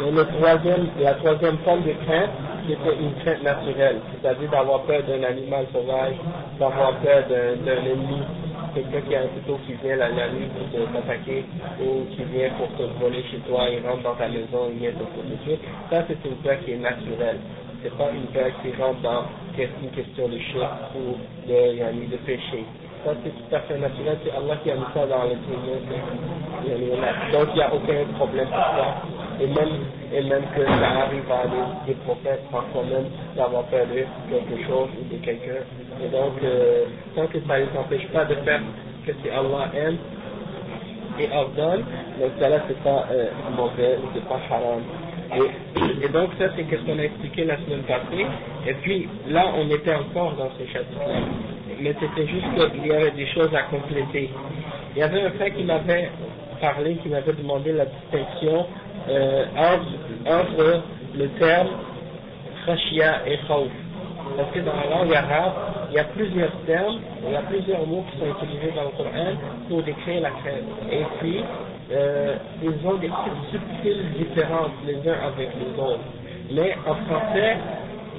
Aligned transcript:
Et 0.00 0.10
le 0.12 0.24
troisième, 0.26 0.86
la 1.00 1.14
troisième 1.14 1.58
forme 1.58 1.82
de 1.82 1.92
crainte, 2.04 2.30
c'était 2.68 2.96
une 3.00 3.14
crainte 3.22 3.42
naturelle, 3.42 3.98
c'est-à-dire 4.12 4.48
d'avoir 4.50 4.82
peur 4.82 5.02
d'un 5.02 5.24
animal 5.24 5.66
sauvage, 5.72 6.14
d'avoir 6.60 6.94
peur 7.00 7.24
d'un 7.28 7.82
ennemi, 7.82 8.22
quelqu'un 8.74 9.00
qui 9.08 9.14
a 9.16 9.22
un 9.22 9.26
couteau 9.26 9.58
qui 9.66 9.74
vient 9.82 9.96
la, 9.96 10.10
nuit 10.10 10.46
pour 10.54 10.92
t'attaquer, 10.92 11.44
ou 11.80 12.06
qui 12.14 12.22
vient 12.24 12.50
pour 12.50 12.68
te 12.76 12.82
voler 13.02 13.24
chez 13.30 13.38
toi, 13.48 13.66
il 13.70 13.84
rentre 13.84 14.02
dans 14.04 14.14
ta 14.14 14.28
maison, 14.28 14.70
il 14.72 14.78
vient 14.78 14.92
te 14.92 15.02
protéger. 15.02 15.58
Ça, 15.90 16.04
c'est 16.06 16.28
une 16.28 16.36
peur 16.36 16.58
qui 16.64 16.72
est 16.72 16.76
naturelle. 16.76 17.38
C'est 17.82 17.96
pas 17.96 18.10
une 18.14 18.26
peur 18.26 18.50
qui 18.62 18.70
rentre 18.80 19.00
dans 19.02 19.24
une 19.58 19.90
question 19.90 20.28
de 20.28 20.38
chef 20.38 20.68
ou 20.94 21.16
de, 21.48 22.10
de 22.10 22.16
péché 22.18 22.64
ça 23.04 23.12
c'est 23.24 23.30
tout 23.30 23.54
à 23.54 23.60
fait 23.60 23.78
naturel, 23.78 24.18
c'est 24.24 24.32
Allah 24.36 24.56
qui 24.62 24.70
a 24.70 24.74
mis 24.74 24.86
ça 24.94 25.06
dans 25.06 25.24
les 25.24 25.36
Donc 27.32 27.48
il 27.52 27.56
n'y 27.56 27.62
a 27.62 27.72
aucun 27.74 28.04
problème 28.16 28.46
pour 28.48 28.56
ça. 28.58 29.02
Et 29.40 29.46
même, 29.46 29.68
et 30.12 30.22
même 30.22 30.44
que 30.56 30.64
ça 30.64 30.88
arrive 31.06 31.30
à 31.30 31.46
des, 31.46 31.92
des 31.92 31.98
prophètes 32.00 32.42
parfois 32.50 32.82
même 32.84 33.06
d'avoir 33.36 33.64
perdu 33.64 34.04
quelque 34.30 34.66
chose 34.66 34.88
ou 35.00 35.14
de 35.14 35.18
quelqu'un. 35.22 35.62
Et 36.02 36.08
donc, 36.08 36.34
euh, 36.42 36.84
tant 37.14 37.26
que 37.26 37.38
ça 37.46 37.58
ne 37.58 37.64
les 37.64 37.78
empêche 37.78 38.06
pas 38.08 38.24
de 38.24 38.34
faire 38.36 38.60
ce 39.06 39.12
que 39.12 39.28
Allah 39.30 39.68
aime 39.74 39.98
et 41.20 41.28
ordonne, 41.34 41.84
donc 42.20 42.30
ça 42.38 42.48
là 42.48 42.58
c'est 42.68 42.82
pas 42.82 43.06
euh, 43.10 43.26
mauvais, 43.56 43.98
c'est 44.14 44.24
pas 44.28 44.38
haram. 44.50 44.82
Et, 45.34 46.08
donc 46.08 46.30
ça 46.38 46.46
c'est 46.56 46.64
ce 46.70 46.82
qu'on 46.84 46.98
a 46.98 47.02
expliqué 47.02 47.44
la 47.44 47.56
semaine 47.58 47.82
passée. 47.82 48.26
Et 48.66 48.74
puis 48.74 49.08
là 49.28 49.46
on 49.56 49.68
était 49.70 49.94
encore 49.94 50.32
dans 50.34 50.50
ce 50.58 50.64
chapitre-là 50.72 51.20
mais 51.80 51.94
c'était 52.00 52.26
juste 52.26 52.46
qu'il 52.54 52.86
y 52.86 52.92
avait 52.92 53.10
des 53.12 53.26
choses 53.28 53.54
à 53.54 53.62
compléter. 53.64 54.30
Il 54.94 54.98
y 54.98 55.02
avait 55.02 55.22
un 55.22 55.30
frère 55.32 55.54
qui 55.54 55.64
m'avait 55.64 56.10
parlé, 56.60 56.96
qui 56.96 57.08
m'avait 57.08 57.32
demandé 57.32 57.72
la 57.72 57.86
distinction 57.86 58.66
euh, 59.08 59.44
entre, 60.26 60.82
le 61.14 61.28
terme 61.38 61.68
khashia 62.66 63.26
et 63.26 63.38
khawf. 63.46 63.70
Parce 64.36 64.50
que 64.52 64.60
dans 64.60 64.74
la 64.74 64.90
langue 64.90 65.14
arabe, 65.14 65.52
il 65.90 65.96
y 65.96 65.98
a 65.98 66.04
plusieurs 66.04 66.52
termes, 66.66 66.98
il 67.26 67.32
y 67.32 67.36
a 67.36 67.42
plusieurs 67.42 67.86
mots 67.86 68.04
qui 68.10 68.18
sont 68.18 68.26
utilisés 68.26 68.72
dans 68.74 68.84
le 68.84 68.90
Coran 68.90 69.32
pour 69.68 69.82
décrire 69.82 70.20
la 70.20 70.30
crainte. 70.30 70.92
Et 70.92 71.02
puis, 71.18 71.42
euh, 71.90 72.36
ils 72.62 72.86
ont 72.86 72.96
des 72.96 73.10
subtiles 73.50 74.12
différences 74.18 74.72
les 74.86 74.96
uns 75.08 75.16
avec 75.26 75.48
les 75.58 75.82
autres. 75.82 76.04
Mais 76.52 76.76
en 76.86 76.94
français, 77.06 77.56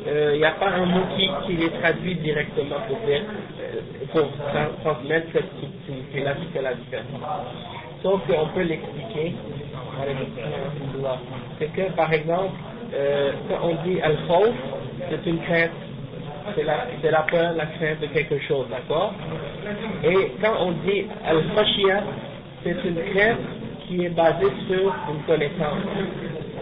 il 0.05 0.11
euh, 0.11 0.37
n'y 0.37 0.45
a 0.45 0.51
pas 0.51 0.69
un 0.69 0.85
mot 0.85 1.01
qui, 1.15 1.53
les 1.53 1.69
traduit 1.69 2.15
directement 2.15 2.77
pour, 2.87 2.97
euh, 3.07 4.23
transmettre 4.83 5.27
cette 5.33 5.51
subtilité-là 5.59 6.33
qui 6.33 6.45
fait 6.51 6.61
la 6.63 6.73
différence. 6.73 7.05
Sauf 8.01 8.21
qu'on 8.27 8.47
peut 8.55 8.63
l'expliquer. 8.63 9.35
C'est 11.59 11.73
que, 11.73 11.91
par 11.91 12.11
exemple, 12.13 12.53
quand 13.49 13.67
on 13.67 13.87
dit 13.87 13.99
al-khawf, 14.01 14.55
c'est 15.09 15.29
une 15.29 15.39
crainte, 15.41 15.71
c'est 16.55 16.63
la, 16.63 17.21
peur, 17.23 17.53
la 17.53 17.65
crainte 17.65 17.99
de 17.99 18.07
quelque 18.07 18.39
chose, 18.47 18.65
d'accord? 18.69 19.13
Et 20.03 20.31
quand 20.41 20.53
on 20.61 20.71
dit 20.87 21.05
al-khashia, 21.25 22.03
c'est 22.63 22.77
une 22.85 23.01
crainte 23.13 23.58
qui 23.89 24.05
est 24.05 24.09
basé 24.09 24.45
sur 24.67 24.93
une 25.09 25.23
connaissance, 25.25 25.81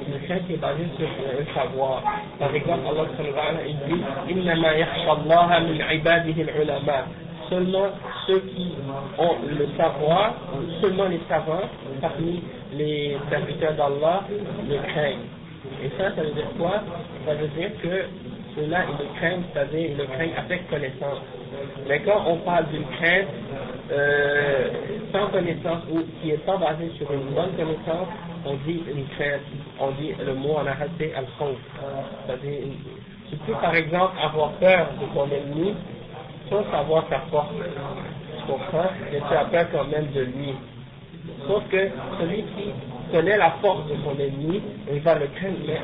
une 0.07 0.19
crainte 0.25 0.47
qui 0.47 0.53
est 0.53 0.61
basée 0.61 0.87
sur 0.97 1.07
un 1.07 1.53
savoir. 1.53 2.01
Par 2.39 2.55
exemple, 2.55 2.87
Allah 2.87 3.03
sallallahu 3.17 3.47
alayhi 3.49 3.73
wa 3.73 3.79
sallam 3.79 3.99
dit 4.25 4.31
Innama 4.33 4.77
yakhshallaha 4.77 5.59
min 5.59 5.93
ibadihi 5.93 6.45
ulama. 6.61 7.05
Seulement 7.49 7.87
ceux 8.27 8.39
qui 8.39 8.73
ont 9.17 9.35
le 9.47 9.67
savoir, 9.77 10.35
seulement 10.81 11.05
les 11.05 11.19
savants 11.27 11.67
parmi 12.01 12.41
les 12.73 13.17
serviteurs 13.29 13.73
d'Allah 13.73 14.23
le 14.69 14.77
craignent. 14.91 15.27
Et 15.83 15.89
ça, 15.97 16.15
ça 16.15 16.21
veut 16.23 16.31
dire 16.31 16.49
quoi? 16.57 16.81
Ça 17.25 17.33
veut 17.35 17.47
dire 17.47 17.69
que 17.81 18.05
ceux-là, 18.55 18.85
ils 18.89 19.03
le 19.05 19.09
craignent, 19.19 19.43
c'est-à-dire 19.53 19.91
ils 19.91 19.97
le 19.97 20.05
craignent 20.05 20.35
avec 20.37 20.69
connaissance. 20.69 21.19
Mais 21.87 21.99
quand 22.01 22.23
on 22.27 22.37
parle 22.37 22.67
d'une 22.67 22.85
crainte, 22.99 23.27
euh, 23.91 24.69
sans 25.13 25.27
connaissance 25.27 25.83
ou 25.91 26.01
qui 26.21 26.27
n'est 26.27 26.37
pas 26.37 26.57
basée 26.57 26.91
sur 26.97 27.11
une 27.11 27.33
bonne 27.33 27.51
connaissance, 27.55 28.07
on 28.45 28.55
dit 28.65 28.83
une 28.87 29.05
crainte, 29.15 29.41
on 29.79 29.91
dit 29.91 30.13
le 30.25 30.33
mot 30.33 30.55
en 30.55 30.67
arabe 30.67 30.89
c'est 30.99 31.13
al 31.13 31.25
C'est-à-dire, 32.25 32.59
tu 33.29 33.35
peux 33.37 33.53
par 33.53 33.75
exemple 33.75 34.13
avoir 34.21 34.51
peur 34.53 34.87
de 34.99 35.05
ton 35.13 35.25
ennemi 35.33 35.73
sans 36.49 36.63
savoir 36.71 37.05
sa 37.09 37.19
force. 37.31 37.53
Tu 38.37 38.51
comprends? 38.51 38.89
Mais 39.11 39.19
tu 39.19 39.35
as 39.35 39.45
peur 39.45 39.67
quand 39.71 39.87
même 39.87 40.11
de 40.11 40.21
lui. 40.21 40.53
Sauf 41.47 41.63
que 41.69 41.89
celui 42.19 42.43
qui 42.43 42.71
connaît 43.11 43.37
la 43.37 43.51
force 43.61 43.87
de 43.87 43.95
son 44.03 44.19
ennemi, 44.19 44.61
il 44.91 44.99
va 44.99 45.15
le 45.15 45.27
craindre, 45.27 45.57
mais 45.65 45.79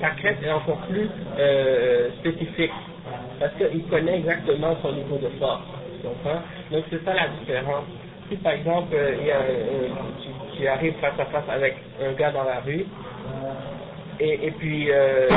sa 0.00 0.10
crainte 0.10 0.42
est 0.42 0.52
encore 0.52 0.78
plus 0.88 1.08
euh, 1.38 2.10
spécifique. 2.20 2.72
Parce 3.40 3.52
qu'il 3.54 3.84
connaît 3.84 4.18
exactement 4.18 4.76
son 4.82 4.92
niveau 4.92 5.16
de 5.16 5.28
force. 5.38 5.62
Donc 6.02 6.84
c'est 6.90 7.04
ça 7.04 7.14
la 7.14 7.28
différence. 7.40 7.84
Si 8.28 8.36
par 8.36 8.52
exemple, 8.52 8.94
euh, 8.94 9.14
euh, 9.28 9.88
tu 10.56 10.66
arrives 10.66 10.94
face 11.00 11.18
à 11.18 11.24
face 11.26 11.48
avec 11.48 11.76
un 12.02 12.12
gars 12.12 12.30
dans 12.30 12.44
la 12.44 12.60
rue, 12.60 12.86
et, 14.20 14.46
et 14.46 14.50
puis 14.52 14.90
euh, 14.90 15.28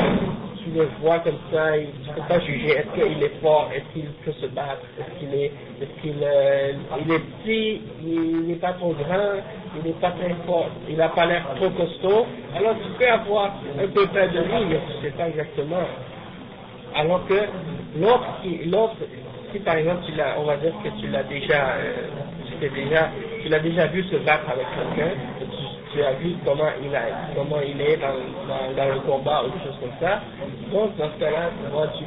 tu 0.63 0.71
le 0.71 0.87
vois 1.01 1.19
comme 1.19 1.37
ça, 1.51 1.73
tu 1.73 2.09
ne 2.09 2.15
peux 2.15 2.27
pas 2.27 2.39
juger 2.39 2.69
est-ce 2.69 3.01
qu'il 3.01 3.23
est 3.23 3.41
fort, 3.41 3.69
est-ce 3.73 3.93
qu'il 3.93 4.09
peut 4.23 4.31
se 4.33 4.47
battre, 4.47 4.81
est-ce 4.99 5.19
qu'il 5.19 5.33
est, 5.33 5.51
est-ce 5.81 6.01
qu'il 6.01 6.15
il 7.05 7.11
est 7.11 7.19
petit, 7.19 7.81
il 8.03 8.47
n'est 8.47 8.55
pas 8.55 8.73
trop 8.73 8.93
grand, 8.93 9.41
il 9.75 9.83
n'est 9.83 9.97
pas 9.99 10.11
très 10.11 10.33
fort, 10.45 10.69
il 10.89 10.97
n'a 10.97 11.09
pas 11.09 11.25
l'air 11.25 11.43
trop 11.55 11.69
costaud, 11.71 12.25
alors 12.55 12.75
tu 12.83 12.89
peux 12.97 13.09
avoir 13.09 13.55
un 13.77 13.87
peu 13.87 14.07
peur 14.07 14.29
de 14.29 14.39
lui, 14.39 14.65
mais 14.69 14.79
tu 14.87 14.97
ne 14.97 15.01
sais 15.09 15.17
pas 15.17 15.27
exactement. 15.27 15.85
Alors 16.95 17.27
que 17.27 17.33
l'autre, 17.99 18.25
l'autre, 18.67 18.95
si 19.51 19.59
par 19.59 19.75
exemple 19.75 20.03
tu 20.05 20.13
on 20.37 20.43
va 20.43 20.57
dire 20.57 20.73
que 20.83 20.89
tu 20.99 21.07
l'as 21.07 21.23
déjà, 21.23 21.75
euh, 21.77 21.93
déjà, 22.61 23.09
tu 23.41 23.49
l'as 23.49 23.59
déjà 23.59 23.87
vu 23.87 24.03
se 24.03 24.15
battre 24.17 24.49
avec 24.49 24.65
quelqu'un, 24.75 25.11
tu, 25.93 26.03
as 26.03 26.13
vu 26.13 26.35
comment 26.43 26.69
il, 26.83 26.95
a, 26.95 27.01
comment 27.35 27.61
il 27.65 27.79
est 27.81 27.97
dans, 27.97 28.75
dans, 28.75 28.93
le 28.93 28.99
combat 29.01 29.43
ou 29.43 29.49
des 29.49 29.63
choses 29.63 29.79
comme 29.79 29.95
ça. 30.01 30.21
Donc, 30.71 30.95
dans 30.97 31.09
ce 31.13 31.19
cas-là, 31.19 31.49
tu, 31.97 32.03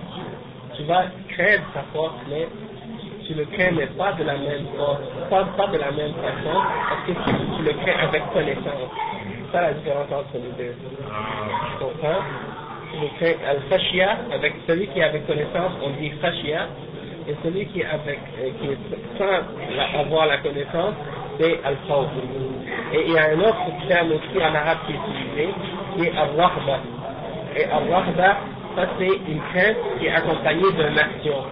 tu, 0.76 0.82
vas 0.84 1.04
craindre 1.28 1.64
sa 1.72 1.82
force, 1.94 2.14
mais 2.28 2.48
tu 3.26 3.34
le 3.34 3.44
crains, 3.46 3.72
mais 3.72 3.86
pas 3.86 4.12
de 4.12 4.24
la 4.24 4.36
même 4.36 4.66
force, 4.76 5.00
pas, 5.30 5.44
pas 5.56 5.66
de 5.68 5.78
la 5.78 5.90
même 5.90 6.12
façon, 6.14 6.58
parce 6.88 7.06
que 7.06 7.12
tu, 7.12 7.56
tu 7.56 7.62
le 7.62 7.72
crains 7.72 8.08
avec 8.08 8.30
connaissance. 8.32 8.90
C'est 9.24 9.52
ça 9.52 9.62
la 9.62 9.72
différence 9.72 10.12
entre 10.12 10.34
les 10.34 10.64
deux. 10.64 10.74
Tu 10.74 11.84
comprends? 11.84 12.20
Tu 12.92 13.00
le 13.00 13.08
crains 13.18 13.48
al-fashia, 13.48 14.18
avec 14.32 14.54
celui 14.66 14.86
qui 14.88 14.98
est 14.98 15.04
avec 15.04 15.26
connaissance, 15.26 15.72
on 15.82 15.90
dit 16.00 16.10
fashia, 16.20 16.68
et 17.28 17.34
celui 17.44 17.66
qui 17.66 17.82
avec, 17.84 18.18
euh, 18.40 18.50
qui 18.58 18.68
sans 19.18 20.00
avoir 20.00 20.26
la 20.26 20.38
connaissance, 20.38 20.94
c'est 21.38 21.60
al 21.62 21.76
-Khawf. 21.86 22.08
Et 22.92 23.04
il 23.06 23.12
y 23.12 23.18
a 23.18 23.24
un 23.34 23.40
autre 23.40 23.68
terme 23.86 24.12
aussi 24.12 24.38
en 24.38 24.54
arabe 24.54 24.78
qui 24.86 24.92
est 24.92 24.96
utilisé, 24.96 25.54
qui 25.94 26.04
est 26.06 26.16
al-rahba. 26.16 26.78
Et 27.54 27.64
al-rahba, 27.64 28.36
ça 28.76 28.82
c'est 28.98 29.16
une 29.30 29.40
crainte 29.52 29.76
qui 29.98 30.06
est 30.06 30.10
accompagnée 30.10 30.72
d'une 30.72 30.98
action. 30.98 31.44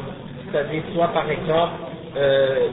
C'est-à-dire, 0.50 0.82
soit 0.94 1.08
par 1.08 1.30
exemple, 1.30 1.72
euh, 2.16 2.68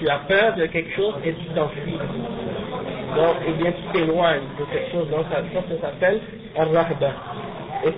tu, 0.00 0.08
as 0.08 0.18
peur 0.26 0.54
de 0.56 0.66
quelque 0.66 0.92
chose 0.96 1.14
et 1.24 1.32
tu 1.32 1.46
t'enfuis. 1.54 1.98
Donc, 3.14 3.36
et 3.46 3.52
bien 3.52 3.70
tu 3.70 3.82
t'éloignes 3.92 4.48
de 4.58 4.64
quelque 4.64 4.90
chose. 4.90 5.08
Donc, 5.10 5.26
ça, 5.30 5.42
ça, 5.54 5.80
s'appelle 5.80 6.20
al-rahba. 6.58 7.12
Et 7.84 7.92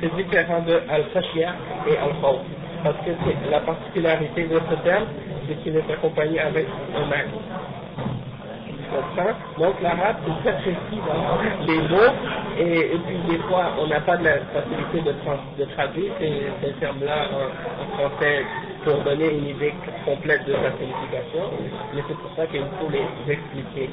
c'est 0.00 0.14
différent 0.14 0.60
de 0.60 0.74
al-khashia 0.90 1.54
et 1.88 1.96
al-khawf 1.96 2.40
parce 2.86 3.04
que 3.04 3.10
c'est 3.24 3.50
la 3.50 3.60
particularité 3.60 4.44
de 4.44 4.60
ce 4.70 4.74
terme, 4.84 5.06
c'est 5.48 5.56
qu'il 5.62 5.76
est 5.76 5.90
accompagné 5.90 6.38
avec 6.38 6.66
un 6.94 7.10
acte. 7.10 7.34
Donc 9.58 9.74
l'arabe 9.82 10.16
est 10.26 10.42
très 10.42 10.52
précis 10.62 11.00
dans 11.04 11.66
les 11.66 11.80
mots 11.88 12.14
et, 12.58 12.96
puis 13.06 13.18
des 13.28 13.38
fois 13.42 13.72
on 13.78 13.88
n'a 13.88 14.00
pas 14.00 14.16
de 14.16 14.24
la 14.24 14.38
facilité 14.54 15.00
de, 15.02 15.64
traduire 15.74 16.12
ces, 16.20 16.72
termes-là 16.78 17.26
en, 17.32 17.98
français 17.98 18.44
pour 18.84 18.98
donner 19.02 19.34
une 19.34 19.48
idée 19.48 19.74
complète 20.04 20.46
de 20.46 20.52
sa 20.52 20.70
signification, 20.78 21.50
mais 21.92 22.02
c'est 22.06 22.16
pour 22.16 22.30
ça 22.36 22.46
qu'il 22.46 22.62
faut 22.80 22.88
les 22.88 23.32
expliquer. 23.32 23.90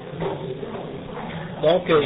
Donc. 1.64 1.90
Euh, 1.90 2.02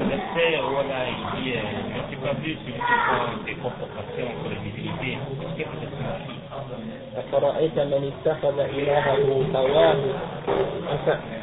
L'aspect, 0.00 0.58
voilà, 0.70 1.08
ici, 1.10 1.52
euh, 1.56 1.60
je 1.94 1.98
ne 1.98 2.10
sais 2.10 2.26
pas 2.26 2.34
plus 2.36 2.56
sur 2.56 3.44
des 3.44 3.54
comportations 3.54 4.28
sur 4.42 4.50
les 4.50 4.70
divinités. 4.70 5.18
Qu'est-ce 5.56 5.68
que 5.68 5.92
ça? 6.02 6.16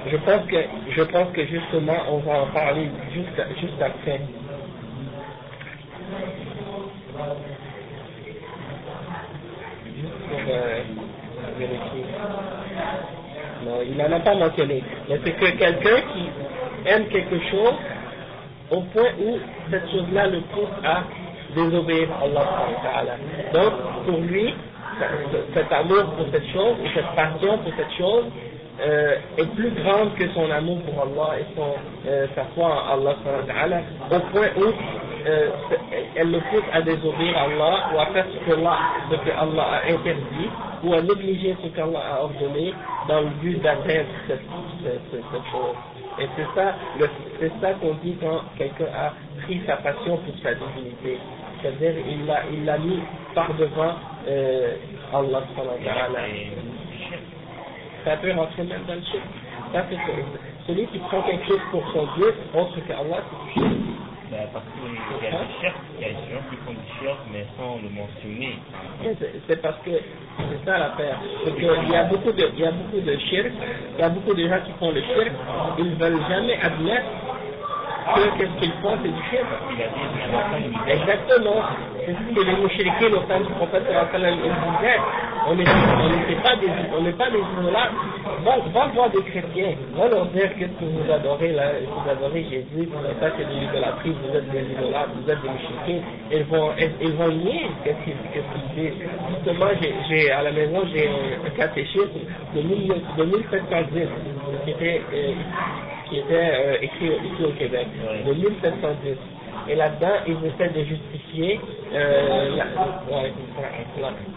je 0.09 0.17
pense 0.17 0.45
que 0.47 0.57
je 0.89 1.01
pense 1.03 1.31
que 1.33 1.45
justement 1.45 1.97
on 2.09 2.17
va 2.19 2.41
en 2.41 2.47
parler 2.47 2.89
juste 3.13 3.59
juste 3.59 3.81
après. 3.81 4.21
Juste 9.95 10.13
pour 10.29 10.39
euh, 10.49 10.81
vérifier. 11.59 12.05
Non, 13.65 13.79
il 13.85 13.97
n'en 13.97 14.11
a 14.11 14.19
pas 14.19 14.35
mentionné. 14.35 14.83
Mais 15.09 15.19
c'est 15.23 15.31
que 15.33 15.45
quelqu'un 15.57 16.01
qui 16.13 16.29
aime 16.85 17.07
quelque 17.09 17.39
chose 17.49 17.75
au 18.71 18.81
point 18.81 19.11
où 19.19 19.37
cette 19.71 19.89
chose-là 19.91 20.27
le 20.27 20.41
pousse 20.41 20.75
à 20.83 21.03
désobéir 21.55 22.09
à 22.11 22.99
Allah. 22.99 23.17
Donc, 23.53 23.73
pour 24.05 24.19
lui, 24.19 24.53
cet 25.53 25.71
amour 25.71 26.03
pour 26.17 26.25
cette 26.31 26.47
chose, 26.51 26.75
ou 26.83 26.87
cette 26.93 27.15
passion 27.15 27.57
pour 27.59 27.71
cette 27.77 27.93
chose, 27.97 28.25
euh, 28.79 29.15
est 29.37 29.55
plus 29.55 29.71
grande 29.71 30.13
que 30.15 30.27
son 30.29 30.51
amour 30.51 30.79
pour 30.81 31.01
Allah 31.01 31.39
et 31.39 31.45
son, 31.55 31.73
euh, 32.07 32.27
sa 32.35 32.43
foi 32.53 32.67
en 32.91 33.05
Allah 33.05 33.81
au 34.11 34.19
point 34.31 34.49
où 34.55 34.71
euh, 35.27 35.49
elle 36.15 36.31
le 36.31 36.39
pousse 36.51 36.63
à 36.71 36.81
désobéir 36.83 37.35
à 37.37 37.41
Allah 37.45 37.89
ou 37.93 37.99
à 37.99 38.05
faire 38.07 38.25
ce 38.31 38.37
que 38.45 38.55
Allah, 38.55 38.77
ce 39.09 39.31
Allah 39.31 39.63
a 39.83 39.91
interdit 39.91 40.49
ou 40.83 40.93
à 40.93 41.01
négliger 41.01 41.55
ce 41.63 41.67
qu'Allah 41.69 41.99
a 41.99 42.23
ordonné 42.23 42.73
dans 43.07 43.21
le 43.21 43.29
but 43.41 43.61
d'atteindre 43.61 44.05
cette, 44.27 44.41
chose. 45.51 45.75
Et 46.19 46.27
c'est 46.35 46.47
ça, 46.55 46.75
c'est 47.39 47.51
ça 47.61 47.73
qu'on 47.73 47.93
dit 48.03 48.15
quand 48.19 48.41
quelqu'un 48.57 48.85
a 48.85 49.13
pris 49.43 49.61
sa 49.67 49.77
passion 49.77 50.17
pour 50.17 50.33
sa 50.41 50.53
divinité. 50.55 51.19
C'est-à-dire 51.61 51.93
il 52.07 52.25
l'a 52.25 52.41
il 52.51 52.65
l'a 52.65 52.77
mis 52.77 52.99
par 53.35 53.53
devant 53.53 53.93
euh, 54.27 54.75
Allah 55.13 55.43
Ça 58.03 58.17
peut 58.17 58.31
rentrer 58.31 58.63
même 58.63 58.83
dans 58.87 58.95
le 58.95 59.01
shirk. 59.01 59.23
Ça, 59.73 59.85
c'est 59.89 59.97
celui 60.67 60.87
qui 60.87 60.99
prend 60.99 61.21
quelque 61.21 61.47
chose 61.47 61.61
pour 61.71 61.83
son 61.91 62.07
Dieu, 62.17 62.33
autre 62.53 62.79
qu'Allah, 62.87 63.21
c'est 63.55 63.59
du 63.61 63.67
Ben, 64.29 64.45
parce 64.51 64.65
qu'il 64.75 65.23
y 65.23 65.27
a 65.27 65.31
des 65.31 65.53
shirk, 65.61 65.75
il 65.95 66.01
y 66.01 66.05
a 66.05 66.09
des 66.09 66.33
gens 66.33 66.43
qui 66.49 66.57
font 66.65 66.71
du 66.71 66.87
shirk 66.99 67.17
mais 67.31 67.45
sans 67.55 67.79
le 67.79 67.89
mentionner. 67.89 68.59
C'est 69.47 69.61
parce 69.61 69.77
que 69.85 69.91
c'est 69.91 70.65
ça 70.65 70.77
l'affaire. 70.77 71.17
Parce 71.45 71.55
qu'il 71.55 71.91
y 71.91 71.95
a 71.95 72.03
beaucoup 72.03 72.31
de, 72.33 72.49
il 72.53 72.59
y 72.59 72.65
a 72.65 72.71
beaucoup 72.71 72.99
de 72.99 73.17
shirk, 73.29 73.51
il 73.97 74.01
y 74.01 74.03
a 74.03 74.09
beaucoup 74.09 74.33
de 74.33 74.47
gens 74.47 74.59
qui 74.65 74.73
font 74.79 74.91
le 74.91 75.01
shirk, 75.01 75.31
ils 75.77 75.91
ne 75.91 75.95
veulent 75.95 76.19
jamais 76.27 76.59
admettre 76.61 77.05
que 78.15 78.37
qu'est-ce 78.37 78.59
qu'ils 78.59 78.73
font, 78.81 78.97
c'est 79.01 79.09
du 79.09 79.23
shirk. 79.29 79.47
Exactement. 80.87 81.61
C'est 82.05 82.13
ce 82.13 82.35
que 82.35 82.45
les 82.45 82.55
mouchriquins, 82.55 83.13
au 83.13 83.23
temps 83.27 83.39
du 83.39 83.51
prophète, 83.53 83.83
disaient. 83.83 84.99
On 85.49 85.55
n'est 85.55 85.63
pas 85.63 86.55
des, 86.57 86.67
on 86.97 87.01
n'est 87.01 87.11
pas 87.13 87.29
des 87.29 87.39
idolâtres. 87.39 87.93
Va, 88.43 88.57
va 88.73 88.87
voir 88.87 89.09
des 89.09 89.21
chrétiens. 89.23 89.75
Va 89.95 90.09
leur 90.09 90.25
dire 90.27 90.49
qu'est-ce 90.57 90.71
que 90.71 90.85
vous 90.85 91.11
adorez 91.11 91.53
là, 91.53 91.71
vous 91.87 92.09
adorez 92.09 92.43
Jésus, 92.43 92.89
ça 93.19 93.29
c'est 93.37 93.45
de 93.45 93.59
l'idolâtrie, 93.59 94.11
vous 94.11 94.35
êtes 94.35 94.49
des 94.51 94.73
idolâtres, 94.73 95.11
vous 95.15 95.31
êtes 95.31 95.41
des 95.41 95.49
mouchriquins. 95.49 96.05
Ils 96.31 96.43
vont, 96.43 96.71
ils 97.01 97.13
vont 97.13 97.29
nier 97.29 97.67
qu'est-ce 97.83 98.03
qu'ils 98.03 98.75
disent. 98.75 99.07
Justement, 99.29 99.67
j'ai, 100.09 100.31
à 100.31 100.43
la 100.43 100.51
maison, 100.51 100.81
j'ai 100.93 101.07
un, 101.07 101.49
catéchisme 101.57 102.19
de, 102.53 102.61
1710 102.61 104.07
qui 104.65 104.73
qui 106.09 106.19
était 106.19 106.51
euh, 106.53 106.77
écrit 106.81 107.07
ici 107.07 107.43
au 107.43 107.51
Québec, 107.51 107.87
de 108.25 108.33
1710. 108.33 109.17
Et 109.69 109.75
là-dedans, 109.75 110.23
ils 110.27 110.37
essaient 110.45 110.73
de 110.73 110.83
justifier, 110.85 111.59
euh, 111.93 112.55
la, 112.55 112.65
ouais, 113.13 113.33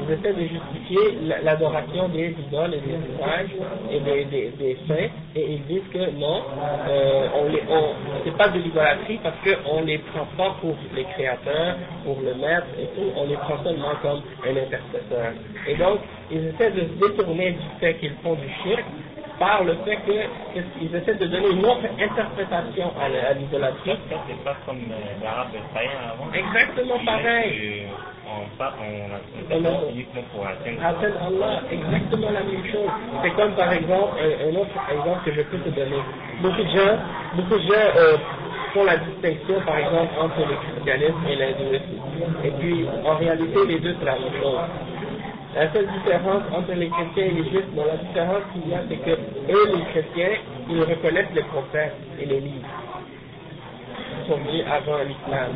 ils 0.00 0.12
essaient 0.12 0.32
de 0.32 0.48
justifier 0.48 1.18
l'adoration 1.44 2.08
des 2.08 2.34
idoles 2.46 2.74
et 2.74 2.80
des 2.80 2.98
images 3.14 3.50
et 3.92 4.00
des, 4.00 4.24
des, 4.24 4.50
des, 4.58 4.76
saints, 4.88 5.08
et 5.36 5.52
ils 5.52 5.62
disent 5.66 5.88
que 5.92 6.10
non, 6.18 6.42
euh, 6.88 7.28
on 7.36 7.48
les, 7.48 7.62
on, 7.70 7.94
c'est 8.24 8.36
pas 8.36 8.48
de 8.48 8.58
l'idolâtrie 8.58 9.20
parce 9.22 9.36
qu'on 9.44 9.82
les 9.82 9.98
prend 9.98 10.26
pas 10.36 10.56
pour 10.60 10.74
les 10.94 11.04
créateurs, 11.04 11.76
pour 12.04 12.18
le 12.24 12.34
maître 12.34 12.66
et 12.80 12.86
tout, 12.96 13.12
on 13.16 13.26
les 13.26 13.36
prend 13.36 13.62
seulement 13.62 13.94
comme 14.02 14.22
un 14.44 14.50
intercesseur. 14.50 15.32
Et 15.68 15.76
donc, 15.76 16.00
ils 16.32 16.46
essaient 16.46 16.72
de 16.72 16.80
se 16.80 17.08
détourner 17.08 17.52
du 17.52 17.78
fait 17.78 17.94
qu'ils 17.94 18.14
font 18.22 18.34
du 18.34 18.48
shirk 18.64 18.84
par 19.40 19.64
le 19.64 19.74
fait 19.86 19.98
qu'ils 20.04 20.94
essaient 20.94 21.14
de 21.14 21.26
donner 21.26 21.48
une 21.48 21.64
autre 21.64 21.88
interprétation 21.98 22.92
à 23.00 23.32
l'idolâtrie. 23.32 23.96
C'est 24.28 24.44
pas 24.44 24.54
comme 24.66 24.76
euh, 24.76 25.24
l'arabe 25.24 25.48
païen 25.72 26.12
avant. 26.12 26.30
Exactement 26.30 26.98
pareil. 27.06 27.86
On, 28.28 28.42
on, 28.60 29.66
on, 29.66 29.90
uniquement 29.90 30.22
pour 30.32 30.46
atteindre 30.46 30.82
Allah, 30.84 31.62
exactement 31.72 32.30
la 32.30 32.42
même 32.42 32.66
chose. 32.70 32.90
C'est 33.22 33.30
comme 33.30 33.52
par 33.52 33.72
exemple, 33.72 34.12
un, 34.20 34.56
autre 34.56 34.76
exemple 34.92 35.24
que 35.24 35.32
je 35.32 35.40
peux 35.40 35.58
te 35.58 35.70
donner. 35.70 36.02
Beaucoup 36.42 36.62
de 36.62 36.76
gens, 36.76 36.98
beaucoup 37.34 37.56
de 37.56 37.62
gens 37.62 37.88
euh, 37.96 38.16
font 38.74 38.84
la 38.84 38.98
distinction 38.98 39.58
par 39.64 39.78
exemple 39.78 40.12
entre 40.20 40.40
le 40.46 40.54
christianisme 40.68 41.26
et 41.26 41.36
l'hindouisme. 41.36 42.44
Et 42.44 42.50
puis 42.50 42.86
en 43.06 43.16
réalité 43.16 43.66
les 43.66 43.80
deux 43.80 43.96
c'est 43.98 44.04
la 44.04 44.18
même 44.18 44.34
chose. 44.38 44.58
La 45.54 45.72
seule 45.72 45.86
différence 45.88 46.42
entre 46.54 46.72
les 46.72 46.88
chrétiens 46.88 47.24
et 47.24 47.30
les 47.30 47.50
juifs, 47.50 47.66
bon, 47.74 47.84
la 47.84 47.96
différence 47.96 48.42
qu'il 48.52 48.70
y 48.70 48.74
a, 48.74 48.82
c'est 48.88 48.96
que 48.96 49.10
eux, 49.10 49.76
les 49.76 49.84
chrétiens, 49.90 50.38
ils 50.68 50.80
reconnaissent 50.80 51.34
les 51.34 51.42
prophètes 51.42 51.96
et 52.20 52.26
les 52.26 52.40
livres 52.40 52.68
qui 54.22 54.30
sont 54.30 54.38
venus 54.38 54.64
avant 54.70 54.98
l'islam. 54.98 55.50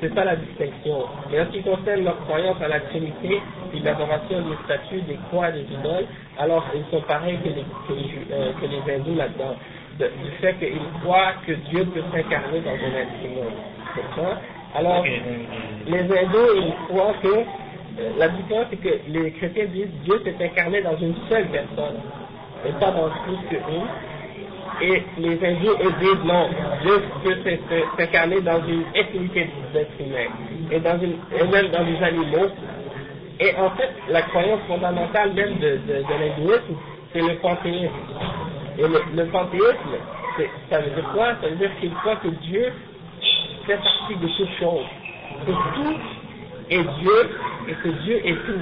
C'est 0.00 0.14
ça 0.14 0.24
la 0.24 0.36
distinction. 0.36 1.04
Mais 1.30 1.40
en 1.40 1.46
ce 1.46 1.50
qui 1.50 1.62
concerne 1.62 2.04
leur 2.04 2.18
croyance 2.20 2.56
à 2.62 2.68
la 2.68 2.80
Trinité 2.80 3.42
l'adoration 3.84 4.40
des 4.42 4.56
statues, 4.64 5.02
des 5.02 5.18
croix, 5.28 5.50
des 5.50 5.62
idoles, 5.62 6.06
alors 6.38 6.64
ils 6.74 6.84
sont 6.90 7.02
pareils 7.02 7.38
que 7.38 7.48
les, 7.48 7.64
que 7.86 7.92
les, 7.92 8.10
euh, 8.32 8.52
que 8.60 8.66
les 8.66 8.94
hindous 8.94 9.14
là-dedans. 9.14 9.56
Du 9.98 10.30
fait 10.40 10.54
qu'ils 10.54 10.80
croient 11.02 11.34
que 11.46 11.52
Dieu 11.52 11.84
peut 11.84 12.02
s'incarner 12.12 12.60
dans 12.60 12.70
un 12.70 12.74
être 12.74 13.20
humain. 13.24 13.50
C'est 13.94 14.20
ça? 14.20 14.40
Alors, 14.74 15.04
les 15.04 16.00
hindous, 16.00 16.54
ils 16.56 16.74
croient 16.88 17.14
que 17.22 17.44
la 18.18 18.28
différence, 18.28 18.66
c'est 18.70 18.76
que 18.80 19.00
les 19.08 19.32
chrétiens 19.32 19.66
disent 19.66 19.90
Dieu 20.04 20.20
s'est 20.24 20.44
incarné 20.44 20.82
dans 20.82 20.96
une 20.96 21.14
seule 21.28 21.46
personne, 21.48 21.96
et 22.66 22.72
pas 22.72 22.90
dans 22.90 23.10
plus 23.24 23.48
qu'une. 23.48 23.86
Et 24.82 25.02
les 25.18 25.34
eux, 25.34 25.92
disent 26.00 26.24
non, 26.24 26.48
Dieu 26.82 27.02
peut 27.24 27.36
s'incarner 27.98 28.40
dans 28.40 28.64
une 28.66 28.84
infinité 28.96 29.50
d'êtres 29.74 29.90
humains, 30.00 30.30
et, 30.70 30.76
une, 30.76 31.50
même 31.50 31.68
dans 31.68 31.84
des 31.84 32.02
animaux. 32.02 32.48
Et 33.40 33.54
en 33.56 33.70
fait, 33.70 33.90
la 34.08 34.22
croyance 34.22 34.60
fondamentale 34.68 35.32
même 35.32 35.58
de, 35.58 35.80
de, 35.86 36.04
l'hindouisme, 36.20 36.76
c'est 37.12 37.20
le 37.20 37.34
panthéisme. 37.36 37.90
Et 38.78 38.82
le, 38.82 39.02
le 39.14 39.26
panthéisme, 39.26 39.96
ça 40.70 40.80
veut 40.80 40.90
dire 40.90 41.10
quoi? 41.12 41.34
Ça 41.42 41.48
veut 41.48 41.56
dire 41.56 41.70
qu'il 41.80 41.92
croit 41.94 42.16
que 42.16 42.28
Dieu 42.28 42.72
fait 43.66 43.76
partie 43.76 44.16
de 44.16 44.28
toutes 44.28 44.58
choses. 44.58 44.86
Que 45.46 45.52
tout 45.74 46.00
est 46.70 46.82
Dieu 47.00 47.30
et 47.68 47.74
que 47.74 47.88
Dieu 47.88 48.20
est 48.24 48.34
tout. 48.46 48.60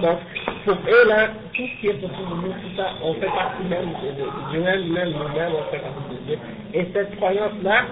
donc, 0.00 0.18
pour 0.64 0.74
eux 0.74 1.08
là, 1.08 1.28
tout 1.52 1.62
ce 1.66 1.80
qui 1.80 1.86
est 1.88 2.04
autour 2.04 2.26
de 2.26 2.34
nous, 2.34 2.52
tout 2.52 2.76
ça, 2.76 2.92
on 3.02 3.14
fait 3.14 3.26
partie 3.26 3.64
même 3.68 3.90
de, 3.90 4.50
Dieu 4.50 4.60
même, 4.60 4.92
même 4.92 5.10
nous-mêmes, 5.10 5.52
on 5.52 5.70
fait 5.70 5.78
partie 5.78 6.14
de 6.14 6.26
Dieu. 6.26 6.38
Et 6.74 6.86
cette 6.92 7.16
croyance-là, 7.16 7.84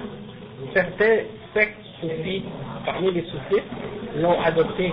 certains 0.74 1.18
sectes 1.54 1.84
soufis, 2.00 2.44
parmi 2.86 3.10
les 3.10 3.22
soufis, 3.22 3.62
l'ont 4.16 4.40
adoptée. 4.40 4.92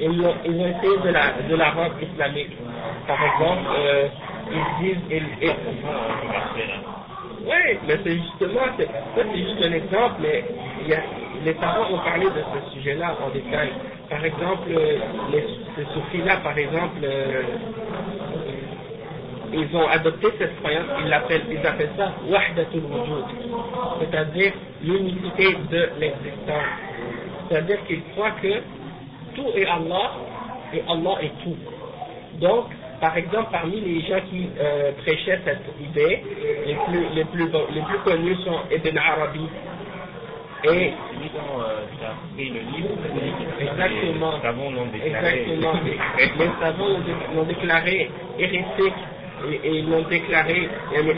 Ils 0.00 0.20
ont, 0.20 0.34
ils 0.44 0.54
ont 0.60 0.68
essayé 0.68 0.98
de 1.04 1.08
la, 1.10 1.32
de 1.48 1.54
la 1.56 1.70
rendre 1.70 1.94
islamique. 2.00 2.56
Par 3.06 3.18
exemple, 3.22 3.68
euh, 3.76 4.08
ils 4.50 4.86
disent, 4.86 5.02
ils, 5.10 5.26
ils, 5.42 5.54
oui, 7.48 7.78
mais 7.86 7.94
c'est 8.04 8.12
justement, 8.12 8.66
ça 8.76 8.84
c'est 9.14 9.38
juste 9.38 9.62
un 9.62 9.72
exemple, 9.72 10.16
mais 10.20 10.44
il 10.82 10.88
y 10.88 10.94
a, 10.94 11.00
les 11.44 11.54
savants 11.54 11.90
ont 11.92 11.98
parlé 11.98 12.26
de 12.26 12.42
ce 12.54 12.74
sujet-là 12.74 13.16
en 13.24 13.30
détail. 13.30 13.70
Par 14.08 14.24
exemple, 14.24 14.68
les, 15.32 15.44
ces 15.76 15.84
soufis-là, 15.92 16.38
par 16.38 16.56
exemple, 16.56 16.98
euh, 17.02 17.42
ils 19.52 19.76
ont 19.76 19.88
adopté 19.88 20.28
cette 20.38 20.56
croyance, 20.58 20.86
ils, 21.02 21.08
l'appellent, 21.08 21.44
ils 21.50 21.66
appellent 21.66 21.92
ça 21.96 22.12
wahdatul 22.28 22.82
wujud, 22.82 23.24
c'est-à-dire 24.00 24.52
l'unité 24.82 25.56
de 25.70 25.88
l'existence. 25.98 26.64
C'est-à-dire 27.48 27.78
qu'ils 27.86 28.02
croient 28.12 28.32
que 28.42 28.54
tout 29.34 29.48
est 29.54 29.66
Allah 29.66 30.12
et 30.74 30.82
Allah 30.88 31.16
est 31.22 31.42
tout. 31.44 31.56
Donc, 32.40 32.66
par 33.00 33.16
exemple, 33.16 33.48
parmi 33.52 33.80
les 33.80 34.00
gens 34.02 34.20
qui 34.28 34.48
euh, 34.58 34.92
prêchaient 35.04 35.40
cette 35.44 35.64
idée, 35.80 36.22
les 36.66 36.74
plus, 36.74 37.06
les, 37.14 37.24
plus, 37.24 37.48
les 37.74 37.82
plus 37.82 37.98
connus 38.04 38.36
sont 38.44 38.58
Ibn 38.70 38.98
Arabi, 38.98 39.48
et 40.64 40.92
exactement, 43.60 44.32
les 44.36 44.42
savants 44.42 44.70
l'ont 44.70 44.86
déclaré, 44.86 45.46
exactement, 45.52 45.72
les 46.18 46.50
savants 46.60 46.98
l'ont 47.34 47.44
déclaré 47.44 48.10
hérétique 48.38 48.94
et, 49.48 49.68
et 49.78 49.82
l'ont 49.82 50.02
déclaré 50.02 50.68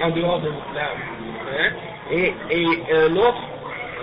en 0.02 0.10
dehors 0.10 0.40
de 0.40 0.48
l'islam. 0.48 0.96
Hein? 1.58 1.70
Et, 2.12 2.34
et 2.50 2.66
euh, 2.92 3.08
l'autre, 3.08 3.40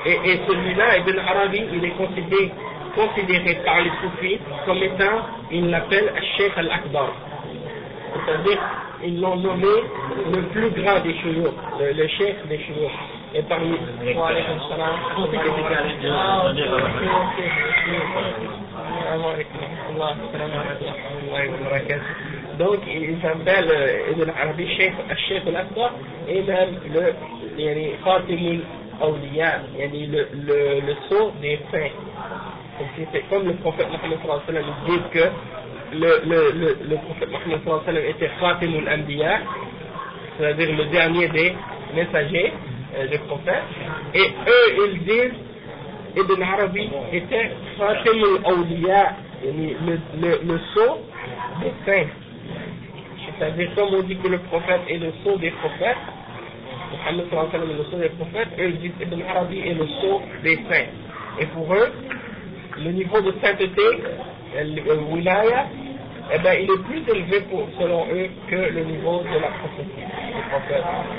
et, 0.05 0.11
et 0.31 0.39
celui-là, 0.47 0.97
Ibn 0.99 1.19
Arabi, 1.19 1.61
il 1.73 1.85
est 1.85 1.91
considéré, 1.91 2.51
considéré 2.95 3.55
par 3.63 3.81
les 3.81 3.91
soufis 4.01 4.39
comme 4.65 4.81
étant, 4.81 5.21
il 5.51 5.69
l'appelle 5.69 6.13
Sheikh 6.37 6.53
al-Akbar. 6.57 7.11
C'est-à-dire, 8.25 8.59
ils 9.03 9.21
l'ont 9.21 9.35
nommé 9.35 9.67
le 10.33 10.41
plus 10.49 10.71
grand 10.81 10.99
des 11.01 11.13
chouyours, 11.19 11.53
le, 11.79 11.91
le 11.93 12.07
chef 12.07 12.47
des 12.47 12.59
chouyours. 12.59 12.91
Et 13.37 13.43
parmi 13.43 13.77
donc 22.57 22.79
il 22.87 23.21
s'appelle 23.21 23.69
euh, 23.69 24.11
Ibn 24.11 24.29
Arabi 24.41 24.67
Sheikh 24.75 24.93
al-Akbar 25.47 25.91
et 26.27 26.41
même 26.41 26.79
le 26.91 27.13
awliya, 29.01 29.61
yani 29.77 30.07
le, 30.07 30.27
le, 30.33 30.81
le 30.81 30.93
sceau 31.07 31.31
des 31.41 31.59
saints. 31.71 31.93
Comme 33.29 33.47
le 33.47 33.53
prophète 33.55 33.87
Mohammed 33.91 34.19
sallallahu 34.21 34.41
alayhi 34.47 34.67
wa 34.67 34.73
sallam 34.85 34.85
dit 34.85 35.01
que 35.11 35.25
le, 35.93 36.11
le, 36.25 36.51
le, 36.51 36.77
le 36.89 36.95
prophète 37.05 37.29
Mohammed 37.31 37.59
sallallahu 37.63 37.67
alayhi 37.67 37.77
wa 37.77 37.85
sallam 37.85 38.05
était 38.05 38.31
Khatimul 38.39 38.89
Anbiya, 38.89 39.39
c'est-à-dire 40.37 40.75
le 40.77 40.85
dernier 40.85 41.27
des 41.29 41.55
messagers, 41.95 42.53
euh, 42.97 43.07
des 43.07 43.17
prophètes, 43.19 43.63
et 44.13 44.21
eux 44.47 44.89
ils 44.93 44.99
disent 45.03 45.39
Ibn 46.15 46.41
Arabi 46.41 46.89
était 47.13 47.51
Khatimul 47.77 48.39
Awliya, 48.45 49.15
le, 49.45 49.99
le, 50.19 50.39
le 50.51 50.59
sceau 50.73 50.99
des 51.61 51.73
saints. 51.85 52.09
C'est-à-dire, 53.37 53.69
comme 53.75 53.93
on 53.93 54.01
dit 54.01 54.17
que 54.17 54.27
le 54.27 54.39
prophète 54.39 54.81
est 54.89 54.97
le 54.97 55.11
sceau 55.23 55.37
des 55.37 55.51
prophètes, 55.51 55.97
Mohammed 56.91 57.29
sallallahu 57.29 57.71
est 57.71 57.77
le 57.77 57.83
sceau 57.85 57.97
des 57.97 58.09
prophètes, 58.09 58.47
eux 58.59 58.69
ils 58.69 58.79
disent 58.79 58.99
Ibn 59.01 59.21
Arabi 59.29 59.59
est 59.59 59.73
le 59.73 59.85
sceau 59.87 60.21
des 60.43 60.55
saints. 60.69 60.89
Et 61.39 61.45
pour 61.47 61.71
eux, 61.73 61.91
le 62.77 62.91
niveau 62.91 63.21
de 63.21 63.33
sainteté, 63.41 64.01
le 64.55 64.93
wilaya, 65.13 65.67
eh 66.33 66.39
ben, 66.39 66.53
il 66.59 66.69
est 66.69 66.83
plus 66.83 67.03
élevé 67.15 67.41
pour, 67.49 67.67
selon 67.79 68.05
eux 68.11 68.29
que 68.49 68.55
le 68.55 68.83
niveau 68.85 69.21
de 69.21 69.39
la 69.39 69.49
prophétie. 69.49 70.03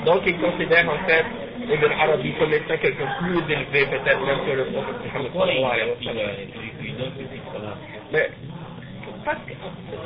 Donc 0.05 0.21
ils 0.25 0.37
considèrent 0.37 0.89
en 0.89 1.07
fait 1.07 1.25
Ibn 1.67 1.91
Arabi 1.99 2.33
comme 2.39 2.53
étant 2.53 2.77
quelqu'un 2.77 3.07
plus 3.19 3.37
élevé 3.51 3.85
peut-être 3.85 4.21
même 4.25 4.39
que 4.45 4.51
le 4.51 4.65
prophète 4.65 4.95
Mohammed 5.13 5.31
sallallahu 5.33 5.71
alayhi 5.71 5.89
wa 5.89 6.13
sallam. 7.53 7.75
Mais 8.11 8.29
parce 9.25 9.39
que 9.45 9.53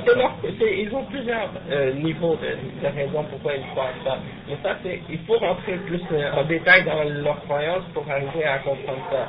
c'est 0.06 0.16
leur, 0.16 0.32
c'est, 0.60 0.80
ils 0.80 0.94
ont 0.96 1.04
plusieurs 1.06 1.50
euh, 1.72 1.94
niveaux 1.94 2.36
de, 2.36 2.48
de 2.82 2.94
raisons 2.96 3.24
pourquoi 3.30 3.54
ils 3.54 3.66
croient 3.72 3.92
ça. 4.04 4.18
Mais 4.50 4.58
ça, 4.64 4.76
c'est, 4.84 5.02
il 5.10 5.20
faut 5.20 5.38
rentrer 5.38 5.74
plus 5.86 6.02
euh, 6.12 6.32
en 6.34 6.44
détail 6.44 6.84
dans 6.84 7.04
leurs 7.04 7.42
croyances 7.44 7.84
pour 7.94 8.10
arriver 8.10 8.44
à 8.44 8.58
comprendre 8.60 9.04
ça. 9.12 9.28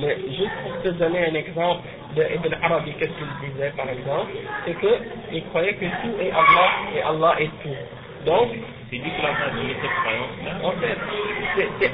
Mais 0.00 0.16
juste 0.28 0.50
pour 0.62 0.82
te 0.82 0.88
donner 0.88 1.26
un 1.26 1.34
exemple 1.34 1.82
de 2.16 2.22
Ibn 2.22 2.54
Arabi, 2.62 2.92
qu'est-ce 2.98 3.12
qu'il 3.12 3.50
disait 3.52 3.72
par 3.76 3.88
exemple, 3.90 4.32
c'est 4.64 4.74
qu'il 4.78 5.44
croyait 5.50 5.74
que 5.74 5.84
tout 5.84 6.20
est 6.20 6.30
Allah 6.30 6.70
et 6.96 7.02
Allah 7.02 7.34
est 7.40 7.50
tout. 7.62 7.76
Donc, 8.24 8.48
C'est 8.90 8.96
lui 8.98 9.10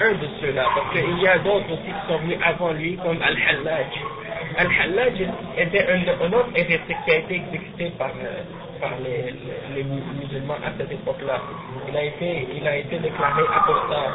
un 0.01 0.13
de 0.13 0.29
ceux-là, 0.41 0.67
parce 0.75 0.93
qu'il 0.93 1.19
y 1.21 1.27
a 1.27 1.39
d'autres 1.39 1.73
aussi 1.73 1.87
qui 1.87 2.07
sont 2.09 2.19
venus 2.19 2.39
avant 2.45 2.73
lui, 2.73 2.97
comme 2.97 3.21
Al-Hallaj. 3.23 3.87
Al-Hallaj 4.59 5.15
était 5.57 5.87
un, 5.89 6.03
un 6.27 6.33
autre 6.33 6.51
hérétique 6.55 6.97
qui 7.07 7.11
a 7.11 7.17
été 7.17 7.35
exécuté 7.37 7.93
par, 7.99 8.11
euh, 8.11 8.43
les, 9.75 9.85
musulmans 9.85 10.55
à 10.65 10.73
cette 10.77 10.93
époque-là. 10.93 11.41
Il 11.89 11.97
a 11.97 12.05
été, 12.05 12.49
il 12.57 12.67
a 12.67 12.77
été 12.77 12.99
déclaré 12.99 13.43
apostat, 13.43 14.13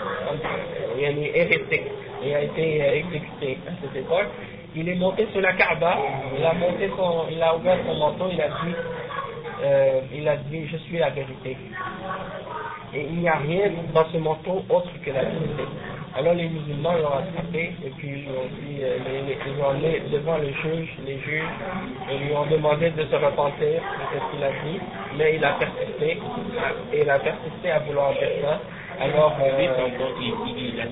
est 0.99 1.31
hérétique, 1.35 1.87
il 2.23 2.33
a 2.33 2.41
été 2.41 2.83
euh, 2.83 2.95
exécuté 2.95 3.57
à 3.67 3.71
cette 3.81 3.95
époque. 3.95 4.27
Il 4.75 4.87
est 4.89 4.95
monté 4.95 5.27
sur 5.31 5.41
la 5.41 5.53
Kaaba, 5.53 5.97
il 6.37 6.45
a 6.45 6.53
monté 6.53 6.91
son, 6.95 7.25
il 7.31 7.41
a 7.41 7.55
ouvert 7.55 7.77
son 7.87 7.95
manteau, 7.95 8.25
il 8.31 8.41
a 8.41 8.47
dit, 8.47 8.75
euh, 9.63 10.01
il 10.13 10.27
a 10.27 10.35
dit, 10.37 10.67
je 10.67 10.77
suis 10.77 10.99
la 10.99 11.09
vérité. 11.09 11.57
Et 12.97 13.05
il 13.11 13.19
n'y 13.19 13.29
a 13.29 13.37
rien 13.37 13.69
dans 13.93 14.05
ce 14.11 14.17
manteau 14.17 14.63
autre 14.69 14.89
que 15.05 15.11
la 15.11 15.21
vérité. 15.25 15.63
Alors 16.17 16.33
les 16.33 16.49
musulmans 16.49 16.93
l'ont 16.93 17.13
attrapé 17.13 17.75
et 17.85 17.89
puis 17.95 18.25
ils 18.25 18.29
ont 18.29 18.49
dit, 18.65 18.81
euh, 18.81 18.97
ils 19.45 19.61
ont 19.61 19.69
amené 19.69 20.01
devant 20.11 20.37
le 20.39 20.47
juge, 20.47 20.89
les 21.05 21.19
juges, 21.19 21.43
et 22.09 22.17
lui 22.17 22.33
ont 22.33 22.47
demandé 22.47 22.89
de 22.89 23.03
se 23.03 23.15
repentir 23.15 23.77
de 23.77 24.17
ce 24.17 24.31
qu'il 24.31 24.43
a 24.43 24.49
dit, 24.49 24.79
mais 25.15 25.35
il 25.35 25.45
a 25.45 25.51
persisté, 25.59 26.17
et 26.91 27.01
il 27.03 27.09
a 27.09 27.19
persisté 27.19 27.69
à 27.69 27.79
vouloir 27.79 28.13
faire 28.15 28.31
ça. 28.41 28.61
Alors, 28.99 29.37
euh, 29.43 29.61
il, 30.19 30.33
il, 30.57 30.73
il 30.73 30.85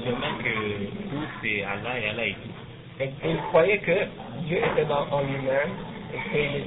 que 0.44 0.86
tout 1.10 1.26
c'est 1.42 1.64
Allah 1.64 2.00
et 2.00 2.10
Allah 2.10 2.28
est 2.28 2.34
tout. 2.34 3.04
et 3.04 3.32
il 3.32 3.38
croyait 3.50 3.80
que 3.80 3.98
Dieu 4.46 4.60
était 4.60 4.86
dans, 4.86 5.08
en 5.10 5.22
lui-même 5.22 5.72
et, 6.36 6.62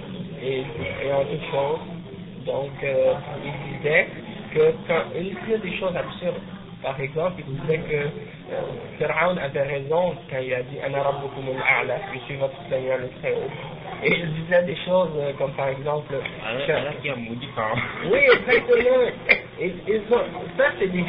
et, 0.45 0.65
et 1.07 1.13
en 1.13 1.21
toutes 1.21 1.49
choses. 1.53 1.79
Donc, 2.45 2.73
euh, 2.83 3.15
il 3.45 3.79
disait 3.79 4.09
que 4.55 4.73
quand 4.87 5.03
il 5.15 5.35
disait 5.35 5.59
des 5.59 5.77
choses 5.79 5.97
absurdes. 5.97 6.41
Par 6.81 6.99
exemple, 7.01 7.43
il 7.47 7.61
disait 7.61 7.79
que 7.79 7.97
euh, 7.97 8.61
Pharaon 9.01 9.37
avait 9.37 9.63
raison 9.63 10.15
quand 10.31 10.39
il 10.39 10.55
a 10.55 10.63
dit 10.63 10.79
Ana 10.81 11.03
rabbukum 11.03 11.45
al-a'la, 11.49 11.99
je 12.15 12.21
suis 12.21 12.37
votre 12.37 12.55
Seigneur 12.71 12.99
le 12.99 13.09
très 13.19 13.33
haut. 13.33 13.51
Et 14.05 14.13
il 14.13 14.33
disait 14.35 14.63
des 14.63 14.77
choses 14.87 15.11
euh, 15.17 15.33
comme 15.39 15.51
par 15.55 15.69
exemple 15.71 16.15
Allah, 16.47 16.93
qui 17.03 17.11
a 17.11 17.17
maudit 17.17 17.49
Pharaon. 17.57 17.77
oui, 18.13 18.21
exactement. 18.33 19.11
Ils, 19.61 19.75
ils 19.89 20.15
ont, 20.15 20.23
ça, 20.57 20.67
c'est 20.79 20.87
des, 20.87 21.03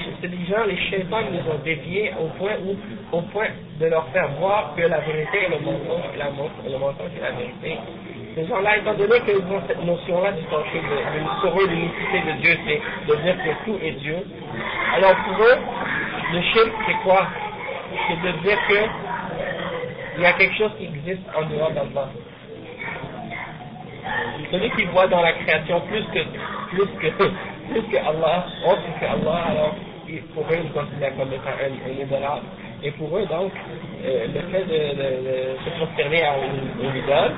gens, 0.50 0.66
les 0.66 0.78
chaitans 0.90 1.22
les 1.32 1.40
ont 1.42 1.60
déviés 1.64 2.14
au 2.20 2.28
point 2.40 2.54
où, 2.66 2.76
au 3.16 3.22
point 3.22 3.50
de 3.80 3.86
leur 3.86 4.08
faire 4.08 4.28
voir 4.40 4.74
que 4.76 4.82
la 4.82 5.02
vérité 5.02 5.38
est 5.46 5.50
le 5.50 5.60
mensonge, 5.60 6.06
et 6.16 6.18
la, 6.18 6.32
mensonge 6.32 7.12
est 7.16 7.22
la 7.22 7.32
vérité. 7.32 7.78
Ces 8.36 8.46
gens-là, 8.46 8.78
étant 8.78 8.94
donné 8.94 9.20
qu'ils 9.22 9.38
ont 9.38 9.62
cette 9.68 9.84
notion-là 9.84 10.32
du 10.34 10.44
tawhid, 10.44 10.84
de, 10.84 11.68
de, 11.68 11.68
l'unicité 11.68 12.22
de 12.22 12.32
Dieu, 12.42 12.58
c'est 12.66 12.82
de 13.08 13.16
dire 13.22 13.38
que 13.38 13.66
tout 13.66 13.78
est 13.82 13.92
Dieu. 13.94 14.18
Alors 14.96 15.16
pour 15.16 15.44
eux, 15.44 15.58
le 16.34 16.42
shirk, 16.42 16.72
c'est 16.86 17.04
quoi? 17.04 17.28
C'est 18.08 18.22
de 18.22 18.32
dire 18.44 18.58
que 18.68 18.76
il 20.18 20.24
y 20.24 20.26
a 20.26 20.34
quelque 20.34 20.56
chose 20.58 20.72
qui 20.78 20.86
existe 20.86 21.24
en 21.36 21.46
dehors 21.46 21.72
d'Allah. 21.72 22.10
Celui 24.52 24.70
qui 24.72 24.84
voit 24.86 25.08
dans 25.08 25.22
la 25.22 25.34
création 25.34 25.82
plus 25.82 26.04
que 26.06 26.20
plus 26.70 26.88
que 27.00 27.08
plus 27.72 27.82
que 27.90 27.98
Allah, 27.98 28.46
autre 28.68 28.82
que 29.00 29.06
Allah, 29.06 29.44
alors 29.50 29.76
pour 30.34 30.44
eux 30.44 30.58
ils 30.64 30.72
considèrent 30.72 31.16
comme 31.18 31.34
étant 31.34 31.50
un, 31.50 31.90
un 31.90 32.04
idolâtre. 32.04 32.44
Et 32.84 32.92
pour 32.92 33.18
eux 33.18 33.26
donc, 33.28 33.52
euh, 34.06 34.28
le 34.28 34.42
fait 34.52 34.64
de, 34.66 34.96
de- 34.96 35.24
de 35.28 35.58
se 35.66 35.70
prosterner 35.80 36.24
à 36.24 36.36
une, 36.38 36.86
idole, 36.98 37.34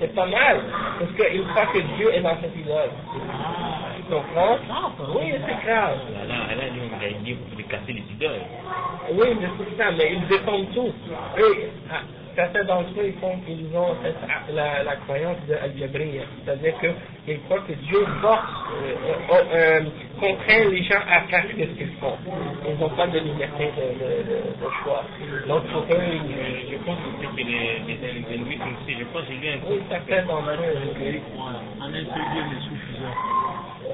c'est 0.00 0.14
pas 0.14 0.26
mal, 0.26 0.60
parce 0.98 1.12
qu'ils 1.12 1.44
croient 1.48 1.66
que 1.66 1.78
Dieu 1.96 2.14
est 2.14 2.20
dans 2.20 2.36
cette 2.42 2.56
idole. 2.56 2.90
Tu 3.96 4.02
comprends? 4.12 4.58
Oui, 5.16 5.32
c'est 5.46 5.66
grave. 5.66 5.98
Allah, 6.22 6.34
Allah, 6.50 6.70
lui, 6.72 6.82
on 6.90 6.94
a 6.96 7.00
faut 7.50 7.56
casser 7.68 7.92
les 7.92 8.04
idoles. 8.14 8.42
Oui, 9.12 9.28
mais 9.40 9.48
c'est 9.58 9.76
ça, 9.78 9.90
mais 9.92 10.12
ils 10.14 10.26
défendent 10.28 10.72
tout. 10.74 10.92
Ah, 11.90 12.02
certains 12.36 12.64
d'entre 12.64 12.90
eux, 13.00 13.06
ils, 13.06 13.20
font, 13.20 13.38
ils 13.48 13.76
ont 13.76 13.96
cette- 14.02 14.54
la, 14.54 14.82
la 14.84 14.96
croyance 14.96 15.38
de 15.48 15.54
Al-Jabriya, 15.54 16.22
c'est-à-dire 16.44 16.74
qu'ils 17.26 17.40
croient 17.42 17.60
que 17.68 17.72
Dieu 17.74 18.06
force, 18.22 18.52
euh, 18.82 18.94
euh, 19.32 19.44
euh, 19.54 19.80
contraint 20.20 20.70
les 20.70 20.82
gens 20.84 21.00
à 21.10 21.22
faire 21.28 21.44
ce 21.50 21.54
qu'ils 21.56 21.92
font. 22.00 22.16
Ils 22.68 22.78
n'ont 22.80 22.90
pas 22.90 23.06
de 23.08 23.18
liberté 23.20 23.70
de, 23.76 24.04
de, 24.04 24.10
de, 24.22 24.36
de 24.64 24.70
choix. 24.84 25.04
Donc 25.48 25.64
pour 25.72 25.82
eux, 25.82 26.02
ils, 26.12 26.70
Je 26.72 26.76
pense 26.84 26.98
que 26.98 27.36
les, 27.36 27.80
les 27.86 28.34
hindouistes 28.34 28.62
aussi, 28.62 28.96
je 28.98 29.04
pense 29.06 29.22
que 29.22 29.28
j'ai 29.32 29.38
lu 29.38 29.48
un 29.48 29.70
oui, 29.70 29.80
certains 29.90 30.26
d'entre 30.26 30.50
eux, 30.50 31.20
En 31.80 31.86
un 31.88 31.92
seul 31.92 32.04
Dieu, 32.34 32.44
mais 32.50 32.60
sous 32.62 32.76
plusieurs. 32.86 33.16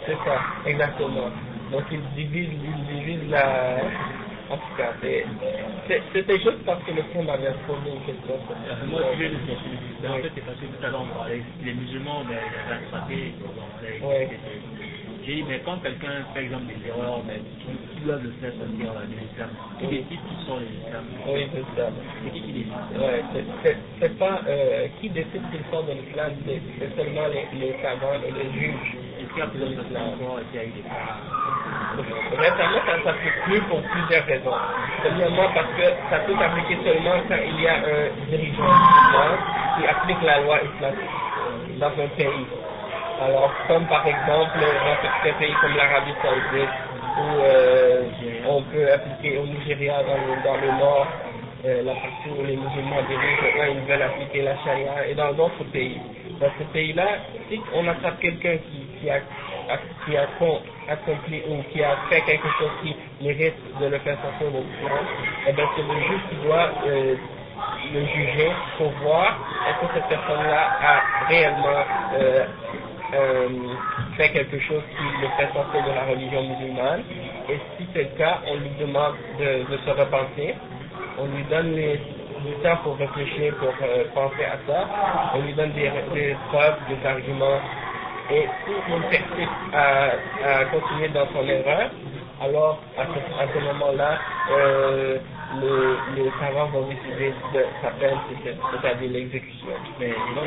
c'est 0.06 0.18
ça, 0.24 0.40
exactement. 0.66 1.30
Donc 1.72 1.84
ils 1.92 2.00
divisent, 2.16 2.50
ils 2.64 2.96
divisent 2.96 3.30
la... 3.30 3.76
En 4.50 4.56
tout 4.56 4.76
cas, 4.76 4.92
c'était 6.12 6.38
juste 6.38 6.64
parce 6.66 6.82
que 6.84 6.90
le 6.92 7.02
fond 7.14 7.22
m'avait 7.22 7.52
posé 7.66 7.90
une 7.90 8.00
question. 8.02 8.34
ça. 8.48 8.86
Moi, 8.86 9.00
je 9.14 9.24
de 9.24 9.46
chercher 9.46 9.70
le 10.02 10.08
En 10.08 10.16
fait, 10.18 10.32
c'est 10.34 10.44
parce 10.44 10.58
que 10.58 10.66
tout 10.66 10.86
à 10.86 10.90
l'heure, 10.90 11.02
on 11.02 11.14
parlait, 11.14 11.42
les 11.62 11.72
musulmans, 11.74 12.24
ben, 12.24 12.34
ils 12.34 12.72
avaient 12.72 12.82
attrapé, 12.84 13.34
on 13.44 13.48
parlait, 13.54 14.00
Ouais. 14.02 14.28
c'était- 14.30 14.60
J'ai 15.24 15.34
dit, 15.36 15.44
mais 15.48 15.60
quand 15.64 15.78
quelqu'un 15.78 16.24
fait 16.34 16.44
exemple 16.44 16.64
des 16.66 16.88
erreurs, 16.88 17.22
ben, 17.28 17.38
qui, 17.60 17.68
qui 17.94 18.00
doit 18.04 18.16
le 18.16 18.30
faire 18.40 18.52
sortir 18.58 18.90
euh, 18.90 19.06
de 19.06 19.14
l'islam 19.20 19.50
Qui 19.78 19.86
décide 19.86 20.20
qui 20.26 20.46
sort 20.46 20.58
de 20.60 20.64
l'islam 20.66 21.04
Oui, 21.28 21.46
c'est 21.52 21.80
ça. 21.80 21.90
C'est 22.24 22.30
qui 22.32 22.40
qui 22.42 22.52
décide? 22.52 22.72
Ouais, 22.98 23.22
c'est- 24.00 24.18
pas 24.18 24.42
euh, 24.48 24.88
qui 25.00 25.10
décide 25.10 25.42
qu'il 25.52 25.60
sort 25.70 25.84
de 25.84 25.92
l'islam, 25.92 26.32
c'est 26.46 26.60
c'est 26.78 26.96
seulement 26.96 27.28
les, 27.28 27.46
les 27.58 27.74
savants 27.82 28.14
et 28.26 28.30
les 28.32 28.50
juges. 28.50 28.96
Est-ce 29.20 29.28
qu'il 29.28 29.38
y 29.38 29.42
a 29.42 29.46
plusieurs 29.46 29.74
personnes 29.74 30.14
encore 30.14 30.40
et 30.40 30.44
qu'il 30.50 30.56
y 30.56 30.62
a 30.62 30.66
eu 30.66 30.70
des 30.72 30.82
Récemment, 32.38 32.80
ça 32.86 32.98
ne 32.98 33.02
s'applique 33.04 33.40
plus 33.46 33.60
pour 33.62 33.82
plusieurs 33.82 34.24
raisons. 34.26 34.56
Premièrement, 35.02 35.48
parce 35.54 35.68
que 35.76 35.84
ça 36.10 36.18
peut 36.20 36.34
s'appliquer 36.38 36.78
seulement 36.84 37.16
quand 37.28 37.36
il 37.46 37.60
y 37.62 37.68
a 37.68 37.74
un 37.76 38.10
dirigeant 38.30 38.64
islam 38.64 39.38
qui 39.78 39.86
applique 39.86 40.22
la 40.22 40.40
loi 40.40 40.58
islamique 40.62 41.10
dans 41.80 41.88
un 41.88 42.08
pays. 42.16 42.46
Alors, 43.20 43.52
comme 43.68 43.86
par 43.86 44.06
exemple 44.06 44.58
dans 44.60 44.96
certains 45.02 45.38
pays 45.38 45.54
comme 45.60 45.76
l'Arabie 45.76 46.14
Saoudite, 46.22 46.70
où 47.18 47.42
euh, 47.42 48.04
on 48.48 48.62
peut 48.62 48.92
appliquer 48.92 49.38
au 49.38 49.46
Nigeria, 49.46 50.02
dans 50.04 50.16
le, 50.16 50.44
dans 50.44 50.56
le 50.56 50.72
nord, 50.78 51.08
euh, 51.66 51.82
la 51.84 51.94
partie 51.94 52.30
où 52.38 52.44
les 52.46 52.56
musulmans 52.56 53.02
dirigent, 53.08 53.72
ils 53.72 53.80
veulent 53.90 54.02
appliquer 54.02 54.42
la 54.42 54.56
charia, 54.64 55.08
et 55.08 55.14
dans 55.14 55.32
d'autres 55.34 55.64
pays. 55.72 56.00
Dans 56.40 56.50
ces 56.58 56.64
pays-là, 56.72 57.06
si 57.50 57.60
on 57.74 57.86
attrape 57.88 58.20
quelqu'un 58.20 58.56
qui, 58.58 58.86
qui 59.00 59.10
a- 59.10 59.20
qui 60.04 60.16
a 60.16 60.26
accompli 60.88 61.42
ou 61.48 61.62
qui 61.72 61.82
a 61.82 61.96
fait 62.08 62.20
quelque 62.22 62.48
chose 62.58 62.70
qui 62.82 62.96
mérite 63.20 63.54
de 63.80 63.86
le 63.86 63.98
faire 63.98 64.18
sortir 64.22 64.50
de 64.50 64.58
l'islam, 64.58 65.04
eh 65.46 65.52
bien 65.52 65.64
c'est 65.76 65.82
le 65.82 66.00
juge 66.00 66.20
qui 66.30 66.36
doit 66.46 66.70
euh, 66.86 67.14
le 67.92 68.00
juger 68.06 68.50
pour 68.78 68.90
voir 69.02 69.38
est-ce 69.68 69.86
que 69.86 69.94
cette 69.94 70.08
personne-là 70.08 70.70
a 70.82 71.28
réellement 71.28 71.84
euh, 72.14 72.46
euh, 73.14 73.48
fait 74.16 74.30
quelque 74.30 74.58
chose 74.60 74.82
qui 74.96 75.22
le 75.22 75.28
fait 75.36 75.52
sortir 75.52 75.84
de 75.84 75.90
la 75.90 76.04
religion 76.04 76.42
musulmane. 76.42 77.02
Et 77.48 77.58
si 77.76 77.86
c'est 77.92 78.02
le 78.04 78.18
cas, 78.18 78.38
on 78.46 78.56
lui 78.56 78.70
demande 78.78 79.14
de, 79.38 79.76
se 79.76 79.90
repentir. 79.90 80.54
on 81.18 81.26
lui 81.26 81.42
donne 81.44 81.74
les, 81.74 81.96
du 81.96 82.54
temps 82.62 82.76
pour 82.84 82.96
réfléchir, 82.96 83.54
pour 83.56 83.72
penser 84.14 84.44
à 84.44 84.58
ça, 84.66 84.88
on 85.34 85.40
lui 85.40 85.52
donne 85.54 85.72
des 85.72 86.36
preuves, 86.50 86.76
des 86.88 87.06
arguments, 87.06 87.60
et 88.30 88.48
s'il 88.66 89.02
persiste 89.10 89.74
à, 89.74 90.10
à 90.44 90.64
continuer 90.66 91.08
dans 91.08 91.26
son 91.32 91.46
erreur, 91.48 91.90
alors 92.40 92.80
à 92.98 93.04
ce, 93.06 93.18
moment-là, 93.60 94.18
euh, 94.50 95.18
le, 95.60 95.96
les 96.16 96.30
savants 96.40 96.66
vont 96.66 96.86
décider 96.88 97.32
de 97.54 97.66
sa 97.82 97.90
peine, 97.92 98.18
c'est- 98.44 98.56
c'est-à-dire 98.72 99.10
l'exécution. 99.10 99.68
Mais 100.00 100.10
donc, 100.34 100.46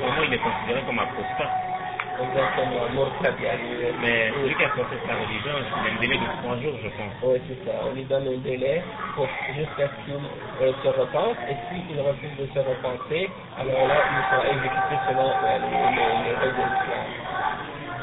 moment, 0.00 0.22
il 0.26 0.34
est 0.34 0.38
considéré 0.38 0.82
comme 0.86 0.98
apostat. 0.98 1.50
Exactement, 2.14 2.86
Mais 4.00 4.30
celui 4.30 4.54
qui 4.54 4.64
a 4.64 4.68
sa 4.70 5.14
religion, 5.14 5.54
il 5.58 5.74
a 5.74 5.92
un 5.92 6.00
délai 6.00 6.18
de 6.18 6.42
trois 6.42 6.56
jours, 6.62 6.78
je 6.82 6.88
pense. 6.94 7.12
Oui, 7.24 7.40
c'est 7.48 7.66
ça. 7.66 7.74
On 7.84 7.94
lui 7.94 8.04
donne 8.04 8.28
un 8.28 8.38
délai 8.38 8.82
jusqu'à 9.56 9.88
ce 9.88 10.04
qu'il 10.06 10.14
euh, 10.14 10.72
se 10.82 10.88
repente. 10.88 11.36
Et 11.50 11.56
s'il 11.68 12.00
refuse 12.00 12.36
de 12.38 12.46
se 12.54 12.58
repentir, 12.60 13.28
alors 13.58 13.88
là, 13.88 13.96
il 14.14 14.22
sera 14.30 14.46
exécuté 14.46 14.94
selon 15.08 15.26
euh, 15.26 15.58
les, 15.58 15.90
les, 15.90 16.30
les 16.30 16.36
règles 16.38 16.54
de 16.54 16.66
l'islam. 16.70 17.06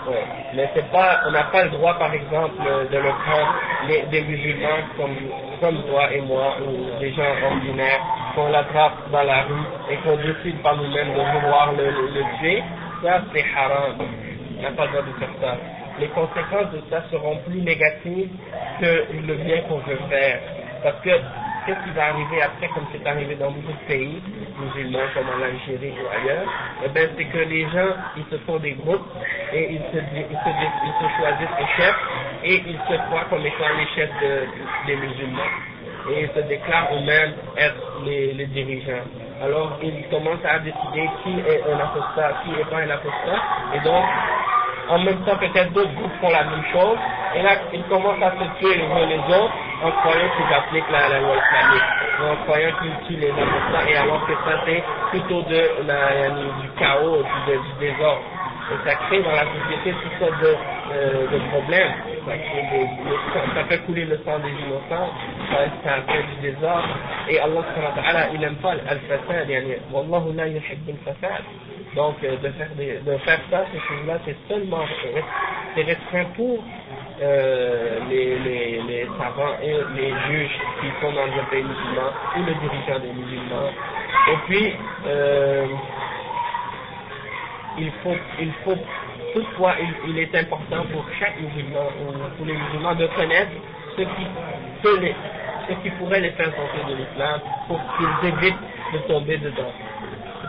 Ouais. 0.08 0.26
Mais 0.56 0.70
c'est 0.76 0.92
pas, 0.92 1.22
on 1.28 1.32
n'a 1.32 1.44
pas 1.44 1.64
le 1.64 1.70
droit, 1.70 1.94
par 1.98 2.14
exemple, 2.14 2.56
de 2.92 2.98
le 2.98 3.10
prendre 3.24 3.54
les, 3.88 4.02
des 4.12 4.22
musulmans 4.24 4.84
comme, 4.98 5.16
comme 5.62 5.84
toi 5.84 6.12
et 6.12 6.22
moi, 6.22 6.58
ou 6.60 7.00
des 7.00 7.14
gens 7.14 7.24
ordinaires, 7.46 8.02
qu'on 8.36 8.50
l'attrape 8.50 9.10
dans 9.12 9.24
la 9.24 9.44
rue 9.44 9.68
et 9.90 9.98
qu'on 9.98 10.18
décide 10.18 10.62
par 10.64 10.76
nous-mêmes 10.76 11.14
de 11.14 11.22
vouloir 11.40 11.72
le, 11.78 11.86
le, 11.86 12.08
le 12.08 12.24
tuer. 12.40 12.64
Ça, 13.04 13.22
c'est 13.34 13.46
haram. 13.56 13.96
On 14.60 14.62
n'a 14.62 14.72
pas 14.72 14.86
le 14.86 14.92
droit 14.94 15.04
de 15.04 15.14
faire 15.20 15.30
ça. 15.42 15.58
Les 16.00 16.08
conséquences 16.10 16.72
de 16.74 16.82
ça 16.90 17.04
seront 17.12 17.38
plus 17.48 17.62
négatives 17.62 18.30
que 18.80 19.06
le 19.28 19.36
bien 19.36 19.62
qu'on 19.64 19.80
veut 19.80 20.00
faire. 20.10 20.42
Parce 20.84 20.98
que 21.02 21.10
qu'est-ce 21.10 21.84
qui 21.86 21.92
va 21.96 22.08
arriver 22.08 22.42
après, 22.42 22.68
comme 22.70 22.86
c'est 22.92 23.06
arrivé 23.08 23.36
dans 23.36 23.52
beaucoup 23.52 23.72
de 23.74 23.88
pays 23.88 24.22
musulmans, 24.60 25.08
comme 25.14 25.28
en 25.30 25.44
Algérie 25.44 25.94
ou 25.94 26.08
ailleurs, 26.16 26.48
eh 26.86 26.90
ben, 26.90 27.10
c'est 27.18 27.26
que 27.26 27.40
les 27.40 27.64
gens, 27.70 27.94
ils 28.18 28.26
se 28.32 28.38
font 28.46 28.58
des 28.60 28.74
groupes 28.74 29.08
et 29.54 29.74
ils 29.74 29.82
se, 29.94 30.00
choisissent 31.20 31.58
des 31.60 31.84
chefs 31.84 32.02
et 32.46 32.64
ils 32.68 32.80
se 32.90 32.98
croient 33.08 33.26
comme 33.30 33.46
étant 33.46 33.70
les 33.78 33.88
chefs 33.96 34.22
de- 34.22 34.48
des 34.88 34.96
musulmans. 34.96 35.52
Et 36.12 36.24
ils 36.24 36.30
se 36.36 36.48
déclarent 36.48 36.90
eux-mêmes 36.94 37.34
être 37.58 38.02
les, 38.06 38.34
les 38.34 38.48
dirigeants. 38.48 39.06
Alors, 39.44 39.72
ils 39.84 40.08
commencent 40.10 40.46
à 40.46 40.60
décider 40.60 41.10
qui 41.24 41.40
est 41.42 41.64
un 41.74 41.80
apostat, 41.82 42.34
qui 42.44 42.52
n'est 42.52 42.66
pas 42.66 42.78
un 42.80 42.90
apostat, 42.92 43.42
et 43.76 43.80
donc, 43.82 44.06
en 44.90 45.00
même 45.00 45.20
temps, 45.26 45.38
peut-être 45.38 45.74
d'autres 45.74 45.94
groupes 45.96 46.14
font 46.22 46.32
la 46.32 46.44
même 46.46 46.64
chose, 46.74 46.98
et 47.36 47.44
là, 47.44 47.52
ils 47.74 47.84
commencent 47.86 48.22
à 48.24 48.32
se 48.32 48.60
tuer 48.60 48.76
les 48.78 48.86
uns 48.92 49.08
les 49.08 49.20
autres 49.36 49.54
en 49.84 49.92
croyant 50.02 50.30
qu'ils 50.38 50.56
appliquent 50.56 50.92
la, 50.92 51.20
loi 51.20 51.36
islamique, 51.38 51.84
en 52.24 52.36
croyant 52.46 52.72
qu'ils 52.82 53.08
tuent 53.08 53.22
les 53.22 53.32
apostats, 53.32 53.90
et 53.90 53.98
alors 53.98 54.26
que 54.28 54.34
ça, 54.46 54.62
c'est 54.66 54.84
plutôt 55.12 55.42
de 55.44 55.70
la, 55.88 56.30
du 56.30 56.70
chaos 56.80 57.24
de- 57.48 57.54
du 57.58 57.74
désordre. 57.80 58.22
Ça 58.86 58.96
crée 59.08 59.22
dans 59.24 59.32
la 59.32 59.46
société 59.46 59.94
toutes 60.04 60.20
sortes 60.20 60.42
de, 60.42 60.56
de 61.34 61.40
problèmes. 61.50 61.94
Ça, 62.28 62.34
crée 62.38 62.64
le- 62.74 62.88
fait 63.66 63.80
couler 63.86 64.06
le 64.06 64.18
sang 64.26 64.40
des 64.40 64.50
innocents, 64.52 65.12
ça, 65.52 65.60
fait 66.08 66.24
du 66.42 66.52
désordre. 66.52 66.90
Et 67.30 67.40
Allah 67.40 67.64
il 68.34 68.40
n'aime 68.42 68.56
pas 68.56 68.72
al-fasad. 68.74 69.48
Wallahu 69.92 70.34
la 70.36 70.48
yuhibbu 70.48 70.92
al-fasad. 71.08 71.44
Donc, 71.96 72.16
euh, 72.24 72.38
de 72.38 72.50
faire, 72.52 72.70
de 72.78 73.18
faire 73.20 73.40
ça, 73.52 73.66
ces 73.74 73.80
choses-là, 73.80 74.20
c'est 74.26 74.36
seulement 74.50 74.86
c'est 75.76 75.84
restreint 75.84 76.26
pour 76.36 76.64
euh, 77.22 78.00
les, 78.10 78.40
les, 78.40 78.82
les 78.84 79.06
savants 79.20 79.56
et 79.64 79.74
les 79.96 80.10
juges 80.28 80.60
qui 80.82 80.88
sont 81.02 81.12
dans 81.14 81.24
un 81.24 81.46
pays 81.52 81.64
musulman 81.64 82.12
ou 82.38 82.40
le 82.40 82.54
dirigeant 82.56 83.00
des 83.00 83.14
musulmans. 83.14 83.72
Et 84.32 84.38
puis, 84.48 84.74
euh, 85.08 85.66
il 87.78 87.92
faut, 88.04 88.16
il 88.40 88.52
faut, 88.66 88.78
toutefois, 89.34 89.76
il, 90.08 90.20
est 90.20 90.36
important 90.36 90.86
pour 90.92 91.06
chaque 91.20 91.40
musulman 91.40 91.88
ou 92.02 92.14
pour 92.38 92.46
les 92.46 92.56
musulmans 92.56 92.96
de 92.96 93.08
connaître 93.08 93.52
ce 93.98 94.02
qui 94.04 94.28
peut 94.84 95.00
les, 95.00 95.16
ce 95.70 95.74
qui 95.84 95.90
pourrait 95.92 96.22
les 96.22 96.32
faire 96.32 96.52
sortir 96.56 96.86
de 96.88 96.96
l'islam 96.96 97.42
pour 97.68 97.80
qu'ils 97.98 98.30
évitent 98.30 98.56
de 98.94 98.98
tomber 99.08 99.38
dedans. 99.38 99.72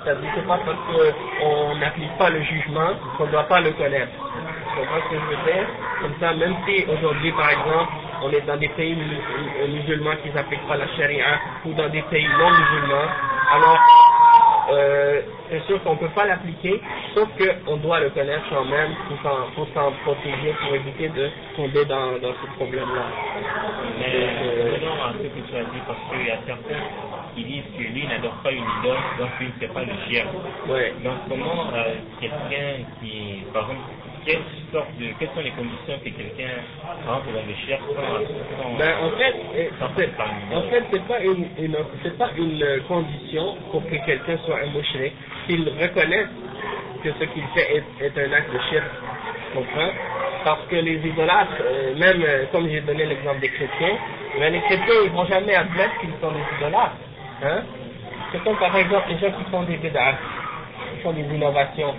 C'est-à-dire 0.05 0.31
c'est 0.35 0.47
pas 0.47 0.59
parce 0.65 0.79
qu'on 0.89 1.77
n'applique 1.77 2.17
pas 2.19 2.31
le 2.31 2.43
jugement 2.43 2.91
qu'on 3.17 3.27
ne 3.27 3.33
doit 3.33 3.45
pas 3.49 3.61
le 3.61 3.73
connaître. 3.73 4.13
Tu 4.13 4.81
comprends 4.81 5.01
ce 5.05 5.15
que 5.15 5.21
je 5.21 5.27
veux 5.37 5.53
dire? 5.53 5.67
Comme 6.03 6.15
ça, 6.21 6.35
même 6.35 6.57
si 6.67 6.85
aujourd'hui, 6.91 7.33
par 7.33 7.51
exemple, 7.51 7.93
on 8.25 8.31
est 8.33 8.41
dans 8.47 8.57
des 8.57 8.69
pays 8.71 8.95
mus- 8.97 9.69
musulmans 9.69 10.17
qui 10.23 10.31
n'appliquent 10.31 10.67
pas 10.69 10.77
la 10.77 10.89
charia 10.97 11.41
ou 11.67 11.73
dans 11.75 11.89
des 11.91 12.03
pays 12.03 12.29
non 12.39 12.51
musulmans, 12.51 13.09
alors 13.53 13.79
euh, 14.73 15.23
c'est 15.51 15.63
sûr 15.65 15.83
qu'on 15.85 15.95
ne 15.95 15.99
peut 16.01 16.11
pas 16.15 16.27
l'appliquer, 16.27 16.81
sauf 17.15 17.29
qu'on 17.39 17.77
doit 17.79 18.01
le 18.01 18.11
connaître 18.11 18.45
quand 18.51 18.65
même 18.67 18.93
pour 19.09 19.19
s'en, 19.23 19.51
pour 19.55 19.69
s'en 19.75 19.93
protéger, 20.05 20.55
pour 20.63 20.75
éviter 20.75 21.09
de 21.11 21.31
tomber 21.57 21.85
dans, 21.87 22.19
dans 22.21 22.35
ce 22.35 22.47
problème-là. 22.57 23.07
Mais 24.01 24.15
Euh, 24.15 24.73
revenons 24.75 24.95
à 25.05 25.13
ce 25.15 25.29
que 25.29 25.51
tu 25.51 25.57
as 25.57 25.65
dit, 25.65 25.83
parce 25.87 26.01
qu'il 26.11 26.27
y 26.27 26.31
a 26.31 26.39
certains 26.47 26.83
qui 27.35 27.45
disent 27.45 27.65
que 27.77 27.83
lui 27.83 28.07
n'adore 28.09 28.35
pas 28.43 28.53
une 28.53 28.65
idole, 28.81 28.99
donc 29.19 29.31
il 29.41 29.49
ne 29.49 29.53
fait 29.55 29.69
pas 29.75 29.85
le 29.85 29.93
chien. 30.09 30.27
ouais. 30.69 30.95
Donc 31.05 31.15
comment 31.29 31.67
euh, 31.75 31.95
quelqu'un 32.21 32.85
qui, 33.01 33.45
par 33.53 33.65
exemple, 33.71 33.89
quelle 34.25 34.43
sorte 34.73 34.97
de, 34.99 35.07
quelles 35.19 35.29
sont 35.35 35.41
les 35.41 35.51
conditions 35.51 35.99
que 35.99 36.11
quelqu'un 36.11 36.63
rentre 37.07 37.27
dans 37.27 37.45
le 37.47 37.55
sans, 37.67 38.63
sans, 38.63 38.79
Ben, 38.79 38.95
en 39.03 39.11
fait, 39.19 39.35
euh, 39.57 39.71
en 39.81 39.89
fait, 40.71 40.85
c'est 40.93 41.07
pas 41.07 41.21
une, 41.21 41.47
une 41.59 41.77
c'est 42.03 42.17
pas 42.17 42.31
une 42.37 42.63
euh, 42.63 42.81
condition 42.89 43.57
pour 43.71 43.85
que 43.85 43.97
quelqu'un 44.07 44.37
soit 44.45 44.61
un 44.63 44.67
mouchrik, 44.67 45.13
qu'il 45.47 45.69
reconnaisse 45.69 46.29
que 47.03 47.11
ce 47.13 47.25
qu'il 47.25 47.45
fait 47.55 47.77
est, 47.77 48.05
est 48.05 48.19
un 48.19 48.33
acte 48.33 48.53
de. 48.53 48.59
Tu 48.59 48.79
comprends? 49.55 49.91
Parce 50.45 50.67
que 50.69 50.77
les 50.77 50.97
idolâtres, 51.07 51.61
euh, 51.61 51.95
même 51.97 52.23
euh, 52.23 52.47
comme 52.53 52.69
j'ai 52.69 52.81
donné 52.81 53.05
l'exemple 53.07 53.41
des 53.41 53.49
chrétiens, 53.49 53.97
ben, 54.39 54.53
les 54.53 54.61
chrétiens, 54.63 54.95
ils 55.05 55.11
vont 55.11 55.27
jamais 55.27 55.55
admettre 55.55 55.99
qu'ils 56.01 56.15
sont 56.21 56.33
des 56.33 56.57
idolâtres. 56.59 56.97
Hein? 57.45 57.63
C'est 58.33 58.43
comme 58.45 58.57
par 58.57 58.75
exemple 58.77 59.09
les 59.11 59.19
gens 59.19 59.37
qui 59.37 59.51
font 59.51 59.63
des 59.65 59.77
bid'ah, 59.77 60.15
qui 60.95 61.03
font 61.03 61.13
des 61.13 61.23
innovations. 61.23 61.95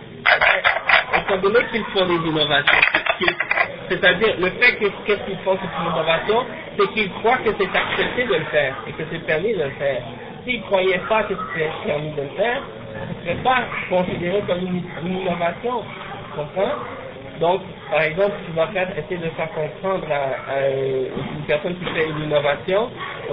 Qu'ils 1.27 1.83
font 1.85 2.05
des 2.05 2.27
innovations, 2.29 2.79
qu'ils- 3.17 3.35
c'est-à-dire 3.89 4.35
le 4.39 4.49
fait 4.51 4.75
que 4.75 4.85
qu'est-ce 5.05 5.23
qu'ils 5.25 5.37
font 5.45 5.55
une 5.55 5.91
innovation, 5.91 6.45
c'est 6.77 6.87
qu'ils 6.93 7.11
croient 7.13 7.37
que 7.37 7.49
c'est 7.57 7.75
accepté 7.75 8.23
de 8.25 8.33
le 8.35 8.45
faire 8.45 8.75
et 8.87 8.91
que 8.91 9.03
c'est 9.11 9.25
permis 9.25 9.53
de 9.53 9.63
le 9.63 9.69
faire. 9.71 10.01
S'ils 10.45 10.59
ne 10.59 10.65
croyaient 10.65 11.01
pas 11.09 11.23
que 11.23 11.33
c'était 11.35 11.69
permis 11.85 12.11
de 12.11 12.21
le 12.21 12.29
faire, 12.37 12.61
ce 12.93 13.29
ne 13.29 13.33
serait 13.33 13.43
pas 13.43 13.63
considéré 13.89 14.41
comme 14.47 14.59
une, 14.59 14.83
innovation. 15.21 15.83
Donc, 17.39 17.61
par 17.89 18.01
exemple, 18.01 18.33
tu 18.45 18.51
vas 18.53 18.67
faire, 18.67 18.89
essayer 18.97 19.17
de 19.17 19.29
faire 19.31 19.49
comprendre 19.53 20.05
à, 20.11 20.69
une 20.69 21.43
personne 21.47 21.75
qui 21.77 21.85
fait 21.85 22.09
une 22.09 22.23
innovation, 22.25 22.89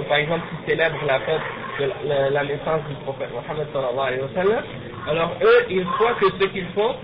par 0.07 0.17
exemple, 0.17 0.43
qui 0.49 0.71
célèbre 0.71 0.97
la 1.05 1.19
fête 1.19 1.41
de 1.79 1.91
la- 2.07 2.29
la 2.29 2.43
naissance 2.43 2.81
du 2.89 2.95
prophète 3.03 3.29
Mohammed 3.33 3.67
sallallahu 3.73 4.07
alayhi 4.07 4.21
wa 4.21 4.29
sallam, 4.43 4.63
alors 5.09 5.31
eux, 5.43 5.65
ils 5.69 5.85
croient 5.85 6.13
que 6.19 6.25
ce 6.29 6.45
qu'ils 6.47 6.67
font, 6.75 6.95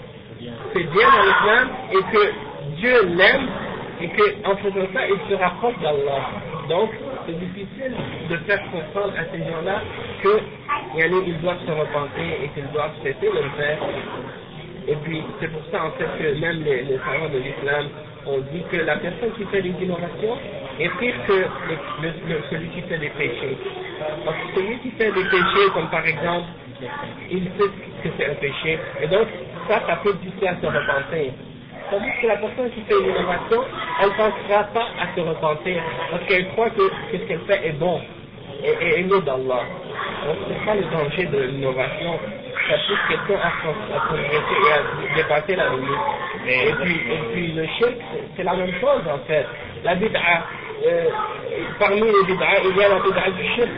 c'est 0.73 0.83
bien 0.83 1.07
dans 1.09 1.23
l'islam 1.23 1.67
et 1.91 2.13
que 2.13 2.23
Dieu 2.77 3.05
l'aime 3.15 3.47
et 4.01 4.09
qu'en 4.09 4.55
faisant 4.57 4.87
ça, 4.93 5.01
il 5.07 5.29
se 5.29 5.35
rapproche 5.41 5.77
d'Allah. 5.81 6.29
Donc, 6.69 6.91
c'est 7.25 7.39
difficile 7.39 7.93
de 8.29 8.37
faire 8.37 8.61
comprendre 8.71 9.13
à 9.17 9.23
ces 9.31 9.39
gens-là 9.39 9.81
que 10.21 10.39
yani, 10.97 11.15
ils 11.27 11.39
doivent 11.41 11.65
se 11.65 11.71
repentir 11.71 12.25
et 12.43 12.49
qu'ils 12.53 12.69
doivent 12.71 12.91
cesser 13.03 13.15
de 13.33 13.37
le 13.43 13.49
faire. 13.57 13.77
Et 14.87 14.95
puis, 15.03 15.21
c'est 15.39 15.51
pour 15.51 15.61
ça 15.71 15.85
en 15.85 15.91
fait 15.91 16.07
que 16.19 16.39
même 16.39 16.63
les, 16.63 16.83
les 16.83 16.97
savants 16.99 17.29
de 17.33 17.39
l'islam 17.39 17.87
ont 18.27 18.39
dit 18.53 18.63
que 18.71 18.77
la 18.77 18.97
personne 18.97 19.31
qui 19.37 19.45
fait 19.45 19.61
des 19.61 19.73
innovations 19.81 20.37
est 20.79 20.89
pire 20.99 21.15
que 21.27 21.33
le- 21.33 22.41
celui 22.49 22.67
qui 22.69 22.81
fait 22.81 22.97
des 22.97 23.09
péchés. 23.09 23.57
Parce 24.25 24.37
que 24.37 24.59
celui 24.61 24.77
qui 24.79 24.91
fait 24.91 25.11
des 25.11 25.23
péchés, 25.23 25.69
comme 25.73 25.89
par 25.89 26.05
exemple, 26.05 26.45
il 27.31 27.43
sait 27.57 27.69
que 28.03 28.09
c'est 28.17 28.29
un 28.29 28.35
péché, 28.35 28.77
et 29.01 29.07
donc 29.07 29.27
ça, 29.67 29.81
ça 29.87 29.95
peut 30.03 30.13
pousser 30.15 30.47
à 30.47 30.55
se 30.55 30.65
repentir. 30.65 31.33
Tandis 31.89 32.11
que 32.21 32.27
la 32.27 32.35
personne 32.37 32.69
qui 32.71 32.81
fait 32.81 32.99
une 32.99 33.09
innovation, 33.09 33.63
elle 34.01 34.09
ne 34.09 34.13
pensera 34.13 34.63
pas 34.73 34.87
à 34.99 35.15
se 35.15 35.21
repentir, 35.21 35.81
parce 36.11 36.23
qu'elle 36.25 36.47
croit 36.49 36.69
que, 36.71 36.91
ce 37.11 37.17
qu'elle 37.17 37.39
fait 37.47 37.67
est 37.67 37.79
bon, 37.79 38.01
et, 38.63 38.85
et 38.85 38.99
aimé 38.99 39.21
d'Allah. 39.25 39.63
Donc 40.25 40.37
c'est 40.47 40.65
ça 40.65 40.75
le 40.75 40.83
danger 40.91 41.25
de 41.27 41.39
l'innovation. 41.43 42.19
Ça 42.67 42.75
pousse 42.85 42.99
quelqu'un 43.07 43.41
à, 43.41 43.51
pro- 43.61 43.95
à 43.95 43.99
progresser 44.07 44.57
et 44.67 44.73
à 44.73 45.15
dépasser 45.15 45.55
la 45.55 45.69
limite. 45.69 45.89
Et 46.45 46.73
puis, 47.31 47.53
le 47.53 47.65
shirk, 47.79 47.93
c'est 48.35 48.43
la 48.43 48.55
même 48.55 48.73
chose 48.81 49.01
en 49.09 49.19
fait. 49.25 49.45
La 49.85 49.95
bid'a, 49.95 50.19
euh, 50.85 51.05
parmi 51.79 52.01
les 52.01 52.23
bid'a, 52.25 52.45
il 52.65 52.75
y 52.75 52.83
a 52.83 52.89
la 52.89 52.99
bid'a 52.99 53.31
du 53.31 53.43
shirk. 53.55 53.69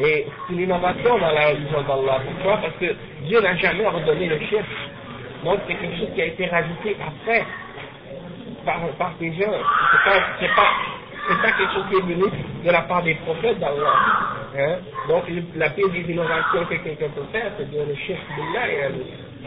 Et 0.00 0.26
c'est 0.46 0.52
une 0.52 0.60
innovation 0.60 1.18
dans 1.18 1.30
la 1.30 1.48
religion 1.48 1.80
d'Allah. 1.82 2.20
Pourquoi? 2.26 2.58
Parce 2.58 2.74
que 2.78 2.94
Dieu 3.22 3.40
n'a 3.40 3.56
jamais 3.56 3.86
ordonné 3.86 4.26
le 4.26 4.38
shirk. 4.50 4.66
Donc 5.44 5.60
c'est 5.66 5.74
quelque 5.74 5.98
chose 5.98 6.08
qui 6.14 6.22
a 6.22 6.26
été 6.26 6.46
rajouté 6.46 6.96
après 7.06 7.44
par, 8.64 8.80
par 8.98 9.12
des 9.20 9.32
gens. 9.32 9.52
C'est 9.92 10.10
pas, 10.10 10.26
c'est 10.40 10.54
pas, 10.54 10.70
c'est 11.28 11.42
pas 11.42 11.52
quelque 11.52 11.72
chose 11.74 11.84
qui 11.90 11.96
est 11.96 12.14
venu 12.14 12.24
de 12.64 12.70
la 12.70 12.82
part 12.82 13.02
des 13.02 13.14
prophètes 13.14 13.58
d'Allah. 13.58 13.94
Hein? 14.56 14.76
Donc, 15.08 15.24
la 15.56 15.70
pire 15.70 15.88
des 15.90 16.10
innovations 16.10 16.64
que 16.68 16.74
quelqu'un 16.74 17.08
peut 17.08 17.26
faire, 17.32 17.52
c'est 17.58 17.70
de 17.70 17.78
le 17.78 17.94
chercher 17.94 18.42
là 18.54 18.68
et 18.68 18.88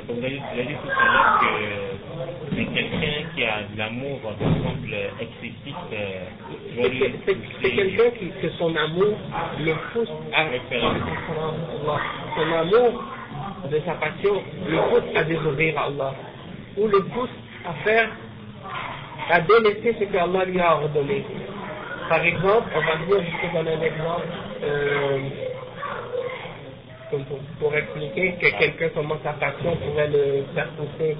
Vous 0.07 0.17
avez 0.23 0.29
dit 0.29 0.75
tout 0.83 0.89
à 0.89 1.05
l'heure 1.05 1.39
que 1.39 2.55
c'est 2.55 2.65
quelqu'un 2.65 3.29
qui 3.36 3.43
a 3.43 3.63
de 3.71 3.77
l'amour, 3.77 4.19
par 4.19 4.33
exemple, 4.33 4.95
excessif. 5.19 5.75
Euh, 5.93 6.25
c'est 7.62 7.71
quelqu'un 7.71 8.10
qui, 8.19 8.31
que 8.41 8.49
son 8.57 8.75
amour 8.75 9.17
le 9.60 9.73
pousse 9.93 10.10
à. 10.33 10.45
Son 12.36 12.53
amour 12.53 13.03
de 13.71 13.80
sa 13.86 13.93
passion 13.93 14.41
le 14.67 14.77
pousse 14.89 15.15
à 15.15 15.23
désobéir 15.23 15.77
à 15.77 15.86
Allah. 15.86 16.13
Ou 16.77 16.88
le 16.88 17.03
pousse 17.06 17.30
à 17.65 17.73
faire, 17.84 18.10
à 19.30 19.41
délaisser 19.41 19.95
ce 19.99 20.06
que 20.06 20.17
Allah 20.17 20.45
lui 20.45 20.60
a 20.60 20.75
ordonné. 20.75 21.25
Par 22.10 22.23
exemple, 22.23 22.69
on 22.75 22.80
va 22.80 22.95
dire, 23.06 23.25
je 23.43 23.58
donner 23.58 23.73
un 23.73 23.82
exemple, 23.82 24.27
euh, 24.63 25.19
pour, 27.60 27.73
expliquer 27.73 28.34
que 28.34 28.58
quelqu'un 28.58 28.89
commence 28.89 29.19
sa 29.23 29.34
passion 29.34 29.75
pourrait 29.75 30.08
le 30.08 30.43
faire 30.53 30.67
pousser. 30.71 31.15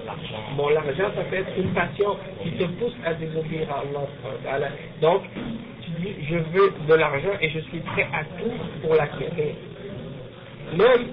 Bon, 0.56 0.70
l'argent, 0.70 1.12
ça 1.16 1.24
peut 1.24 1.36
être 1.38 1.52
une 1.58 1.74
passion 1.74 2.18
qui 2.44 2.52
te 2.52 2.64
pousse 2.64 2.96
à 3.06 3.14
désobéir 3.14 3.68
à 3.72 3.84
Allah. 4.54 4.68
Donc, 5.02 5.24
tu 5.84 5.90
dis, 6.02 6.16
je 6.30 6.36
veux 6.36 6.74
de 6.88 6.94
l'argent 6.94 7.34
et 7.42 7.50
je 7.50 7.60
suis 7.60 7.80
prêt 7.80 8.08
à 8.14 8.24
tout 8.24 8.52
pour 8.82 8.96
l'acquérir. 8.96 9.56
Même, 10.74 11.08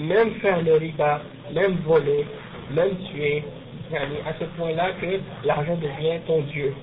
même 0.00 0.32
faire 0.40 0.62
le 0.62 0.74
riba, 0.74 1.20
même 1.54 1.76
voler, 1.84 2.24
même 2.74 2.96
tuer, 3.12 3.44
à 3.92 4.32
ce 4.38 4.44
point-là 4.56 4.90
que 5.00 5.46
l'argent 5.46 5.76
devient 5.76 6.20
ton 6.26 6.40
Dieu. 6.42 6.74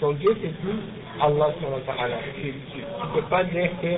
Ton 0.00 0.12
Dieu, 0.12 0.36
c'est 0.42 0.54
plus 0.60 0.78
Allah 1.20 1.48
Tu 1.58 2.46
ne 2.46 3.14
peux 3.14 3.26
pas 3.28 3.44
dire 3.44 3.70
que 3.80 3.88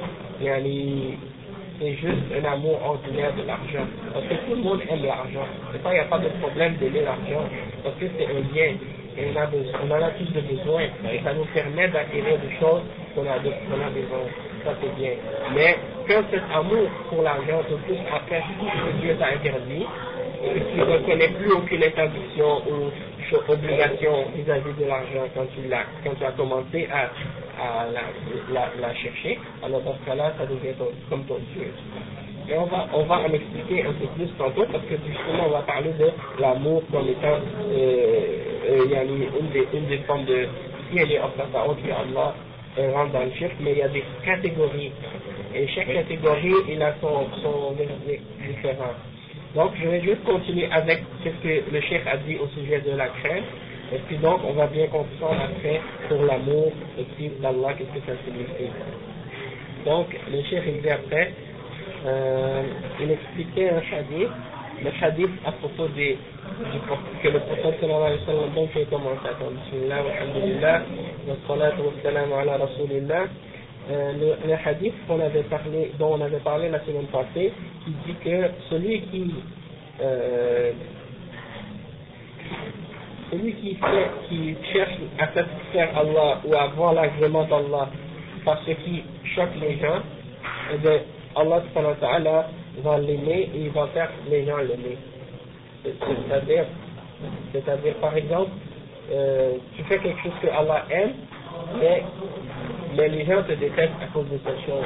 c'est 1.80 1.94
juste 1.94 2.22
un 2.36 2.44
amour 2.44 2.80
ordinaire 2.84 3.34
de 3.36 3.42
l'argent. 3.42 3.86
Parce 4.12 4.24
que 4.26 4.34
tout 4.34 4.54
le 4.54 4.62
monde 4.62 4.80
aime 4.88 5.04
l'argent. 5.04 5.46
Et 5.74 5.82
ça, 5.82 5.90
il 5.90 5.94
n'y 5.94 5.98
a 6.00 6.04
pas 6.04 6.18
de 6.18 6.28
problème 6.40 6.76
d'aimer 6.76 7.02
l'argent. 7.02 7.44
Parce 7.82 7.96
que 7.96 8.06
c'est 8.16 8.26
un 8.26 8.40
bien. 8.52 8.74
On, 9.20 9.90
a 9.90 9.98
en 9.98 10.02
a 10.02 10.10
tous 10.10 10.32
de 10.32 10.40
besoin. 10.40 10.82
Et 11.12 11.20
ça 11.24 11.34
nous 11.34 11.44
permet 11.46 11.88
d'acquérir 11.88 12.38
des 12.38 12.56
choses 12.60 12.82
qu'on 13.14 13.26
a, 13.26 13.38
besoin. 13.38 14.24
Ça, 14.64 14.72
c'est 14.80 14.94
bien. 14.96 15.12
Mais 15.54 15.76
quand 16.06 16.22
cet 16.30 16.42
amour 16.54 16.88
pour 17.08 17.22
l'argent 17.22 17.62
te 17.68 17.74
pousse 17.74 18.04
à 18.12 18.20
faire 18.28 18.44
tout 18.58 18.66
ce 18.66 18.92
que 18.92 19.00
Dieu 19.00 19.16
t'a 19.18 19.28
interdit, 19.28 19.86
et 20.44 20.60
tu 20.70 20.78
ne 20.78 20.84
reconnais 20.84 21.28
plus 21.28 21.52
aucune 21.52 21.82
interdiction 21.82 22.62
ou 22.68 22.90
obligation 23.48 24.26
vis-à-vis 24.34 24.72
de 24.80 24.86
l'argent 24.86 25.28
quand 25.34 25.46
tu, 25.54 26.24
as, 26.24 26.30
commencé 26.32 26.88
à, 26.92 27.10
à 27.60 27.86
la, 28.50 28.94
chercher, 28.94 29.38
alors 29.62 29.80
dans 29.82 29.94
ce 29.94 30.06
cas-là, 30.06 30.32
ça 30.38 30.46
devient 30.46 30.74
comme 31.10 31.24
ton 31.24 31.38
Dieu. 31.54 31.72
Et 32.50 32.56
on 32.56 32.64
va, 32.64 32.86
on 32.94 33.04
va 33.04 33.18
en 33.20 33.32
expliquer 33.32 33.84
un 33.84 33.92
peu 33.92 34.06
plus 34.16 34.28
tantôt 34.38 34.64
parce 34.72 34.84
que 34.84 34.94
justement 35.06 35.46
on 35.46 35.50
va 35.50 35.62
parler 35.62 35.92
de 35.92 36.10
l'amour 36.40 36.82
comme 36.90 37.08
étant 37.08 37.38
euh, 37.70 38.26
euh, 38.70 39.04
une, 39.40 39.48
des, 39.50 39.68
une 39.74 39.86
des 39.86 39.98
formes 39.98 40.24
de 40.24 40.48
si 40.90 40.98
elle 40.98 41.12
est 41.12 41.20
offerte 41.20 41.50
puis 41.82 41.92
Allah 41.92 42.34
elle 42.78 42.92
rentre 42.92 43.12
dans 43.12 43.24
le 43.24 43.32
chef, 43.32 43.50
mais 43.60 43.72
il 43.72 43.78
y 43.78 43.82
a 43.82 43.88
des 43.88 44.04
catégories 44.24 44.92
et 45.54 45.66
chaque 45.68 45.92
catégorie 45.92 46.54
il 46.68 46.82
a 46.82 46.94
son, 47.00 47.26
son 47.42 47.74
différent. 48.46 48.94
Donc, 49.54 49.72
je 49.82 49.88
vais 49.88 50.00
juste 50.02 50.22
continuer 50.24 50.68
avec 50.70 51.02
ce 51.24 51.30
que 51.30 51.72
le 51.72 51.80
chef 51.80 52.06
a 52.06 52.18
dit 52.18 52.36
au 52.36 52.46
sujet 52.48 52.80
de 52.80 52.96
la 52.96 53.08
crainte. 53.08 53.44
Et 53.92 53.98
puis 54.06 54.18
donc, 54.18 54.40
on 54.46 54.52
va 54.52 54.66
bien 54.66 54.86
comprendre 54.88 55.40
après 55.42 55.80
pour 56.08 56.22
l'amour 56.22 56.70
et 56.98 57.04
puis 57.16 57.30
d'Allah, 57.40 57.72
qu'est-ce 57.76 57.98
que 57.98 58.06
ça 58.06 58.18
signifie. 58.24 58.70
Donc, 59.86 60.06
le 60.30 60.42
chef 60.44 60.64
il 60.66 60.82
dit 60.82 60.90
après, 60.90 61.32
euh, 62.06 62.62
il 63.00 63.10
expliquait 63.10 63.70
un 63.70 63.78
hadith, 63.78 64.28
le 64.82 64.90
hadith 65.04 65.30
à 65.44 65.52
propos 65.52 65.88
des, 65.88 66.16
du, 66.72 66.78
que 67.22 67.28
le 67.28 67.40
prophète 67.40 67.80
sallallahu 67.80 68.02
alayhi 68.02 68.20
wa 68.20 68.26
sallam, 68.26 68.54
donc 68.54 68.90
commence 68.90 69.18
à 69.24 69.34
dire, 69.34 69.50
Bismillah, 69.50 69.96
alhamdulillah, 69.96 70.82
wa 71.26 71.34
salatu 71.46 71.80
wa 71.82 71.92
salam 72.02 72.32
ala 72.32 72.58
rasulillah, 72.58 73.24
euh, 73.90 74.34
le, 74.46 74.54
hadith 74.54 74.94
qu'on 75.06 75.20
avait 75.20 75.42
parlé, 75.44 75.92
dont 75.98 76.14
on 76.14 76.20
avait 76.20 76.38
parlé 76.38 76.68
la 76.68 76.80
semaine 76.84 77.06
passée, 77.06 77.52
qui 77.84 77.90
dit 78.06 78.16
que 78.24 78.50
celui 78.70 79.00
qui 79.02 79.34
euh, 80.00 80.72
celui 83.30 83.52
qui, 83.54 83.74
fait, 83.74 84.10
qui 84.28 84.56
cherche 84.72 84.94
à 85.18 85.26
satisfaire 85.26 85.90
Allah 85.98 86.40
ou 86.44 86.54
à 86.54 86.62
avoir 86.62 86.94
l'agrément 86.94 87.44
d'Allah 87.44 87.88
par 88.44 88.58
ce 88.64 88.70
qui 88.70 89.02
choque 89.34 89.50
les 89.60 89.78
gens, 89.78 90.00
eh 90.72 90.78
bien, 90.78 91.00
Allah 91.38 92.46
va 92.82 92.98
l'aimer 92.98 93.50
et 93.54 93.58
il 93.58 93.70
va 93.70 93.86
faire 93.88 94.10
les 94.30 94.44
gens 94.46 94.58
l'aimer. 94.58 94.98
C'est-à-dire, 95.84 96.64
c'est-à-dire 97.52 97.94
par 97.94 98.16
exemple, 98.16 98.50
euh, 99.12 99.52
tu 99.76 99.82
fais 99.84 99.98
quelque 99.98 100.22
chose 100.22 100.32
que 100.42 100.48
Allah 100.48 100.84
aime, 100.90 101.12
mais 101.80 103.08
les 103.08 103.24
gens 103.24 103.42
te 103.42 103.52
détestent 103.52 104.02
à 104.02 104.06
cause 104.12 104.28
de 104.30 104.38
cette 104.44 104.66
chose. 104.66 104.84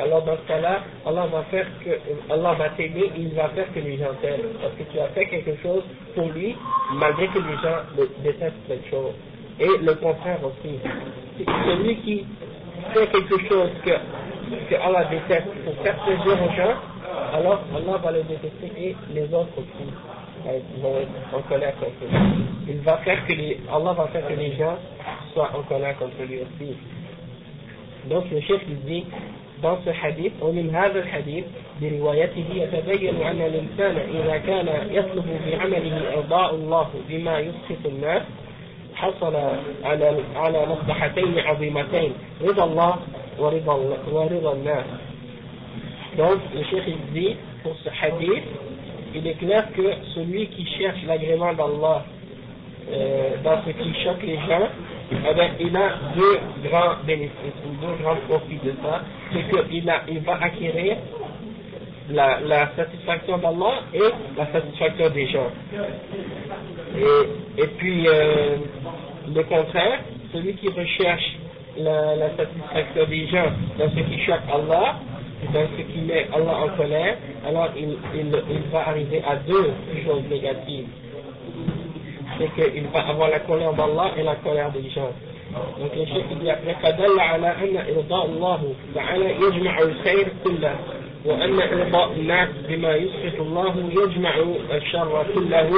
Alors 0.00 0.22
dans 0.22 0.36
ce 0.36 0.48
cas-là, 0.48 0.82
Allah 1.06 1.26
va 1.26 1.42
faire 1.44 1.66
que 1.84 1.90
Allah 2.32 2.54
va 2.54 2.68
t'aider, 2.70 3.10
il 3.16 3.34
va 3.34 3.48
faire 3.48 3.72
que 3.72 3.80
les 3.80 3.96
gens 3.96 4.14
t'aiment. 4.20 4.52
Parce 4.62 4.74
que 4.74 4.92
tu 4.92 4.98
as 5.00 5.08
fait 5.08 5.26
quelque 5.26 5.60
chose 5.60 5.82
pour 6.14 6.28
lui, 6.28 6.54
malgré 6.94 7.26
que 7.28 7.38
les 7.38 7.56
gens 7.56 8.06
détestent 8.22 8.54
cette 8.68 8.88
chose. 8.90 9.12
Et 9.58 9.66
le 9.82 9.94
contraire 9.94 10.38
aussi. 10.44 10.78
Celui 11.38 11.96
qui 11.96 12.26
fait 12.94 13.06
quelque 13.08 13.48
chose 13.48 13.70
que, 13.84 13.90
que 14.69 14.75
Allah 14.75 15.05
déteste 15.05 15.47
pour 15.63 15.75
faire 15.83 15.95
plaisir 16.03 16.37
aux 16.43 16.55
gens, 16.55 16.75
alors 17.33 17.59
Allah 17.75 17.97
va 18.03 18.11
le 18.11 18.23
détester 18.23 18.71
et 18.77 18.95
les 19.13 19.33
autres 19.33 19.57
aussi 19.57 19.89
vont 20.81 20.95
être 20.97 21.35
en 21.35 21.41
colère 21.41 21.73
contre 21.75 22.11
lui. 22.11 22.45
Il 22.67 22.79
va 22.79 22.97
faire 22.97 23.25
que 23.25 23.33
les, 23.33 23.59
Allah 23.71 23.93
va 23.93 24.07
faire 24.07 24.27
que 24.27 24.33
les 24.33 24.55
gens 24.55 24.77
soient 25.33 25.51
en 25.57 25.63
colère 25.63 25.97
contre 25.97 26.21
lui 26.27 26.39
aussi. 26.41 26.75
Donc 28.09 28.25
le 28.31 28.41
chef 28.41 28.65
dit 28.85 29.05
dans 29.61 29.77
ce 29.85 29.89
hadith 29.89 30.33
ومن 30.41 30.75
هذا 30.75 30.99
الحديث 30.99 31.45
بروايته 31.81 32.45
يتبين 32.53 33.21
أن 33.21 33.41
الإنسان 33.41 33.95
إذا 33.97 34.37
كان 34.37 34.67
يطلب 34.91 35.25
بعمله 35.47 36.13
إرضاء 36.17 36.55
الله 36.55 36.87
بما 37.09 37.39
يسخط 37.39 37.85
الناس 37.85 38.21
حصل 38.95 39.35
على 39.83 40.19
على 40.35 40.65
مصلحتين 40.65 41.39
عظيمتين 41.39 42.13
رضا 42.41 42.63
الله 42.63 42.95
ورضا 42.95 42.97
ورضا 42.99 43.26
الناس. 43.26 43.26
donc 46.16 46.38
le 46.54 46.64
chef 46.64 46.84
dit 47.12 47.36
pour 47.62 47.74
ce 47.84 47.88
hadith 47.88 48.44
il 49.14 49.26
est 49.26 49.34
clair 49.34 49.66
que 49.72 49.94
celui 50.14 50.46
qui 50.48 50.66
cherche 50.78 50.98
l'agrément 51.06 51.52
d'Allah 51.54 52.04
euh, 52.90 53.30
dans 53.44 53.62
ce 53.64 53.70
qui 53.70 53.94
choque 54.04 54.22
les 54.22 54.36
gens 54.36 54.68
eh 55.10 55.64
il 55.64 55.76
a 55.76 55.90
deux 56.14 56.38
grands 56.68 56.96
bénéfices, 57.06 57.32
deux 57.80 58.02
grands 58.02 58.16
profits 58.28 58.60
de 58.62 58.74
ça. 58.82 59.02
C'est 59.32 59.68
qu'il 59.70 59.92
il 60.08 60.20
va 60.20 60.34
acquérir 60.42 60.96
la, 62.10 62.40
la 62.40 62.70
satisfaction 62.76 63.38
d'Allah 63.38 63.82
et 63.94 64.02
la 64.36 64.46
satisfaction 64.52 65.10
des 65.10 65.26
gens. 65.28 65.50
Et, 66.96 67.62
et 67.62 67.66
puis, 67.78 68.06
euh, 68.06 68.56
le 69.34 69.42
contraire, 69.44 70.00
celui 70.32 70.54
qui 70.54 70.68
recherche 70.68 71.37
la, 71.77 72.15
la, 72.15 72.29
satisfaction 72.37 73.05
des 73.09 73.27
gens 73.27 73.51
dans 73.79 73.89
ce 73.89 73.99
qui 73.99 74.19
choque 74.25 74.45
Allah, 74.51 74.95
dans 75.53 75.67
ce 75.77 75.81
qui 75.81 75.99
met 76.01 76.27
Allah 76.33 76.57
en 76.65 76.77
colère, 76.77 77.15
alors 77.47 77.69
il, 77.75 77.97
il, 78.15 78.27
il 78.49 78.61
va 78.71 78.87
arriver 78.87 79.21
à 79.27 79.35
deux 79.37 79.71
choses 80.05 80.23
négatives 80.29 80.87
c'est 82.37 82.71
qu'il 82.71 82.83
va 82.87 83.07
avoir 83.07 83.29
la 83.29 83.39
colère 83.39 83.73
d'Allah 83.73 84.11
et 84.17 84.23
la 84.23 84.35
colère 84.35 84.71
des 84.71 84.89
gens. 84.89 85.11
Donc 85.79 85.91
le 85.95 86.05
chef 86.05 86.39
dit 86.41 86.49
après 86.49 86.75
فدل 86.81 87.19
على 87.19 87.47
أن 87.47 87.95
إرضاء 87.95 88.25
الله 88.25 88.73
تعالى 88.95 89.35
يجمع 89.35 89.79
الخير 89.79 90.27
كله 90.43 90.75
وأن 91.25 91.61
إرضاء 91.61 92.11
الناس 92.11 92.49
بما 92.69 92.95
يسخط 92.95 93.39
الله 93.39 93.73
يجمع 93.91 94.33
الشر 94.71 95.25
كله 95.35 95.69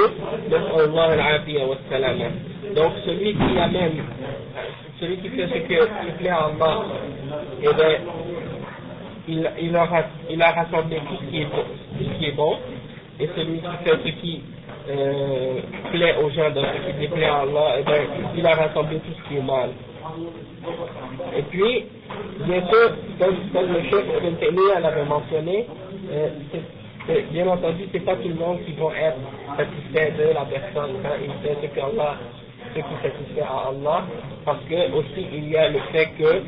نسأل 0.48 0.80
الله 0.84 1.14
العافية 1.14 1.64
والسلامة. 1.64 2.30
Donc 2.74 2.92
celui 3.04 3.34
qui 3.34 3.58
amène, 3.58 4.02
celui 5.01 5.17
qui 5.17 5.29
fait 5.29 5.47
ce 5.47 5.53
qui 5.53 6.11
plaît 6.19 6.29
à 6.29 6.45
Allah, 6.45 6.85
eh 7.59 7.73
bien, 7.73 7.97
il, 9.27 9.51
il, 9.61 9.75
a, 9.75 10.51
rassemblé 10.51 10.97
tout 10.97 11.15
ce 11.19 11.29
qui 11.29 11.41
est 11.41 11.45
bon, 11.45 11.63
ce 11.97 12.17
qui 12.17 12.25
est 12.25 12.31
bon. 12.33 12.57
Et 13.19 13.29
celui 13.35 13.59
qui 13.59 13.83
fait 13.83 13.97
ce 14.03 14.21
qui 14.21 14.41
euh, 14.89 15.59
plaît 15.91 16.15
aux 16.23 16.29
gens, 16.29 16.51
dans 16.51 16.61
ce 16.63 16.91
qui 16.91 16.99
déplaît 16.99 17.25
à 17.25 17.39
Allah, 17.39 17.75
eh 17.79 17.83
bien, 17.83 17.95
il 18.37 18.45
a 18.45 18.55
rassemblé 18.55 18.97
tout 18.97 19.13
ce 19.17 19.27
qui 19.27 19.37
est 19.37 19.43
mal. 19.43 19.71
Et 21.35 21.41
puis, 21.43 21.85
bien 22.45 22.61
sûr, 22.67 22.91
comme, 23.19 23.35
comme 23.53 23.73
le 23.73 23.81
chef 23.83 24.05
Ibn 24.17 24.35
Taymiyyah 24.35 24.79
l'avait 24.81 25.05
mentionné, 25.05 25.67
euh, 26.11 26.29
bien 27.31 27.47
entendu, 27.47 27.85
c'est 27.91 28.05
pas 28.05 28.15
tout 28.15 28.27
le 28.27 28.35
monde 28.35 28.59
qui 28.65 28.73
va 28.73 28.89
être 28.95 29.17
satisfait 29.57 30.13
de 30.17 30.33
la 30.33 30.45
personne. 30.45 30.97
Quand 31.01 31.17
il 31.23 31.31
fait 31.41 31.57
ce 31.61 31.67
qu'Allah 31.73 32.17
ce 32.73 32.79
qui 32.79 32.95
satisfait 33.01 33.41
à 33.41 33.69
Allah, 33.69 34.03
parce 34.45 34.63
que 34.65 34.91
aussi 34.93 35.27
il 35.33 35.49
y 35.49 35.57
a 35.57 35.69
le 35.69 35.79
fait 35.91 36.09
que 36.17 36.43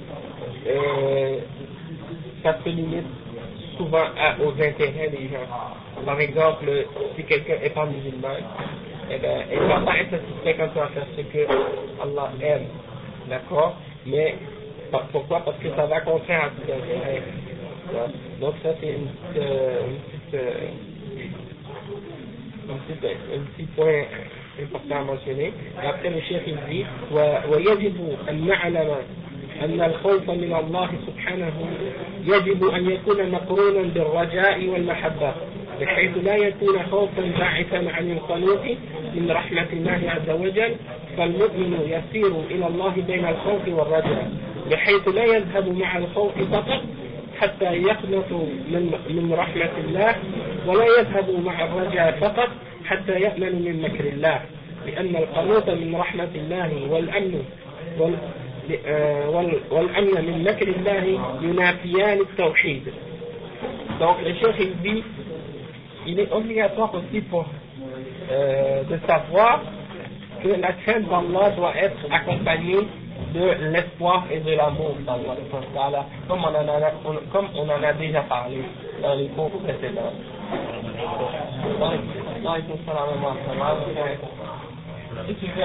euh, 0.67 1.37
ça 2.43 2.57
se 2.63 2.69
limite 2.69 3.05
souvent 3.77 4.05
aux 4.43 4.51
intérêts 4.51 5.09
des 5.09 5.29
gens. 5.29 6.05
Par 6.05 6.19
exemple, 6.19 6.65
si 7.15 7.23
quelqu'un 7.23 7.55
est 7.63 7.69
pas 7.69 7.85
musulman, 7.85 8.35
eh 9.09 9.17
ben, 9.17 9.43
il 9.51 9.59
ne 9.59 9.67
va 9.67 9.79
pas 9.81 9.97
être 9.97 10.11
satisfait 10.11 10.55
quand 10.57 10.69
il 10.75 10.79
va 10.79 10.87
faire 10.87 11.07
ce 11.15 11.21
que 11.21 11.47
Allah 12.01 12.31
aime. 12.41 12.67
D'accord? 13.29 13.75
Mais 14.05 14.35
pourquoi? 15.11 15.41
Parce 15.41 15.57
que 15.57 15.69
ça 15.75 15.85
va 15.85 16.01
contraire 16.01 16.45
à 16.45 16.49
ses 16.65 16.71
intérêts. 16.73 17.23
Donc 18.39 18.55
ça 18.63 18.69
c'est 18.81 18.89
une 18.89 19.07
petite, 19.33 20.33
euh, 20.33 20.61
un 22.69 23.43
petit 23.55 23.65
point 23.75 24.03
important 24.03 24.03
à 24.03 24.03
mentionner. 24.03 24.03
Et 24.03 24.11
après 24.13 24.42
chef 26.29 26.41
il 26.47 26.57
dit 26.69 26.85
ويجب 27.51 28.17
أن 28.29 28.47
نعلم 28.47 28.95
أن 29.61 29.81
الخوف 29.81 30.29
من 30.29 30.53
الله 30.53 30.89
سبحانه 31.07 31.53
يجب 32.25 32.63
أن 32.69 32.89
يكون 32.91 33.31
مقرونا 33.31 33.81
بالرجاء 33.81 34.67
والمحبة 34.67 35.33
بحيث 35.81 36.11
لا 36.23 36.35
يكون 36.35 36.83
خوفا 36.91 37.21
باعثا 37.39 37.91
عن 37.91 38.11
القنوط 38.11 38.65
من 39.15 39.31
رحمة 39.31 39.67
الله 39.73 40.01
عز 40.05 40.29
وجل 40.29 40.75
فالمؤمن 41.17 41.79
يسير 41.85 42.31
إلى 42.51 42.67
الله 42.67 42.93
بين 43.07 43.25
الخوف 43.25 43.67
والرجاء 43.67 44.31
بحيث 44.71 45.07
لا 45.07 45.23
يذهب 45.23 45.77
مع 45.77 45.97
الخوف 45.97 46.31
فقط 46.51 46.81
حتى 47.39 47.73
يقنط 47.73 48.31
من 48.71 48.91
من 49.09 49.33
رحمة 49.33 49.71
الله 49.85 50.15
ولا 50.67 50.85
يذهب 50.99 51.45
مع 51.45 51.65
الرجاء 51.65 52.17
فقط 52.21 52.49
حتى 52.85 53.11
يأمن 53.11 53.61
من 53.61 53.81
مكر 53.81 54.05
الله 54.05 54.41
لأن 54.85 55.15
القنوط 55.15 55.69
من 55.69 55.95
رحمة 55.95 56.29
الله 56.35 56.87
والأمن 56.91 57.43
والأمن 59.71 60.25
من 60.25 60.43
مكر 60.43 60.67
الله 60.67 61.19
ينافيان 61.41 62.19
التوحيد 62.19 62.93
Donc 63.99 64.17
le 64.25 64.33
chef 64.33 64.55
il 64.59 64.75
dit, 64.81 65.03
il 66.07 66.19
est 66.19 66.31
obligatoire 66.31 66.93
aussi 66.95 67.21
pour 67.21 67.45
euh, 68.31 68.83
de 68.83 68.97
savoir 69.07 69.61
que 70.41 70.49
la 70.49 70.73
crainte 70.73 71.07
d'Allah 71.07 71.51
doit 71.51 71.73
être 71.77 71.99
accompagnée 72.11 72.87
de 73.33 73.71
l'espoir 73.71 74.25
et 74.31 74.39
de 74.39 74.51
l'amour 74.55 74.95
d'Allah, 75.05 76.05
comme 76.27 76.41
comme 77.31 77.47
on 77.55 77.69
en 77.69 77.83
a 77.83 77.93
déjà 77.93 78.21
parlé 78.21 78.63
dans 79.01 79.13
les 79.13 79.27
cours 79.27 79.51
précédents. 79.63 80.13
Si 85.27 85.35
tu 85.35 85.45
veux, 85.47 85.63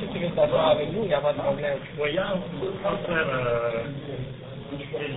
si 0.00 0.06
tu 0.12 0.18
veux 0.18 0.30
t'asseoir 0.34 0.70
avec 0.70 0.92
nous, 0.92 1.02
il 1.04 1.08
n'y 1.08 1.14
a 1.14 1.20
pas 1.20 1.32
de 1.32 1.38
problème. 1.38 1.78
Voyons, 1.96 2.22
frère, 3.04 3.26
euh, 3.32 3.84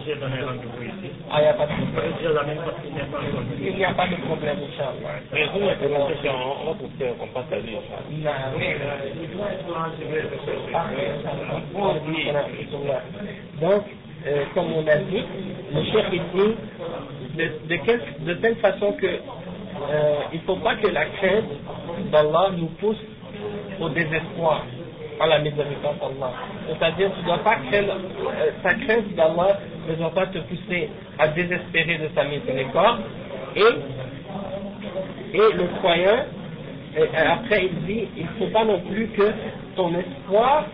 j'ai 0.06 0.16
donné 0.16 0.42
rendez-vous 0.42 0.84
ici. 0.84 1.12
Ah, 1.32 1.40
il 1.40 1.44
n'y 1.44 1.48
a 1.50 1.54
pas 1.54 1.66
de 1.68 1.74
problème. 1.74 2.14
J'ai 2.22 2.30
la 2.34 2.44
même 2.44 2.58
chose 2.58 2.74
qu'il 2.84 2.94
n'y 2.94 3.02
a 3.02 3.06
pas 3.06 3.20
de 3.22 3.28
problème. 3.30 3.60
Il 3.62 3.76
n'y 3.76 3.86
a 3.86 3.94
pas 3.94 4.08
de 4.08 4.16
problème, 4.16 4.58
Inch'Allah. 4.60 5.20
Mais 5.34 5.46
vous, 5.48 5.60
la 5.68 5.76
présentation, 5.76 6.34
on 6.68 6.76
peut 6.76 6.88
faire, 7.00 7.14
on 7.22 7.28
passe 7.28 7.52
à 7.52 7.60
lui. 7.60 7.78
Donc, 13.62 13.84
euh, 14.28 14.44
comme 14.54 14.72
on 14.74 14.88
a 14.88 14.98
dit, 14.98 15.24
le 15.74 15.84
chef 15.86 16.10
dit 16.12 16.56
de, 17.38 18.34
telle 18.36 18.56
façon 18.58 18.94
que 18.94 19.08
euh, 19.08 20.16
il 20.32 20.40
ne 20.40 20.46
faut 20.46 20.58
pas 20.58 20.76
que 20.76 20.88
la 20.88 21.06
crainte 21.06 21.50
d'Allah 22.12 22.52
nous 22.56 22.68
pousse 22.80 23.02
au 23.80 23.90
désespoir 23.90 24.64
à 25.20 25.28
la 25.28 25.40
miséricorde 25.40 25.98
d'Allah. 26.00 26.34
C'est-à-dire, 26.68 27.12
tu 27.18 27.26
dois 27.26 27.40
pas 27.40 27.56
craindre, 27.56 27.94
euh, 27.94 28.52
crainte 28.86 29.16
d'Allah 29.16 29.60
ne 29.90 29.96
doit 29.96 30.12
pas 30.12 30.28
te 30.28 30.38
pousser 30.40 30.90
à 31.18 31.28
désespérer 31.30 31.98
de 31.98 32.10
sa 32.14 32.24
miséricorde. 32.24 33.00
Et, 33.56 33.64
le 35.34 35.80
croyant, 35.80 36.26
et 36.96 37.18
après 37.18 37.66
il 37.66 37.86
dit, 37.86 38.08
il 38.18 38.24
ne 38.24 38.30
faut 38.38 38.52
pas 38.54 38.66
non 38.66 38.80
plus 38.82 39.08
que 39.08 39.32
ton 39.76 39.94
espoir 39.96 40.66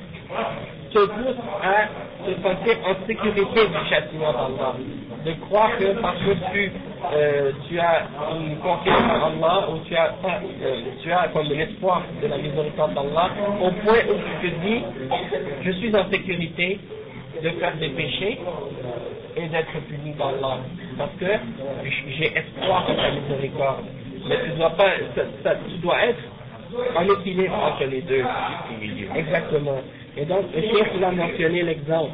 te 0.91 0.99
pousse 0.99 1.37
à 1.61 1.87
te 2.25 2.41
sentir 2.41 2.77
en 2.85 3.07
sécurité 3.07 3.67
du 3.67 3.89
châtiment 3.89 4.31
d'Allah. 4.33 4.73
De 5.25 5.31
croire 5.45 5.77
que 5.77 5.99
parce 6.01 6.17
que 6.19 6.31
tu, 6.51 6.71
euh, 7.13 7.51
tu 7.67 7.79
as 7.79 8.07
une 8.31 8.57
confiance 8.57 9.01
en 9.11 9.43
Allah 9.43 9.69
ou 9.69 9.79
tu 9.85 9.95
as, 9.95 10.13
euh, 10.25 10.81
tu 11.01 11.11
as 11.11 11.27
comme 11.33 11.47
l'espoir 11.49 12.03
de 12.21 12.27
la 12.27 12.37
miséricorde 12.37 12.93
d'Allah, 12.93 13.29
au 13.61 13.71
point 13.83 13.99
où 14.09 14.41
tu 14.41 14.49
te 14.49 14.55
dis, 14.65 14.83
je 15.63 15.71
suis 15.71 15.95
en 15.95 16.09
sécurité 16.09 16.79
de 17.43 17.49
faire 17.51 17.75
des 17.77 17.89
péchés 17.89 18.39
et 19.35 19.47
d'être 19.47 19.79
puni 19.87 20.13
d'Allah. 20.13 20.57
Parce 20.97 21.11
que 21.19 21.25
j'ai 22.17 22.37
espoir 22.37 22.87
en 22.89 22.95
ta 22.95 23.11
miséricorde. 23.11 23.85
Mais 24.27 24.35
tu 24.43 24.49
dois 24.57 24.71
pas, 24.71 24.91
ça, 25.43 25.51
tu 25.69 25.77
dois 25.77 26.03
être 26.05 26.23
en 26.95 27.03
équilibre 27.03 27.55
entre 27.55 27.85
les 27.85 28.01
deux. 28.01 28.23
Exactement. 29.15 29.81
Et 30.17 30.25
donc, 30.25 30.45
le 30.55 30.61
chef, 30.61 30.91
il 30.95 31.03
a 31.03 31.11
mentionné 31.11 31.63
l'exemple. 31.63 32.11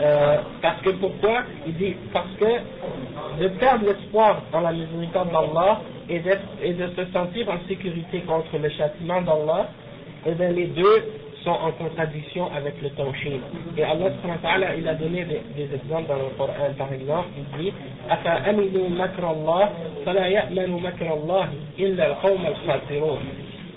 Euh, 0.00 0.38
parce 0.60 0.80
que 0.82 0.90
pourquoi? 0.90 1.42
Il 1.66 1.74
dit 1.74 1.94
parce 2.12 2.30
que 2.38 3.40
de 3.42 3.48
perdre 3.48 3.86
l'espoir 3.86 4.42
dans 4.52 4.60
la 4.60 4.72
miséricorde 4.72 5.30
d'Allah 5.30 5.80
et, 6.08 6.18
de 6.18 6.86
se 6.96 7.12
sentir 7.12 7.48
en 7.48 7.66
sécurité 7.66 8.20
contre 8.20 8.58
le 8.58 8.68
châtiment 8.70 9.22
d'Allah, 9.22 9.68
eh 10.26 10.32
bien 10.32 10.50
les 10.50 10.66
deux 10.66 11.04
sont 11.44 11.50
en 11.50 11.70
contradiction 11.72 12.50
avec 12.54 12.74
le 12.82 12.90
tawhid. 12.90 13.40
Et 13.76 13.84
Allah 13.84 14.74
il 14.76 14.88
a 14.88 14.94
donné 14.94 15.24
des, 15.24 15.40
des, 15.56 15.74
exemples 15.74 16.08
dans 16.08 16.16
le 16.16 16.36
Coran. 16.36 16.52
Par 16.76 16.92
exemple, 16.92 17.28
il 17.58 17.64
dit 17.64 17.72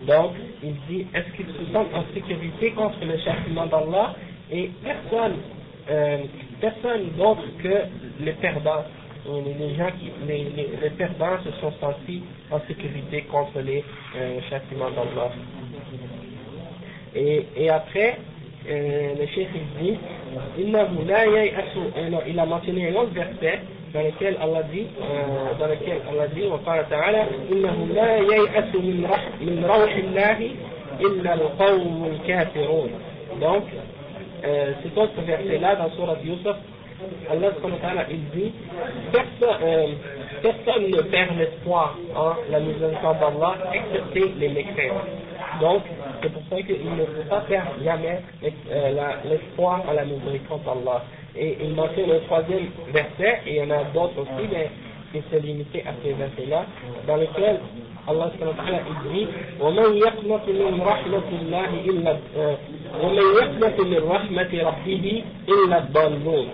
Donc, 0.07 0.31
il 0.63 0.75
dit 0.87 1.07
est-ce 1.13 1.35
qu'ils 1.35 1.53
se 1.53 1.71
sentent 1.71 1.93
en 1.93 2.03
sécurité 2.13 2.71
contre 2.71 2.97
le 3.05 3.17
châtiment 3.19 3.65
d'Allah? 3.67 4.15
Et 4.51 4.71
personne, 4.83 5.35
euh, 5.89 6.17
personne 6.59 7.09
d'autre 7.17 7.43
que 7.61 8.23
les 8.23 8.33
perdants. 8.33 8.85
Les, 9.27 9.75
gens 9.75 9.89
qui, 9.99 10.09
les, 10.27 10.89
perdants 10.97 11.37
se 11.43 11.51
sont 11.59 11.73
sentis 11.79 12.23
en 12.49 12.59
sécurité 12.67 13.21
contre 13.23 13.59
les 13.59 13.83
euh, 14.15 14.39
châtiments 14.49 14.89
d'Allah. 14.89 15.31
Et, 17.13 17.45
et 17.57 17.69
après, 17.69 18.17
euh, 18.68 19.14
le 19.18 19.26
chef 19.26 19.48
il 19.54 19.84
dit 19.84 19.98
il 20.58 22.38
a 22.38 22.46
mentionné 22.46 22.88
un 22.88 22.94
autre 22.94 23.12
verset 23.12 23.60
dans 23.92 24.02
lequel 24.02 24.36
Allah 24.42 24.62
dit 24.72 24.86
euh, 25.00 25.58
dans 25.58 25.66
lequel 25.66 25.98
Allah 26.10 26.26
dit 26.34 26.46
وقال 26.46 26.88
تعالى 26.90 27.22
إنه 27.52 27.86
لا 27.94 28.16
ييأس 28.18 28.74
من 28.74 29.06
روح 29.08 29.24
من 29.40 29.64
روح 29.64 29.94
الله 29.94 30.50
إلا 31.00 31.34
القوم 31.34 32.10
الكافرون 32.12 32.90
donc 33.40 33.64
euh, 34.44 34.72
cet 34.82 34.98
autre 34.98 35.20
verset 35.26 35.58
là 35.58 35.76
dans 35.76 35.90
Surat 35.90 36.18
Yusuf 36.24 36.56
Allah 37.30 38.06
il 38.10 38.24
dit 38.30 38.52
personne, 39.12 39.56
euh, 39.62 39.86
personne 40.42 40.90
ne 40.90 41.02
perd 41.02 41.36
l'espoir 41.38 41.96
en 42.16 42.32
la 42.50 42.60
miséricorde 42.60 43.18
d'Allah 43.20 43.54
excepté 43.72 44.32
les 44.38 44.48
mécréants 44.48 45.04
donc, 45.60 45.82
c'est 46.22 46.32
pour 46.32 46.42
ça 46.50 46.62
qu'il 46.62 46.76
ne 46.76 47.04
faut 47.04 47.28
pas 47.28 47.40
perdre 47.40 47.72
jamais 47.84 48.20
euh, 48.70 49.10
l'espoir 49.24 49.82
à 49.88 49.94
la 49.94 50.04
miséricorde 50.04 50.62
d'Allah. 50.64 51.04
Et 51.36 51.58
il 51.62 51.74
mentionne 51.74 52.08
le 52.08 52.20
troisième 52.22 52.68
verset, 52.92 53.40
et 53.46 53.56
il 53.56 53.56
y 53.56 53.62
en 53.62 53.70
a 53.70 53.84
d'autres 53.92 54.20
aussi, 54.20 54.48
mais 54.50 54.70
il 55.14 55.22
s'est 55.30 55.40
limité 55.40 55.82
à 55.86 55.92
ces 56.02 56.12
versets-là, 56.12 56.64
dans 57.06 57.16
lesquels 57.16 57.60
Allah 58.06 58.30
il 58.36 59.10
dit 59.12 59.26
ومن 59.60 59.96
يقنط 59.96 60.48
من 60.48 60.80
رحمة 60.80 61.28
الله 61.40 61.68
إلا 61.88 62.16
ومن 63.02 63.26
يقنط 63.40 63.80
من 63.80 64.10
رحمة 64.10 64.52
ربه 64.62 65.22
إلا 65.48 65.78
الضالون 65.78 66.46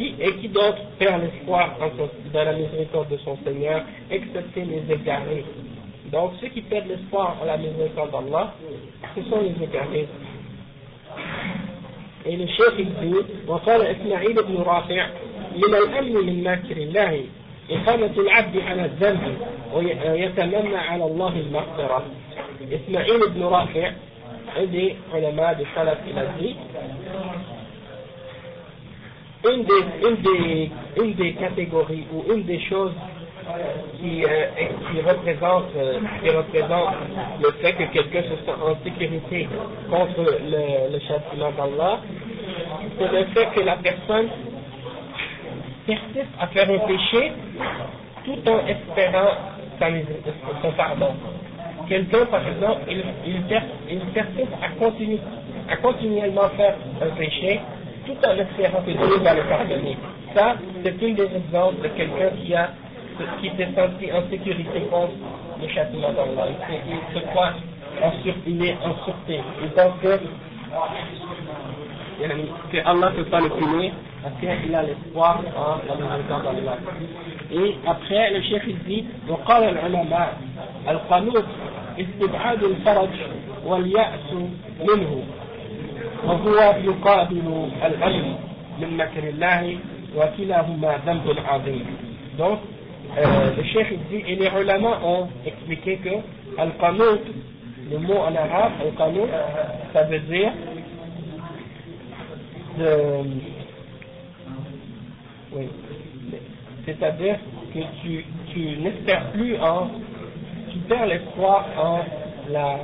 qui, 0.00 0.14
et 0.18 0.32
qui 0.36 0.48
d'autre 0.48 0.78
perd 0.98 1.22
l'espoir 1.22 1.76
dans 2.32 2.44
la 2.44 2.52
miséricorde 2.54 3.10
de 3.10 3.18
son 3.18 3.36
Seigneur, 3.44 3.82
excepté 4.10 4.64
les 4.64 4.94
égarés. 4.94 5.44
Donc 6.11 6.33
ceux 6.41 6.47
qui 6.47 6.61
perdent 6.61 6.87
l'espoir 6.87 7.37
en 7.41 7.45
la 7.45 7.57
miséricorde 7.57 8.11
d'Allah, 8.11 8.53
ce 9.15 9.21
sont 9.23 9.41
les 9.41 9.63
égarés. 9.63 10.07
Et 12.25 12.35
le 12.37 12.47
chef 12.47 12.73
il 12.79 12.85
dit, 12.85 13.25
وقال 13.47 13.81
إسماعيل 13.81 14.43
بن 14.43 14.57
رافع 14.57 15.07
من 15.55 15.75
الأمن 15.75 16.25
من 16.25 16.43
ماكر 16.43 16.77
الله 16.77 17.21
إقامة 17.71 18.11
العبد 18.17 18.57
على 18.59 18.85
الذنب 18.85 19.37
ويتمنى 19.73 20.75
على 20.77 21.05
الله 21.05 21.33
المغفرة 21.39 22.03
إسماعيل 22.71 23.29
بن 23.29 23.43
رافع 23.43 23.91
du 24.55 25.65
salaf 25.75 25.97
il 26.07 26.17
a 26.17 26.25
dit 26.39 26.55
une 29.47 29.63
des, 29.63 30.07
une, 30.07 30.15
des, 30.21 30.71
une 30.97 31.13
des 31.13 31.33
catégories 31.33 32.05
ou 32.13 32.23
une 32.33 32.43
des 32.43 32.59
choses 32.61 32.93
qui, 33.99 34.23
euh, 34.25 34.45
qui, 34.91 35.01
représente, 35.01 35.65
euh, 35.77 35.99
qui 36.21 36.29
représente 36.29 36.93
le 37.41 37.51
fait 37.61 37.73
que 37.73 37.83
quelqu'un 37.93 38.23
se 38.23 38.35
sent 38.43 38.57
en 38.61 38.75
sécurité 38.83 39.47
contre 39.89 40.21
le, 40.21 40.91
le 40.93 40.99
châtiment 40.99 41.51
d'Allah, 41.51 41.99
c'est 42.97 43.11
le 43.11 43.25
fait 43.25 43.47
que 43.55 43.61
la 43.61 43.75
personne 43.77 44.29
persiste 45.85 46.33
à 46.39 46.47
faire 46.47 46.69
un 46.69 46.79
péché 46.87 47.31
tout 48.25 48.49
en 48.49 48.65
espérant 48.67 49.55
son 50.61 50.71
pardon. 50.71 51.13
Quelqu'un, 51.87 52.25
par 52.25 52.47
exemple, 52.47 52.81
il, 52.89 53.03
il, 53.27 53.99
persiste 54.13 54.53
à, 54.61 54.69
continuer, 54.79 55.19
à 55.69 55.77
continuellement 55.77 56.49
faire 56.57 56.75
un 57.01 57.15
péché 57.15 57.59
tout 58.05 58.17
en 58.25 58.37
espérant 58.37 58.81
que 58.81 58.91
Dieu 58.91 59.19
va 59.23 59.33
le 59.33 59.43
pardonner. 59.43 59.97
Ça, 60.33 60.55
c'est 60.83 60.89
un 60.91 61.13
des 61.13 61.29
exemples 61.35 61.81
de 61.83 61.87
quelqu'un 61.89 62.29
qui 62.41 62.55
a 62.55 62.69
qui 63.40 63.50
s'est 63.56 63.68
senti 63.74 64.12
en 64.12 64.28
sécurité 64.30 64.80
contre 64.90 65.12
le 65.60 65.68
châtiment 65.68 66.12
d'Allah. 66.12 66.46
Il, 66.70 67.14
se 67.14 67.26
croit 67.26 67.52
en 68.02 68.12
sur, 68.22 68.34
il 68.46 68.64
est 68.64 68.76
en 68.84 68.94
sûreté. 69.04 69.40
Il 69.62 69.70
pense 69.70 69.92
que, 70.02 70.18
que 72.72 72.78
Allah 72.86 73.10
ne 73.10 73.16
peut 73.16 73.30
pas 73.30 73.40
le 73.40 73.50
punir 73.50 73.92
parce 74.22 74.34
qu'il 74.40 74.74
a 74.74 74.82
l'espoir 74.82 75.40
en 75.56 75.78
la 75.88 75.94
miséricorde 75.94 76.44
d'Allah. 76.44 76.76
Et 77.52 77.76
après, 77.86 78.30
le 78.32 78.42
chef 78.42 78.62
il 78.66 78.78
dit 78.84 79.04
وقال 79.28 79.64
العلماء 79.64 80.38
القنوط 80.88 81.44
استبعاد 81.98 82.62
الفرج 82.62 83.08
واليأس 83.66 84.32
منه 84.80 85.22
وهو 86.24 86.74
يقابل 86.84 87.68
الأمن 87.84 88.34
من 88.80 88.96
مكر 88.96 89.28
الله 89.28 89.78
وكلاهما 90.16 90.98
ذنب 91.06 91.36
عظيم 91.48 91.86
donc 92.38 92.58
euh, 93.17 93.55
le 93.55 93.63
chef 93.63 93.87
dit 94.09 94.23
et 94.27 94.35
les 94.35 94.49
ulama 94.59 94.99
ont 95.03 95.27
expliqué 95.45 95.97
que 95.97 96.09
al-qanout 96.59 97.21
le 97.91 97.97
mot 97.99 98.17
en 98.17 98.35
arabe 98.35 98.73
al-qanout 98.81 99.29
ça 99.93 100.03
veut 100.03 100.19
dire 100.19 100.51
de 102.77 103.21
oui 105.53 105.69
c'est-à-dire 106.85 107.37
que 107.73 107.79
tu, 108.01 108.25
tu 108.53 108.77
n'espères 108.77 109.31
plus 109.31 109.57
en 109.57 109.89
tu 110.71 110.77
perds 110.79 111.07
l'espoir 111.07 111.65
en 111.77 111.99
la 112.51 112.77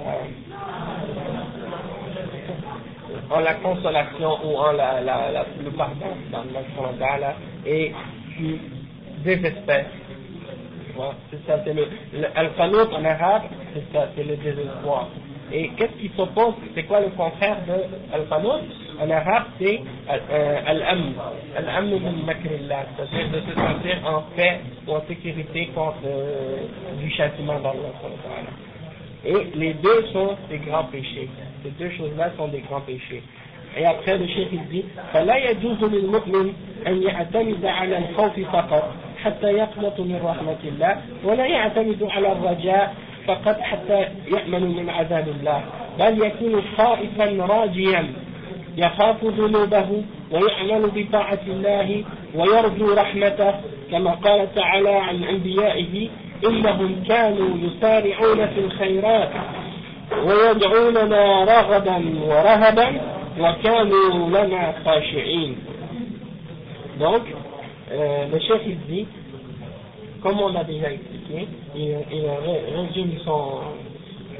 en 3.29 3.39
la 3.39 3.53
consolation 3.55 4.37
ou 4.45 4.57
en 4.57 4.71
la, 4.73 5.01
la, 5.01 5.31
la, 5.31 5.45
le 5.63 5.71
pardon 5.71 6.05
le 6.33 7.69
et 7.69 7.93
tu 8.35 8.57
désespères. 9.23 9.85
c'est 11.30 11.46
ça, 11.46 11.60
c'est 11.64 11.74
le, 11.74 11.86
le 12.12 12.94
en 12.94 13.04
arabe, 13.04 13.42
c'est 13.74 13.92
ça, 13.92 14.08
c'est 14.16 14.24
le 14.24 14.36
désespoir. 14.36 15.08
Et 15.52 15.68
qu'est-ce 15.76 15.92
qui 16.00 16.10
s'oppose, 16.16 16.54
c'est 16.74 16.82
quoi 16.84 17.00
le 17.00 17.10
contraire 17.10 17.58
de 17.68 18.14
al-qanut 18.14 18.64
En 19.00 19.08
arabe, 19.10 19.44
c'est 19.60 19.80
euh, 20.10 20.60
al-amn, 20.66 21.12
al-amn 21.56 21.90
min 22.00 22.24
makrillah, 22.26 22.86
c'est-à-dire 22.96 23.30
de 23.30 23.40
se 23.40 23.54
sentir 23.54 23.96
en 24.04 24.22
paix 24.34 24.60
ou 24.88 24.92
en 24.92 25.02
sécurité 25.06 25.66
contre 25.74 25.98
euh, 26.04 26.56
du 27.00 27.10
châtiment 27.10 27.60
d'Allah. 27.60 27.92
Et 29.24 29.56
les 29.56 29.74
deux 29.74 30.06
sont 30.12 30.36
des 30.48 30.58
grands 30.58 30.84
péchés. 30.84 31.28
Ces 31.62 31.70
deux 31.70 31.90
choses-là 31.90 32.30
sont 32.36 32.48
des 32.48 32.60
grands 32.60 32.80
péchés. 32.80 33.22
Et 33.78 33.84
après, 33.84 34.16
le 34.18 34.26
chef 34.26 34.48
il 34.52 34.66
dit 34.68 34.84
فلا 35.12 35.36
يجوز 35.50 35.84
للمؤمن 35.84 36.52
أن 36.86 37.02
يعتمد 37.02 37.64
على 37.66 37.98
الخوف 37.98 38.40
فقط 38.52 38.94
حتى 39.23 39.47
يقنط 39.47 39.99
من 39.99 40.19
رحمة 40.23 40.61
الله 40.63 41.01
ولا 41.23 41.45
يعتمد 41.45 42.03
على 42.03 42.31
الرجاء 42.31 42.95
فقط 43.27 43.59
حتى 43.59 44.07
يأمن 44.31 44.63
من 44.77 44.89
عذاب 44.89 45.27
الله 45.27 45.63
بل 45.99 46.25
يكون 46.25 46.63
خائفا 46.77 47.45
راجيا. 47.45 48.07
يخاف 48.77 49.23
ذنوبه 49.23 50.03
ويعمل 50.31 50.91
بطاعة 50.95 51.39
الله 51.47 52.03
ويرجو 52.35 52.93
رحمته 52.93 53.53
كما 53.91 54.11
قال 54.11 54.55
تعالى 54.55 54.89
عن 54.89 55.23
أنبيائه 55.23 56.09
إنهم 56.47 57.03
كانوا 57.07 57.57
يسارعون 57.57 58.47
في 58.47 58.59
الخيرات 58.59 59.29
ويدعوننا 60.25 61.43
رغبا 61.43 61.97
ورهبا 62.27 63.01
وكانوا 63.39 64.29
لنا 64.29 64.73
خاشعين. 64.85 65.55
Donc 66.99 67.23
euh, 67.91 68.27
le 68.31 68.39
chef 68.39 68.61
il 68.65 68.77
dit 68.87 69.07
comme 70.21 70.39
on 70.39 70.55
a 70.55 70.63
déjà 70.63 70.91
expliqué 70.91 71.47
il, 71.75 71.95
résume 72.75 73.17
son, 73.25 73.59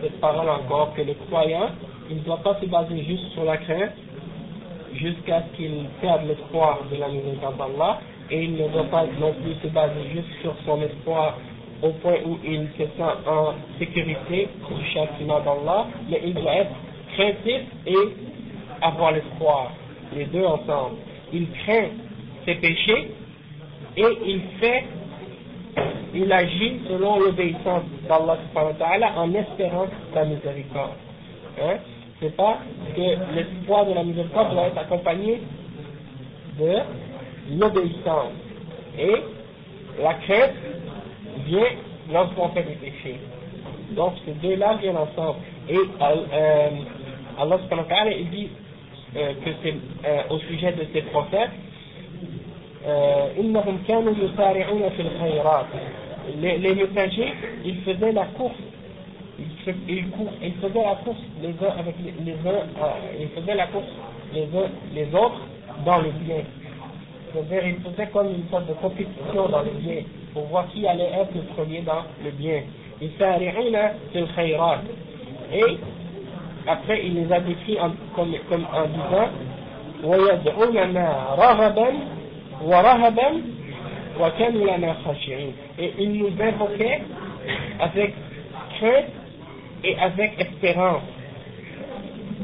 cette 0.02 0.20
parole 0.20 0.50
encore 0.50 0.94
que 0.94 1.02
le 1.02 1.14
croyant 1.28 1.70
il 2.10 2.18
ne 2.18 2.22
doit 2.22 2.38
pas 2.38 2.58
se 2.62 2.66
baser 2.66 3.04
juste 3.04 3.32
sur 3.34 3.44
la 3.44 3.58
crainte 3.58 3.94
jusqu'à 4.94 5.44
ce 5.44 5.58
qu'il 5.58 5.86
perde 6.02 6.28
l'espoir 6.28 6.80
de 6.92 6.98
la 6.98 7.08
miséricorde 7.08 7.58
d'Allah 7.58 8.00
et 8.30 8.44
il 8.44 8.54
ne 8.54 8.68
doit 8.70 8.86
pas 8.86 9.06
non 9.20 9.34
plus 9.34 9.56
se 9.62 9.68
baser 9.74 10.10
juste 10.14 10.30
sur 10.42 10.56
son 10.66 10.82
espoir 10.82 11.38
au 11.82 11.90
point 11.94 12.18
où 12.26 12.38
il 12.46 12.68
se 12.78 12.84
sent 12.84 13.28
en 13.28 13.54
sécurité 13.80 14.48
du 14.70 14.86
châtiment 14.94 15.40
d'Allah, 15.40 15.88
mais 16.10 16.22
il 16.24 16.34
doit 16.34 16.54
être 16.54 16.72
craintif 17.14 17.62
et 17.88 17.96
avoir 18.82 19.12
l'espoir, 19.14 19.72
les 20.16 20.26
deux 20.26 20.46
ensemble. 20.46 20.98
Il 21.34 21.48
craint 21.64 21.90
ses 22.46 22.56
péchés 22.56 23.12
et 23.98 24.18
il 24.26 24.42
fait, 24.60 24.86
il 26.14 26.32
agit 26.32 26.80
selon 26.88 27.20
l'obéissance 27.20 27.84
d'Allah 28.08 29.14
en 29.18 29.34
espérant 29.34 29.88
sa 30.14 30.26
miséricorde. 30.26 30.92
Hein? 31.62 31.78
C'est 32.20 32.36
pas 32.36 32.60
que 32.96 33.36
l'espoir 33.36 33.86
de 33.86 33.94
la 33.94 34.04
miséricorde 34.04 34.52
doit 34.52 34.68
être 34.68 34.78
accompagné 34.78 35.42
de 36.60 36.76
l'obéissance. 37.58 38.34
Et 38.98 39.16
la 40.02 40.14
crainte 40.16 40.54
vient 41.46 41.72
lorsqu'on 42.12 42.50
fait 42.50 42.64
des 42.64 42.76
péchés. 42.76 43.20
Donc 43.92 44.14
ces 44.26 44.34
deux-là 44.34 44.76
viennent 44.76 44.98
ensemble. 44.98 45.40
Et 45.70 45.78
euh, 45.78 46.70
Allah 47.40 47.58
il 48.18 48.30
dit 48.30 48.50
euh, 49.16 49.34
que 49.44 49.50
c'est 49.64 49.74
euh, 50.06 50.22
au 50.30 50.40
sujet 50.40 50.72
de 50.74 50.86
ces 50.94 51.02
prophètes, 51.04 51.50
إنهم 53.41 53.79
كانوا 53.89 54.13
يسارعون 54.19 54.89
في 54.89 55.03
الخيرات 55.03 55.67
les, 56.41 56.59
les 56.59 56.75
messagers, 56.75 57.33
ils 57.65 57.77
faisaient 57.83 58.13
la 58.13 58.25
course 58.25 58.53
ils, 59.39 59.47
ils, 59.89 60.05
ils 60.43 60.55
faisaient 60.55 60.85
la 60.85 60.97
course 61.05 61.19
les 61.43 61.49
uns 61.49 61.79
avec 61.79 61.95
les, 62.05 62.15
les 62.25 62.39
uns, 62.49 62.63
ils 63.21 63.29
faisaient 63.29 63.55
la 63.55 63.67
course 63.69 63.93
les 64.33 64.43
uns 64.43 64.71
les 64.95 65.07
autres 65.15 65.41
dans 65.85 65.99
le 65.99 66.11
bien. 66.11 66.43
C'est-à-dire, 67.33 67.67
ils 67.67 67.83
faisaient 67.83 68.09
comme 68.13 68.29
une 68.29 68.49
sorte 68.51 68.67
de 68.67 68.73
compétition 68.75 69.49
dans 69.49 69.63
le 69.63 69.71
bien 69.71 70.03
pour 70.33 70.45
voir 70.45 70.67
qui 70.73 70.87
allait 70.87 71.11
être 71.13 71.35
le 71.35 71.43
premier 71.55 71.83
dans 71.83 72.03
le 72.25 72.31
bien. 72.31 72.63
Ils 73.01 73.11
le 73.19 74.27
khayrat. 74.35 74.79
Et 75.53 75.79
après, 76.67 77.05
il 77.05 77.15
les 77.15 77.33
a 77.33 77.41
décrits 77.41 77.79
en, 77.79 77.91
comme, 78.15 78.35
comme 78.49 78.67
en 78.73 78.87
disant 78.87 79.29
وَيَدْعُونَنَا 80.05 81.35
رَغَبًا 81.39 81.89
et 85.80 85.94
il 86.00 86.12
nous 86.14 86.32
invoquait 86.40 87.02
avec 87.80 88.14
crainte 88.78 89.06
et 89.84 89.98
avec 89.98 90.40
espérance. 90.40 91.04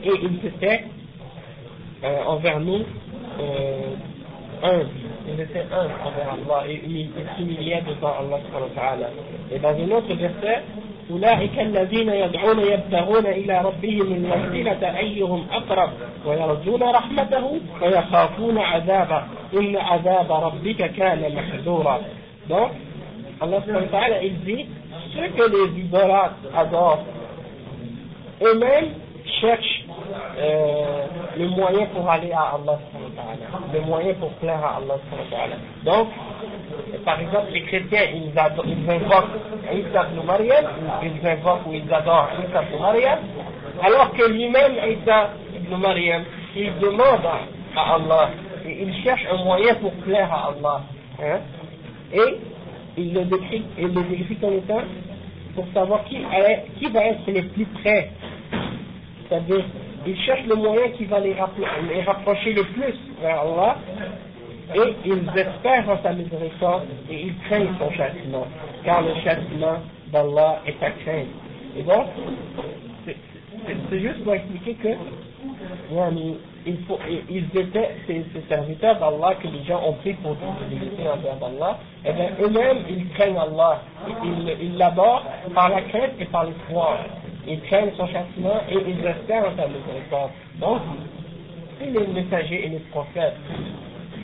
Et 0.03 0.11
il 0.23 0.39
s'était 0.41 0.85
euh, 2.03 2.23
envers 2.25 2.59
nous 2.59 2.83
euh, 3.39 3.95
humbles 4.63 4.89
ils 5.27 5.41
étaient 5.41 5.65
humbles 5.71 5.93
envers 6.05 6.33
Allah 6.33 6.67
et 6.69 6.81
ils 6.87 7.09
s'humiliaient 7.35 7.81
devant 7.81 8.13
Allah 8.19 8.39
subhanahu 8.45 8.69
wa 8.75 8.81
ta'ala. 8.81 9.07
Et 9.51 9.59
dans 9.59 9.69
un 9.69 9.91
autre 9.97 10.13
verset, 10.15 10.63
أولئك 11.11 11.59
الذين 11.59 12.09
يدعون 12.09 12.59
يبتغون 12.59 13.25
إلى 13.25 13.61
ربهم 13.61 14.13
الوسيلة 14.13 14.97
أيهم 14.99 15.47
أقرب 15.51 15.89
ويرجون 16.25 16.83
رحمته 16.83 17.59
ويخافون 17.81 18.57
عذابه 18.57 19.23
إن 19.53 19.77
عذاب 19.77 20.31
ربك 20.31 20.91
كان 20.91 21.35
محذورا 21.35 22.01
Donc, 22.49 22.71
Allah 23.41 23.61
subhanahu 23.61 23.91
wa 23.91 23.99
ta'ala, 23.99 24.23
il 24.23 24.39
dit, 24.43 24.65
ceux 25.13 25.27
que 25.29 25.49
les 25.51 25.79
idolâtres 25.79 26.35
adorent, 26.55 27.05
eux-mêmes 28.41 28.89
cherchent 29.41 29.76
euh, 30.37 31.05
le 31.37 31.47
moyen 31.49 31.85
pour 31.87 32.09
aller 32.09 32.31
à 32.31 32.55
Allah 32.55 32.79
le 33.73 33.81
moyen 33.81 34.13
pour 34.15 34.29
plaire 34.33 34.63
à 34.63 34.77
Allah 34.77 34.95
donc 35.83 36.07
par 37.05 37.19
exemple 37.19 37.47
les 37.51 37.63
chrétiens 37.63 38.01
ils, 38.13 38.37
adorent, 38.37 38.65
ils 38.67 38.89
invoquent 38.89 39.39
Isa 39.73 40.07
ibn 40.11 40.21
ils 41.03 41.27
invoquent 41.27 41.67
ou 41.67 41.73
ils 41.73 41.93
adorent 41.93 42.29
Isa 42.47 42.63
ibn 42.63 42.81
Maryam 42.81 43.19
alors 43.83 44.11
que 44.13 44.29
lui-même 44.29 44.73
Isa 44.73 45.29
ibn 45.55 45.75
Maryam 45.75 46.23
il 46.55 46.77
demande 46.79 47.25
à 47.75 47.95
Allah 47.95 48.29
il 48.65 48.93
cherche 49.03 49.25
un 49.31 49.43
moyen 49.43 49.75
pour 49.75 49.93
plaire 49.93 50.31
à 50.31 50.51
Allah 50.51 50.81
hein? 51.21 51.39
et 52.13 52.37
il 52.97 53.13
le 53.13 53.25
décrit, 53.25 53.63
il 53.77 53.87
le 53.87 54.01
décrit 54.03 54.35
comme 54.37 54.53
étant 54.53 54.81
pour 55.55 55.65
savoir 55.73 56.03
qui 56.05 56.19
va 56.21 57.05
être 57.05 57.27
le 57.27 57.41
plus 57.49 57.65
près. 57.65 58.09
C'est-à-dire, 59.29 59.65
il 60.07 60.17
cherche 60.21 60.45
le 60.47 60.55
moyen 60.55 60.89
qui 60.91 61.05
va 61.05 61.19
les, 61.19 61.35
les 61.89 62.01
rapprocher 62.01 62.53
le 62.53 62.63
plus 62.63 62.95
vers 63.21 63.41
Allah 63.41 63.77
et 64.73 64.95
ils 65.05 65.29
espèrent 65.35 65.89
en 65.89 66.01
sa 66.01 66.13
miséricorde 66.13 66.83
et 67.09 67.23
ils 67.27 67.37
craignent 67.45 67.73
son 67.79 67.91
châtiment, 67.91 68.47
car 68.83 69.01
le 69.01 69.13
châtiment 69.23 69.79
d'Allah 70.11 70.61
est 70.65 70.81
à 70.83 70.91
craindre. 70.91 71.27
Et 71.77 71.83
donc, 71.83 72.05
c'est 73.89 73.99
juste 73.99 74.23
pour 74.23 74.33
expliquer 74.33 74.73
que 74.75 74.89
ils 76.65 77.59
étaient 77.59 77.95
ces, 78.07 78.25
serviteurs 78.49 78.99
d'Allah 78.99 79.35
que 79.41 79.47
les 79.47 79.63
gens 79.63 79.81
ont 79.85 79.93
pris 79.93 80.13
pour 80.13 80.35
divinité 80.69 81.03
envers 81.07 81.35
d'Allah, 81.35 81.79
et 82.05 82.09
eh 82.09 82.13
bien 82.13 82.29
eux-mêmes 82.41 82.83
ils 82.89 83.09
craignent 83.09 83.37
Allah, 83.37 83.81
ils 84.23 84.77
l'adorent 84.77 85.25
par 85.53 85.69
la 85.69 85.81
crainte 85.81 86.11
et 86.19 86.25
par 86.25 86.45
l'espoir 86.45 86.97
Ils 87.46 87.60
craignent 87.62 87.92
son 87.96 88.06
châtiment 88.06 88.60
et 88.70 88.74
ils 88.74 89.06
espèrent 89.06 89.44
en 89.44 89.56
sa 89.56 89.66
miséricorde. 89.68 90.30
Donc, 90.60 90.80
si 91.78 91.90
les 91.90 92.06
messagers 92.06 92.66
et 92.66 92.68
les 92.68 92.78
prophètes 92.90 93.36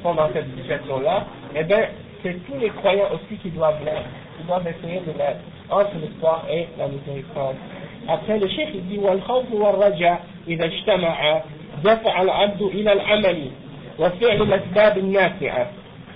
sont 0.02 0.14
dans 0.14 0.28
cette 0.32 0.46
situation-là, 0.56 1.26
eh 1.54 1.64
bien, 1.64 1.86
c'est 2.22 2.34
tous 2.46 2.58
les 2.58 2.70
croyants 2.70 3.08
aussi 3.12 3.36
qui 3.42 3.50
doivent 3.50 3.84
l'être, 3.84 4.08
qui 4.38 4.44
doivent 4.46 4.66
essayer 4.66 5.00
de 5.00 5.18
l'être, 5.18 5.40
entre 5.70 5.92
l'espoir 6.00 6.44
et 6.50 6.68
la 6.78 6.88
miséricorde. 6.88 7.56
Après, 8.08 8.38
le 8.38 8.48
chef 8.48 8.68
il 8.74 8.86
dit 8.86 8.98
والخوف 8.98 9.52
والرجاء 9.52 10.20
إذا 10.48 10.64
اجتمع 10.64 11.42
دفع 11.84 12.22
العبد 12.22 12.62
إلى 12.62 12.92
العمل 12.92 13.50
وفعل 13.98 14.42
الأسباب 14.42 14.98
النافعة 14.98 15.70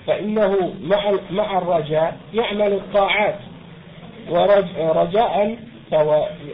فإنه 0.07 0.73
مع 0.83 1.11
مع 1.31 1.57
الرجاء 1.57 2.17
يعمل 2.33 2.73
الطاعات 2.73 3.39
ورجاء 4.29 5.57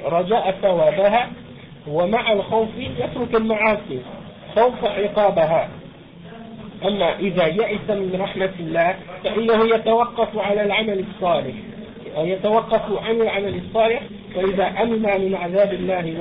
رجاء 0.05 0.55
ثوابها 0.63 1.31
ومع 1.89 2.33
الخوف 2.33 2.69
يترك 2.79 3.35
المعاصي 3.35 4.01
خوف 4.57 4.85
عقابها. 4.85 5.69
أما 6.85 7.19
إذا 7.19 7.47
يئس 7.47 7.91
من 7.91 8.19
رحمة 8.21 8.53
الله 8.61 8.95
فإنه 9.25 9.75
يتوقف 9.75 10.39
على 10.39 10.63
العمل 10.63 11.05
الصالح. 11.11 11.55
يتوقف 12.19 13.05
عن 13.09 13.15
العمل 13.21 13.55
الصالح 13.67 14.03
فإذا 14.35 14.67
أمن 14.83 15.03
من 15.03 15.35
عذاب 15.35 15.73
الله 15.73 16.21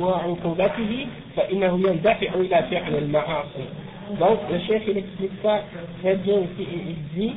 وعقوبته 0.00 1.06
فإنه 1.36 1.80
يندفع 1.88 2.34
إلى 2.34 2.64
فعل 2.70 2.94
المعاصي. 2.94 3.66
Donc, 4.20 4.38
le 4.50 4.58
chef, 4.60 4.82
il 4.86 4.98
explique 4.98 5.32
ça 5.42 5.62
très 6.00 6.14
bien 6.14 6.38
ici, 6.38 6.64
il 6.86 6.96
dit, 7.18 7.34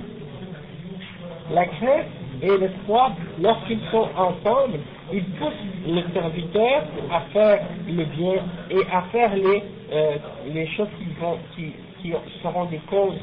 la 1.52 1.66
crainte 1.66 2.06
et 2.42 2.58
l'espoir, 2.58 3.12
lorsqu'ils 3.42 3.82
sont 3.92 4.08
ensemble, 4.16 4.80
ils 5.12 5.26
poussent 5.32 5.52
le 5.86 6.02
serviteur 6.14 6.84
à 7.12 7.22
faire 7.34 7.60
le 7.88 8.06
bien 8.06 8.44
et 8.70 8.82
à 8.92 9.02
faire 9.12 9.36
les, 9.36 9.64
euh, 9.92 10.18
les 10.54 10.68
choses 10.68 10.88
qui, 11.00 11.06
vont, 11.20 11.38
qui, 11.56 11.74
qui 12.02 12.14
seront 12.42 12.66
des 12.66 12.80
causes 12.90 13.20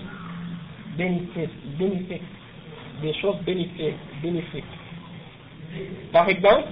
bénéfiques, 0.97 1.51
bénéfiques 1.79 2.23
des 3.03 3.15
choses 3.15 3.37
bénéfiques, 3.45 3.95
bénéfiques. 4.23 4.65
Par 6.13 6.29
exemple, 6.29 6.69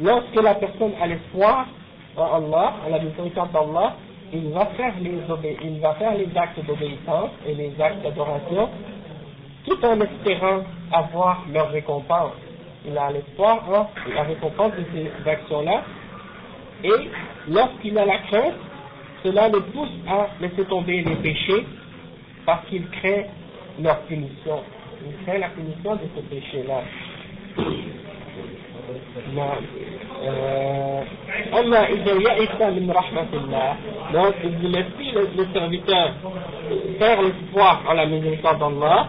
lorsque 0.00 0.42
la 0.42 0.54
personne 0.54 0.92
a 1.00 1.06
l'espoir 1.06 1.66
en 2.16 2.22
Allah, 2.22 2.74
en 2.86 2.90
la 2.90 2.98
miséricorde 2.98 3.52
d'Allah, 3.52 3.96
il 4.32 4.48
va 4.50 4.66
faire 4.76 4.94
les 5.00 5.12
il 5.64 5.80
va 5.80 5.94
faire 5.94 6.14
les 6.14 6.28
actes 6.36 6.64
d'obéissance 6.66 7.30
et 7.46 7.54
les 7.54 7.72
actes 7.80 8.02
d'adoration, 8.02 8.68
tout 9.66 9.84
en 9.84 10.00
espérant 10.00 10.62
avoir 10.92 11.44
leur 11.52 11.70
récompense. 11.70 12.32
Il 12.86 12.96
a 12.96 13.10
l'espoir 13.10 13.64
hein, 13.72 13.86
la 14.14 14.22
récompense 14.22 14.72
de 14.72 14.84
ces 14.94 15.28
actions-là. 15.30 15.82
Et 16.84 17.10
lorsqu'il 17.48 17.98
a 17.98 18.06
la 18.06 18.18
crainte, 18.18 18.54
cela 19.24 19.48
le 19.48 19.60
pousse 19.60 19.88
à 20.08 20.28
laisser 20.40 20.64
tomber 20.66 21.02
les 21.02 21.16
péchés 21.16 21.66
parce 22.44 22.64
qu'il 22.66 22.88
crée 22.90 23.26
leur 23.82 23.98
punition. 24.02 24.60
Il 25.04 25.24
crée 25.24 25.38
la 25.38 25.48
punition 25.48 25.96
de 25.96 26.02
ces 26.14 26.22
péchés-là. 26.22 26.82
Euh, 30.22 31.02
Donc, 34.12 34.34
il 34.44 34.58
ne 34.58 34.68
laisse 34.68 34.86
plus 34.96 35.12
le 35.12 35.46
serviteur 35.52 36.10
faire 36.98 37.22
l'espoir 37.22 37.82
en 37.88 37.94
la 37.94 38.06
miséricorde 38.06 38.58
d'Allah, 38.58 39.08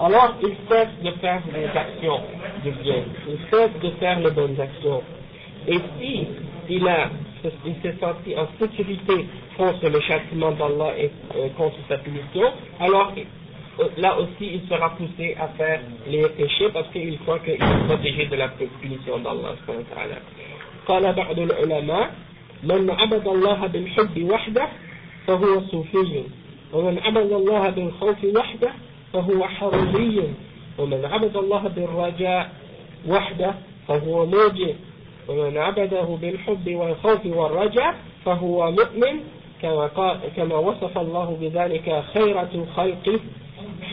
alors 0.00 0.34
il 0.42 0.54
cesse 0.68 0.88
de 1.02 1.10
faire 1.20 1.42
les 1.54 1.66
actions 1.66 2.20
de 2.64 2.70
bien 2.82 3.02
il 3.28 3.38
cesse 3.50 3.80
de 3.82 3.90
faire 3.98 4.20
les 4.20 4.30
bonnes 4.30 4.60
actions 4.60 5.02
et 5.68 5.78
si 5.98 6.26
il 6.68 6.86
a 6.88 7.10
il 7.64 7.74
s'est 7.82 7.96
senti 8.00 8.34
en 8.36 8.48
sécurité 8.58 9.26
contre 9.56 9.88
le 9.88 10.00
châtiment 10.00 10.50
d'Allah 10.52 10.94
et 10.98 11.10
euh, 11.36 11.48
contre 11.56 11.76
sa 11.88 11.98
punition 11.98 12.50
alors 12.80 13.12
là 13.98 14.18
aussi 14.18 14.50
il 14.54 14.68
sera 14.68 14.90
poussé 14.96 15.36
à 15.40 15.48
faire 15.48 15.80
les 16.08 16.28
péchés 16.30 16.68
parce 16.72 16.88
qu'il 16.90 17.18
croit 17.20 17.38
qu'il 17.40 17.54
est 17.54 17.86
protégé 17.86 18.26
de 18.26 18.36
la 18.36 18.48
punition 18.48 19.18
d'Allah 19.18 19.54
قال 20.86 21.12
بعض 21.12 21.38
العلماء 21.38 22.10
من 22.62 22.90
عبد 22.90 23.26
الله 23.26 23.66
بالحب 23.66 24.22
وحده 24.22 24.68
فهو 25.26 25.60
صوفي 25.60 26.22
ومن 26.72 26.98
عبد 26.98 27.32
الله 27.32 27.70
بالخوف 27.70 28.24
وحده 28.24 28.70
فهو 29.13 29.43
حروري 29.43 30.33
ومن 30.79 31.05
عبد 31.05 31.37
الله 31.37 31.67
بالرجاء 31.75 32.49
وحده 33.09 33.53
فهو 33.87 34.25
موجب 34.25 34.75
ومن 35.27 35.57
عبده 35.57 36.17
بالحب 36.21 36.75
والخوف 36.75 37.25
والرجاء 37.25 37.95
فهو 38.25 38.71
مؤمن. 38.71 39.19
كما, 39.61 39.89
كما 40.35 40.55
وصف 40.55 40.97
الله 40.97 41.37
بذلك 41.41 42.03
خيرة 42.13 42.65
خلقه 42.75 43.19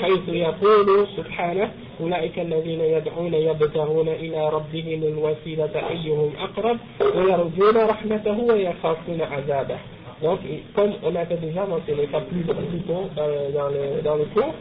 حيث 0.00 0.28
يقول 0.28 1.06
سبحانه 1.16 1.70
أولئك 2.00 2.38
الذين 2.38 2.80
يدعون 2.80 3.34
يبتغون 3.34 4.08
إلى 4.08 4.48
ربهم 4.48 5.02
الوسيلة 5.02 5.88
أيهم 5.90 6.32
أقرب 6.40 6.78
ويرجون 7.14 7.76
رحمته 7.76 8.38
ويخافون 8.40 9.20
عذابه. 9.20 9.78
Donc, 10.22 10.40
comme 10.74 10.94
on 11.04 11.14
avait 11.14 11.36
déjà 11.36 11.64
mentionné 11.66 12.08
ça 12.10 12.20
plus, 12.20 12.42
tôt 12.44 13.08
dans 13.14 14.16
le 14.16 14.24
cours, 14.34 14.54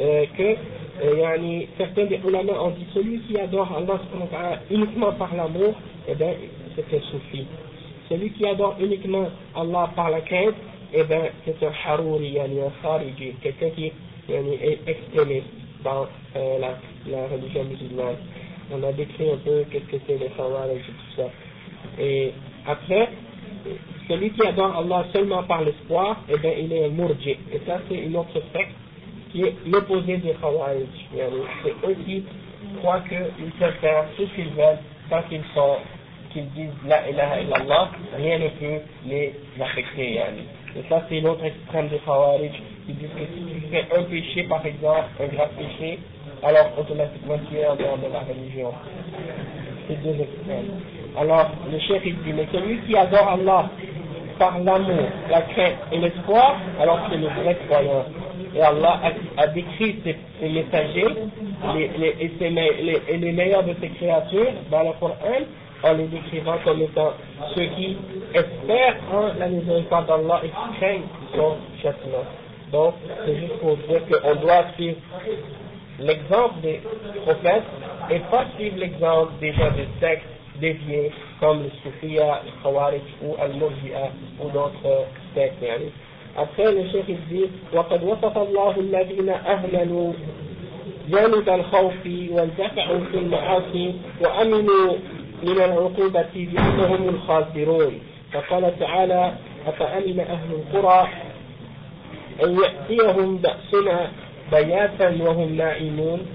euh, 0.00 0.26
que 0.36 0.56
euh, 1.02 1.66
certains 1.78 2.04
des 2.04 2.20
ulama 2.26 2.52
ont 2.60 2.70
dit 2.70 2.86
celui 2.94 3.20
qui 3.20 3.38
adore 3.38 3.70
Allah 3.76 4.00
uniquement 4.70 5.12
par 5.12 5.34
l'amour, 5.34 5.74
eh 6.08 6.14
bien, 6.14 6.34
c'est 6.74 6.96
un 6.96 7.00
soufi. 7.10 7.46
Celui 8.08 8.30
qui 8.30 8.46
adore 8.46 8.76
uniquement 8.80 9.28
Allah 9.54 9.90
par 9.96 10.10
la 10.10 10.20
crainte, 10.20 10.54
eh 10.92 11.02
bien, 11.04 11.22
c'est 11.44 11.66
un 11.66 11.72
harouri, 11.86 12.32
yani 12.32 12.60
un 12.60 12.70
khariji, 12.82 13.34
quelqu'un 13.42 13.70
qui 13.70 13.86
est 13.86 14.80
extrémiste 14.86 15.46
dans 15.82 16.06
euh, 16.36 16.58
la, 16.58 17.26
religion 17.28 17.64
musulmane. 17.64 18.16
On 18.72 18.82
a 18.82 18.92
décrit 18.92 19.30
un 19.30 19.36
peu 19.36 19.64
qu'est-ce 19.70 19.84
que 19.84 20.02
c'est 20.06 20.18
les 20.18 20.28
khawarij 20.36 20.76
et 20.76 20.80
tout 20.80 21.16
ça. 21.16 21.30
Et 22.00 22.32
après, 22.66 23.08
celui 24.08 24.30
qui 24.30 24.46
adore 24.46 24.76
Allah 24.76 25.06
seulement 25.12 25.42
par 25.44 25.62
l'espoir, 25.62 26.20
eh 26.28 26.38
bien, 26.38 26.52
il 26.58 26.72
est 26.72 26.84
un 26.84 26.88
murji. 26.88 27.30
Et 27.52 27.60
ça, 27.66 27.80
c'est 27.88 27.96
une 27.96 28.16
autre 28.16 28.40
secte 28.52 28.74
qui 29.30 29.42
est 29.42 29.54
l'opposé 29.66 30.16
des 30.18 30.34
khawarij. 30.34 30.86
C'est 31.10 31.88
eux 31.88 31.96
qui 32.04 32.24
croient 32.78 33.02
qu'ils 33.08 33.50
peuvent 33.58 33.72
faire 33.80 34.04
ce 34.16 34.22
qu'ils 34.22 34.50
veulent 34.50 34.78
tant 35.10 35.22
qu'ils 35.28 35.44
sont 35.54 35.76
qu'ils 36.36 36.50
disent 36.50 36.70
la 36.86 37.08
ilaha 37.08 37.40
illallah, 37.40 37.90
rien 38.16 38.38
ne 38.38 38.48
peut 38.48 38.82
les 39.06 39.34
affecter. 39.58 40.20
Et 40.76 40.82
ça, 40.88 41.02
c'est 41.08 41.20
l'autre 41.20 41.44
extrême 41.44 41.88
des 41.88 41.98
Khawarij 41.98 42.52
qui 42.84 42.92
disent 42.92 43.08
que 43.16 43.24
si 43.24 43.54
tu 43.54 43.68
fais 43.70 43.86
un 43.96 44.02
péché, 44.02 44.42
par 44.42 44.64
exemple, 44.66 45.08
un 45.18 45.26
grave 45.34 45.50
péché, 45.56 45.98
alors 46.42 46.70
automatiquement 46.78 47.38
tu 47.48 47.56
es 47.56 47.66
en 47.66 47.76
dehors 47.76 47.96
de 47.96 48.12
la 48.12 48.20
religion. 48.20 48.70
C'est 49.88 50.02
deux 50.02 50.20
extrêmes. 50.20 50.72
Alors, 51.18 51.50
le 51.72 51.78
chef 51.78 52.02
dit, 52.02 52.32
mais 52.34 52.46
celui 52.52 52.80
qui 52.80 52.94
adore 52.96 53.28
Allah 53.28 53.70
par 54.38 54.58
l'amour, 54.58 55.08
la 55.30 55.40
crainte 55.40 55.76
et 55.92 55.98
l'espoir, 55.98 56.56
alors 56.78 57.00
c'est 57.08 57.16
le 57.16 57.28
vrai 57.28 57.56
croyant. 57.66 58.04
Et 58.56 58.62
Allah 58.62 59.00
a, 59.36 59.46
décrit 59.48 59.96
ses, 60.02 60.48
messagers 60.48 61.14
les, 61.74 62.16
et, 62.20 63.16
les, 63.18 63.32
meilleurs 63.32 63.64
de 63.64 63.74
ses 63.80 63.88
créatures 63.90 64.52
dans 64.70 64.82
le 64.82 64.92
Coran 64.98 65.44
en 65.82 65.92
les 65.92 66.06
décrivant 66.06 66.56
comme 66.64 66.80
étant 66.80 67.12
ceux 67.54 67.66
qui 67.76 67.98
espèrent 68.32 68.96
en 69.12 69.38
la 69.38 69.48
miséricorde 69.48 70.06
d'Allah 70.06 70.40
et 70.42 70.48
qui 70.48 70.78
craignent 70.78 71.02
son 71.34 71.56
châtiment. 71.82 72.24
Donc, 72.72 72.94
c'est 73.26 73.36
juste 73.36 73.58
pour 73.58 73.76
dire 73.76 74.00
qu'on 74.08 74.34
doit 74.36 74.64
suivre 74.74 74.96
l'exemple 76.00 76.60
des 76.62 76.80
prophètes 77.26 77.64
et 78.10 78.20
pas 78.30 78.46
suivre 78.56 78.76
l'exemple 78.78 79.32
des 79.38 79.52
gens 79.52 79.70
de 79.70 79.84
sectes 80.00 80.24
déviés 80.60 81.12
comme 81.40 81.62
le 81.62 81.70
Soufia, 81.82 82.40
le 82.44 82.62
Khawarij 82.62 83.02
ou 83.22 83.34
Al-Murji'a 83.38 84.10
ou 84.40 84.48
d'autres 84.48 85.06
sectes. 85.34 85.62
Chef 86.36 87.08
il 87.08 87.16
dit 87.30 87.50
وقد 87.72 88.04
وصف 88.04 88.38
الله 88.38 88.74
الذين 88.80 89.28
أهملوا 89.28 90.12
جانب 91.08 91.48
الخوف 91.48 92.06
وانتفعوا 92.30 93.00
في 93.12 93.18
المعاصي 93.18 93.94
وأمنوا 94.20 94.92
من 95.42 95.60
العقوبة 95.60 96.26
بأنهم 96.34 97.08
الخاسرون. 97.08 98.00
فقال 98.32 98.78
تعالى 98.78 99.32
أفأمن 99.66 100.20
أهل 100.20 100.52
القرى 100.52 101.08
أن 102.44 102.58
يأتيهم 102.58 103.36
بأسنا 103.36 104.10
بياتا 104.52 105.16
وهم 105.20 105.56
نائمون؟ 105.56 106.26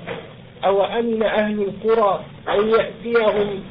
أو 0.65 0.83
أمن 0.83 1.23
أهل 1.23 1.61
القرى 1.61 2.19
أن 2.49 2.69
يأتيهم 2.69 3.63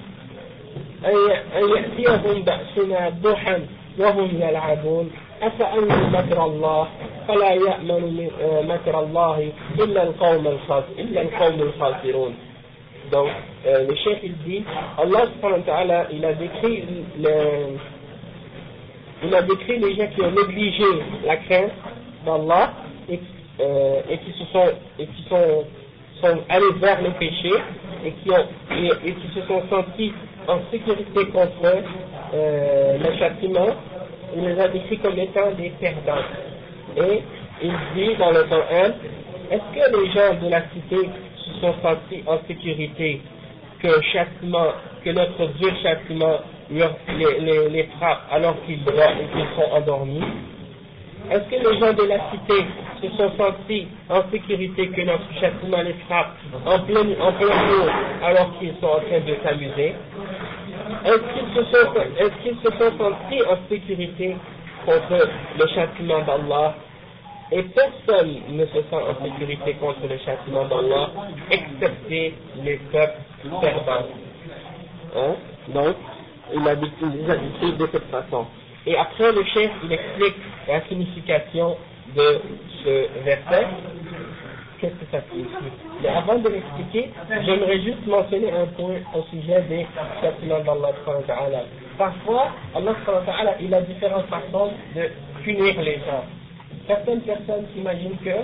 أن 1.57 1.69
يأتيهم 1.77 2.43
بأسنا 2.43 3.09
ضحى 3.23 3.59
وهم 3.99 4.29
يلعبون؟ 4.41 5.11
أفأمن 5.42 6.12
مكر 6.12 6.46
الله 6.46 6.88
فلا 7.28 7.54
يأمن 7.54 8.30
مكر 8.68 9.00
الله 9.00 9.52
إلا 9.80 10.04
القوم 10.04 10.48
إلا 11.00 11.22
القوم 11.22 11.62
الخاسرون 11.62 12.34
Donc, 13.12 13.28
euh, 13.68 13.86
le 13.88 13.96
chef 13.98 14.18
il 14.24 14.36
dit, 14.40 14.64
Allah 14.98 15.28
subhanahu 15.36 15.60
wa 15.60 15.66
ta'ala, 15.66 16.08
il 16.12 16.26
a 16.26 16.34
décrit 16.34 16.84
le, 17.20 17.78
il 19.24 19.36
a 19.36 19.42
décrit 19.44 19.78
les 19.78 19.96
gens 19.96 20.08
qui 20.08 20.22
ont 20.24 20.32
négligé 20.32 20.84
la 21.26 21.38
crainte 21.38 21.72
d'Allah 22.26 22.74
et, 23.10 23.20
euh, 23.60 24.02
et 24.10 24.18
qui 24.18 24.32
se 24.32 24.46
sont, 24.52 24.72
et 24.98 25.06
qui 25.06 25.24
sont, 25.30 25.66
sont 26.22 26.40
allés 26.50 26.74
vers 26.82 27.02
le 27.02 27.12
péché 27.12 27.54
et 28.04 28.12
qui, 28.12 28.32
ont, 28.32 28.48
et, 28.72 29.10
et 29.10 29.14
qui 29.14 29.28
se 29.36 29.42
sont 29.48 29.62
sentis 29.70 30.14
en 30.48 30.60
sécurité 30.72 31.26
contre 31.28 31.84
euh, 32.34 32.98
le 32.98 33.18
châtiment, 33.18 33.68
il 34.37 34.45
les 34.45 34.61
a 34.61 34.69
décrits 34.69 34.99
comme 34.99 35.19
étant 35.19 35.51
des 35.53 35.71
perdants. 35.81 36.25
Et 36.97 37.23
il 37.63 37.73
dit 37.95 38.17
dans 38.17 38.31
le 38.31 38.43
temps 38.45 38.65
1, 38.71 39.55
est-ce 39.55 39.75
que 39.75 39.97
les 39.97 40.13
gens 40.13 40.35
de 40.43 40.49
la 40.49 40.63
cité 40.71 41.09
se 41.37 41.61
sont 41.61 41.75
sentis 41.83 42.23
en 42.27 42.39
sécurité 42.47 43.21
que 43.83 45.11
notre 45.11 45.47
Dieu 45.59 45.71
châtiment 45.83 46.39
les, 46.71 47.89
frappe 47.99 48.23
alors 48.31 48.57
qu'ils 48.67 48.79
sont 48.85 49.73
endormis? 49.73 50.23
Est-ce 51.31 51.45
que 51.45 51.69
les 51.69 51.79
gens 51.79 51.93
de 51.93 52.05
la 52.05 52.19
cité 52.31 52.65
se 53.03 53.09
sont 53.17 53.31
sentis 53.37 53.89
en 54.09 54.23
sécurité 54.31 54.89
que 54.89 55.03
notre 55.03 55.33
châtiment 55.41 55.83
les 55.83 55.95
frappe 56.07 56.37
en 56.67 56.79
plein 56.81 57.03
jour 57.03 57.89
alors 58.25 58.59
qu'ils 58.59 58.75
sont 58.81 58.87
en 58.87 59.01
train 59.01 59.21
de 59.21 59.37
s'amuser? 59.43 59.95
Est-ce 61.05 62.43
qu'ils 62.43 62.57
se, 62.57 62.71
sont, 62.71 62.99
sentis 62.99 63.43
en 63.49 63.57
sécurité 63.69 64.37
contre 64.85 65.29
le 65.59 65.67
châtiment 65.69 66.21
d'Allah 66.23 66.75
et 67.53 67.63
personne 67.63 68.37
ne 68.51 68.65
se 68.67 68.75
sent 68.75 68.85
en 68.93 69.25
sécurité 69.25 69.75
contre 69.75 70.07
le 70.09 70.19
châtiment 70.19 70.67
d'Allah, 70.67 71.11
excepté 71.51 72.35
les 72.63 72.77
peuples 72.93 73.61
perdants? 73.61 74.07
Hein? 75.17 75.35
Donc, 75.69 75.97
il 76.55 76.69
a 76.69 76.77
dit 76.77 76.91
de 77.79 77.89
cette 77.93 78.11
façon. 78.11 78.47
Et 78.87 78.97
après, 78.97 79.33
le 79.33 79.45
chef, 79.45 79.71
il 79.85 79.93
explique 79.93 80.37
la 80.69 80.81
signification 80.87 81.77
de 82.17 82.41
ce 82.85 83.23
verset. 83.25 83.67
Qu'est-ce 84.81 84.95
que 84.95 85.11
ça 85.11 85.21
signifie 85.31 85.51
Mais 86.03 86.09
avant 86.09 86.39
de 86.39 86.49
l'expliquer, 86.49 87.11
j'aimerais 87.45 87.81
juste 87.81 88.07
mentionner 88.07 88.51
un 88.53 88.67
point 88.67 88.97
au 89.15 89.23
sujet 89.31 89.63
des 89.69 89.87
châtiments 90.21 90.61
d'Allah. 90.61 90.93
Parfois, 91.99 92.49
Allah 92.75 93.57
il 93.61 93.75
a 93.75 93.83
différentes 93.83 94.27
façons 94.27 94.73
de 94.95 95.03
punir 95.45 95.81
les 95.83 95.97
gens 95.97 96.25
certaines 96.91 97.21
personnes 97.21 97.67
s'imaginent 97.73 98.19
que 98.25 98.37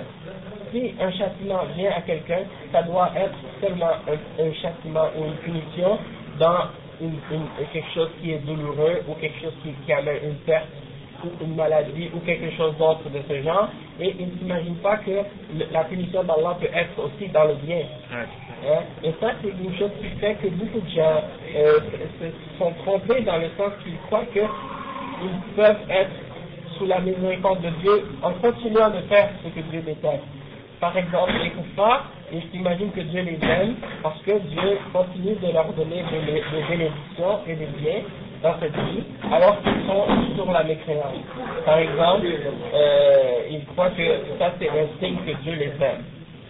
si 0.71 0.93
un 0.99 1.11
châtiment 1.11 1.63
vient 1.75 1.91
à 1.91 2.01
quelqu'un, 2.01 2.43
ça 2.71 2.83
doit 2.83 3.11
être 3.15 3.37
seulement 3.61 3.91
un, 4.07 4.53
châtiment 4.61 5.07
ou 5.17 5.25
une 5.25 5.35
punition 5.37 5.97
dans 6.39 6.69
quelque 7.73 7.93
chose 7.93 8.09
qui 8.21 8.31
est 8.31 8.39
douloureux 8.39 9.03
ou 9.07 9.13
quelque 9.15 9.39
chose 9.41 9.53
qui, 9.63 9.93
amène 9.93 10.17
une 10.23 10.35
perte 10.45 10.67
ou 11.23 11.43
une 11.43 11.55
maladie 11.55 12.09
ou 12.13 12.19
quelque 12.19 12.51
chose 12.55 12.75
d'autre 12.77 13.09
de 13.09 13.19
ce 13.27 13.41
genre 13.41 13.69
et 13.99 14.15
ils 14.19 14.27
ne 14.27 14.37
s'imaginent 14.37 14.81
pas 14.83 14.97
que 14.97 15.23
la 15.71 15.83
punition 15.85 16.23
d'Allah 16.23 16.57
peut 16.59 16.69
être 16.73 16.99
aussi 16.99 17.29
dans 17.29 17.45
le 17.45 17.55
bien. 17.55 17.81
Hein? 18.11 18.25
Et 19.03 19.11
ça 19.19 19.31
c'est 19.41 19.49
une 19.49 19.75
chose 19.77 19.91
qui 20.01 20.09
fait 20.19 20.35
que 20.35 20.47
beaucoup 20.47 20.79
de 20.79 20.89
gens 20.89 21.23
euh, 21.55 21.79
se 22.19 22.57
sont 22.57 22.71
trompés 22.83 23.21
dans 23.21 23.37
le 23.37 23.49
sens 23.57 23.73
qu'ils 23.83 23.97
croient 24.07 24.25
qu'ils 24.33 25.55
peuvent 25.55 25.89
être 25.89 26.11
sous 26.77 26.85
la 26.85 26.99
miséricorde 26.99 27.61
de 27.61 27.69
Dieu 27.81 28.05
en 28.21 28.33
continuant 28.33 28.89
de 28.89 29.01
faire 29.09 29.29
ce 29.43 29.49
que 29.49 29.59
Dieu 29.71 29.81
déteste. 29.81 30.23
Par 30.79 30.95
exemple, 30.95 31.31
les 31.41 31.49
kuffars, 31.49 32.05
ils 32.31 32.43
s'imaginent 32.51 32.91
que 32.91 33.01
Dieu 33.01 33.23
les 33.23 33.39
aime 33.47 33.75
parce 34.03 34.21
que 34.21 34.37
Dieu 34.37 34.77
continue 34.93 35.35
de 35.35 35.51
leur 35.51 35.73
donner 35.73 36.03
des, 36.11 36.43
bénédictions 36.69 37.39
et 37.47 37.55
des 37.55 37.65
biens 37.65 38.01
dans 38.41 38.59
cette 38.59 38.75
vie, 38.75 39.03
alors 39.31 39.61
qu'ils 39.61 39.85
sont 39.87 40.35
sur 40.35 40.51
la 40.51 40.63
mécréance. 40.63 41.15
Par 41.65 41.77
exemple, 41.79 42.27
euh, 42.73 43.49
ils 43.49 43.65
croient 43.65 43.89
que 43.91 44.03
ça 44.39 44.51
c'est 44.59 44.69
un 44.69 44.87
signe 44.99 45.17
que 45.25 45.31
Dieu 45.43 45.53
les 45.53 45.73
aime. 45.83 46.03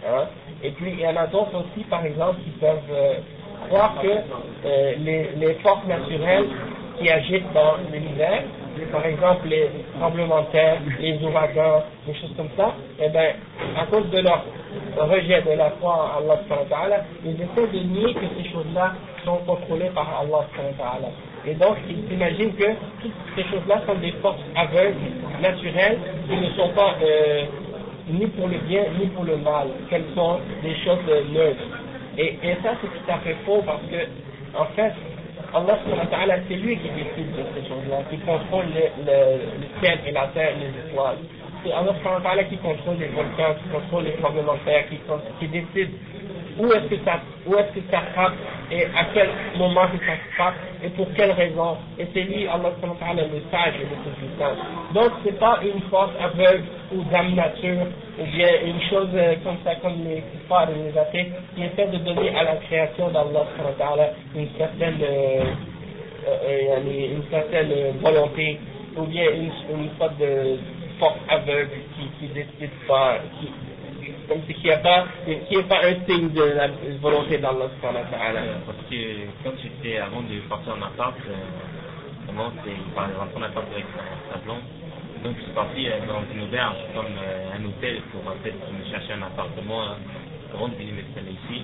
Hein. 0.06 0.26
Et 0.62 0.70
puis 0.70 0.92
il 0.92 1.00
y 1.00 1.06
en 1.06 1.16
a 1.16 1.26
d'autres 1.26 1.56
aussi, 1.56 1.84
par 1.84 2.04
exemple, 2.04 2.40
qui 2.44 2.50
peuvent 2.50 2.78
euh, 2.90 3.14
croire 3.68 3.94
que 4.02 4.08
euh, 4.66 4.94
les, 5.36 5.54
forces 5.62 5.86
naturelles 5.86 6.46
qui 6.98 7.10
agitent 7.10 7.52
dans 7.52 7.76
l'univers 7.92 8.42
par 8.86 9.04
exemple 9.04 9.48
les 9.48 9.68
tremblements 9.98 10.42
de 10.42 10.46
terre, 10.46 10.78
les 11.00 11.22
ouragans, 11.22 11.82
des 12.06 12.14
choses 12.14 12.32
comme 12.36 12.48
ça, 12.56 12.74
eh 13.00 13.08
bien, 13.08 13.32
à 13.76 13.86
cause 13.86 14.08
de 14.10 14.20
leur 14.20 14.44
rejet 14.98 15.42
de 15.42 15.52
la 15.52 15.70
foi 15.80 16.18
en 16.18 16.28
Allah, 16.30 17.04
ils 17.24 17.34
essaient 17.34 17.72
de 17.72 17.78
nier 17.78 18.14
que 18.14 18.26
ces 18.36 18.50
choses-là 18.50 18.92
sont 19.24 19.38
contrôlées 19.46 19.90
par 19.94 20.20
Allah. 20.20 20.46
Et 21.48 21.54
donc, 21.54 21.76
ils 21.88 22.06
s'imaginent 22.08 22.52
que 22.54 22.66
toutes 23.00 23.12
ces 23.34 23.42
choses-là 23.44 23.80
sont 23.86 23.94
des 23.94 24.12
forces 24.20 24.40
aveugles, 24.54 24.96
naturelles, 25.40 25.98
qui 26.28 26.36
ne 26.36 26.50
sont 26.50 26.68
pas 26.74 26.94
euh, 27.02 27.44
ni 28.10 28.26
pour 28.26 28.48
le 28.48 28.58
bien 28.68 28.82
ni 29.00 29.06
pour 29.06 29.24
le 29.24 29.38
mal, 29.38 29.68
qu'elles 29.88 30.04
sont 30.14 30.40
des 30.62 30.74
choses 30.84 30.98
neutres. 31.32 31.64
Et, 32.18 32.36
et 32.42 32.54
ça, 32.62 32.74
c'est 32.82 32.88
tout 32.88 33.10
à 33.10 33.18
fait 33.20 33.36
faux 33.46 33.62
parce 33.64 33.80
que, 33.90 34.58
en 34.58 34.66
fait, 34.76 34.92
Allah 35.54 36.36
c'est 36.48 36.56
lui 36.56 36.76
qui 36.76 36.88
décide 36.90 37.32
de 37.32 37.44
ces 37.54 37.66
choses-là, 37.66 38.02
qui 38.10 38.18
contrôle 38.18 38.66
le, 38.66 39.06
le, 39.06 39.80
ciel 39.80 39.98
et 40.06 40.12
la 40.12 40.26
terre 40.28 40.50
et 40.50 40.60
les 40.60 40.90
étoiles. 40.90 41.16
C'est 41.64 41.72
Allah 41.72 42.44
qui 42.44 42.58
contrôle 42.58 42.96
les 42.98 43.08
volcans, 43.08 43.54
qui 43.62 43.68
contrôle 43.70 44.04
les 44.04 44.12
tremblements 44.16 44.54
de 44.54 44.70
terre, 44.70 44.84
qui, 44.90 44.98
qui 45.40 45.48
décide 45.48 45.92
où 46.58 46.72
est-ce 46.72 46.86
que 46.86 47.04
ça, 47.04 47.20
où 47.46 47.54
est-ce 47.54 47.72
que 47.72 47.80
ça 47.90 48.00
frappe 48.14 48.34
et 48.70 48.84
à 48.84 49.04
quel 49.14 49.28
moment 49.56 49.86
que 49.86 49.98
ça 50.04 50.12
frappe 50.36 50.54
et 50.82 50.88
pour 50.90 51.06
quelle 51.14 51.30
raison? 51.32 51.76
Et 51.98 52.06
c'est 52.12 52.22
lui, 52.22 52.46
Allah 52.48 52.70
le 52.80 53.40
sage 53.50 53.74
et 53.76 53.84
le 53.84 53.96
tout-puissant. 54.04 54.54
Donc 54.92 55.12
c'est 55.24 55.38
pas 55.38 55.60
une 55.62 55.80
force 55.82 56.10
aveugle 56.20 56.64
ou 56.92 57.02
d'âme 57.04 57.34
nature 57.34 57.86
ou 58.18 58.24
bien 58.24 58.48
une 58.64 58.80
chose 58.90 59.08
euh, 59.14 59.36
comme 59.44 59.56
ça, 59.64 59.76
comme 59.76 60.04
les 60.04 60.22
kuffars 60.32 60.68
et 60.70 60.90
les 60.90 60.98
athées, 60.98 61.32
qui 61.54 61.62
essaie 61.62 61.86
de 61.86 61.98
donner 61.98 62.34
à 62.36 62.42
la 62.42 62.56
création 62.56 63.08
d'Allah 63.08 63.46
une 64.34 64.48
certaine, 64.58 64.98
euh, 65.02 65.44
euh, 66.26 67.14
une 67.14 67.22
certaine 67.30 67.70
volonté 68.00 68.58
ou 68.96 69.02
bien 69.04 69.30
une, 69.30 69.52
une 69.78 69.90
sorte 69.98 70.18
de 70.18 70.58
force 70.98 71.18
aveugle 71.28 71.70
qui, 71.96 72.08
qui 72.18 72.32
décide 72.34 72.70
pas, 72.88 73.18
comme 74.28 74.42
si 74.46 74.54
qui 74.54 74.66
n'est 74.68 74.76
pas, 74.78 75.06
pas 75.68 75.80
un 75.84 75.94
signe 76.06 76.30
de 76.30 76.42
la 76.42 76.68
volonté 77.00 77.38
d'Allah 77.38 77.68
Parce 77.80 78.78
que 78.90 78.96
quand 79.42 79.52
j'étais, 79.62 79.98
avant 79.98 80.20
de 80.20 80.38
partir 80.48 80.74
en 80.74 80.82
appart, 80.82 81.16
euh, 81.26 82.30
avant 82.30 82.50
de 82.50 83.16
rentrer 83.16 83.36
en 83.36 83.42
appart 83.42 83.66
avec 83.72 83.86
sa 84.30 84.38
blonde, 84.40 84.62
donc 85.24 85.34
je 85.38 85.44
suis 85.44 85.52
parti 85.52 85.88
euh, 85.88 85.98
dans 86.06 86.22
une 86.32 86.42
auberge, 86.44 86.76
comme 86.94 87.06
euh, 87.06 87.56
un 87.56 87.64
hôtel, 87.64 88.02
pour 88.12 88.22
fait 88.42 88.52
me 88.52 88.90
chercher 88.90 89.14
un 89.14 89.22
appartement 89.22 89.96
avant 90.52 90.68
de 90.68 90.74
venir 90.74 90.94
m'installer 90.94 91.32
ici. 91.32 91.62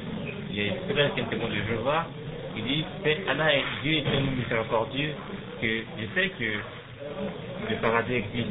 J'ai 0.55 0.73
trouvé 0.89 1.03
un 1.03 1.11
témoin 1.11 1.49
de 1.49 1.55
Jéhovah, 1.69 2.07
il 2.57 2.65
dit, 2.65 2.85
Allah, 3.29 3.51
Dieu 3.83 3.99
est 3.99 4.03
tellement 4.05 4.33
miséricordieux 4.33 5.12
que 5.61 5.81
je 5.99 6.07
sais 6.15 6.29
que 6.31 6.59
le 7.71 7.77
paradis 7.77 8.15
existe 8.15 8.51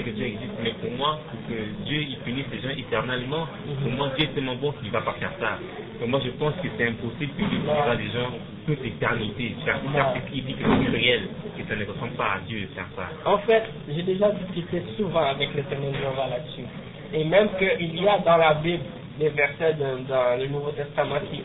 que 0.00 0.10
Dieu 0.10 0.26
existe, 0.26 0.56
mais 0.62 0.72
pour 0.80 0.90
moi, 0.92 1.18
pour 1.28 1.38
que 1.48 1.84
Dieu 1.84 2.00
il 2.00 2.16
punisse 2.24 2.46
les 2.50 2.60
gens 2.60 2.74
éternellement, 2.74 3.46
pour 3.82 3.92
moi, 3.92 4.10
Dieu 4.16 4.24
est 4.24 4.34
tellement 4.34 4.54
bon 4.54 4.72
qu'il 4.72 4.88
ne 4.88 4.92
va 4.92 5.02
pas 5.02 5.12
faire 5.20 5.32
ça. 5.38 5.58
Moi, 6.06 6.20
je 6.24 6.30
pense 6.30 6.54
que 6.62 6.68
c'est 6.78 6.88
impossible 6.88 7.32
que 7.34 7.44
Dieu 7.44 7.58
punira 7.60 7.94
les 7.94 8.10
gens 8.10 8.30
toute 8.66 8.82
l'éternité. 8.82 9.54
Faire 9.64 9.80
ça, 9.94 10.14
il 10.32 10.44
dit 10.44 10.54
que 10.54 10.64
c'est 10.64 10.90
réel, 10.90 11.28
que 11.58 11.64
ça 11.68 11.76
ne 11.76 11.84
ressemble 11.84 12.12
pas 12.12 12.36
à 12.36 12.40
Dieu 12.46 12.62
de 12.62 12.66
faire 12.68 12.88
ça. 12.96 13.08
En 13.30 13.38
fait, 13.38 13.64
j'ai 13.88 14.02
déjà 14.02 14.30
discuté 14.30 14.82
souvent 14.96 15.24
avec 15.24 15.54
l'éternel 15.54 15.92
Jéhovah 15.94 16.28
là-dessus. 16.28 16.66
Et 17.12 17.24
même 17.24 17.48
qu'il 17.58 18.02
y 18.02 18.08
a 18.08 18.18
dans 18.18 18.38
la 18.38 18.54
Bible 18.54 18.84
des 19.18 19.28
versets 19.28 19.74
dans 19.74 20.38
le 20.38 20.46
Nouveau 20.46 20.70
Testament 20.70 21.20
qui 21.30 21.42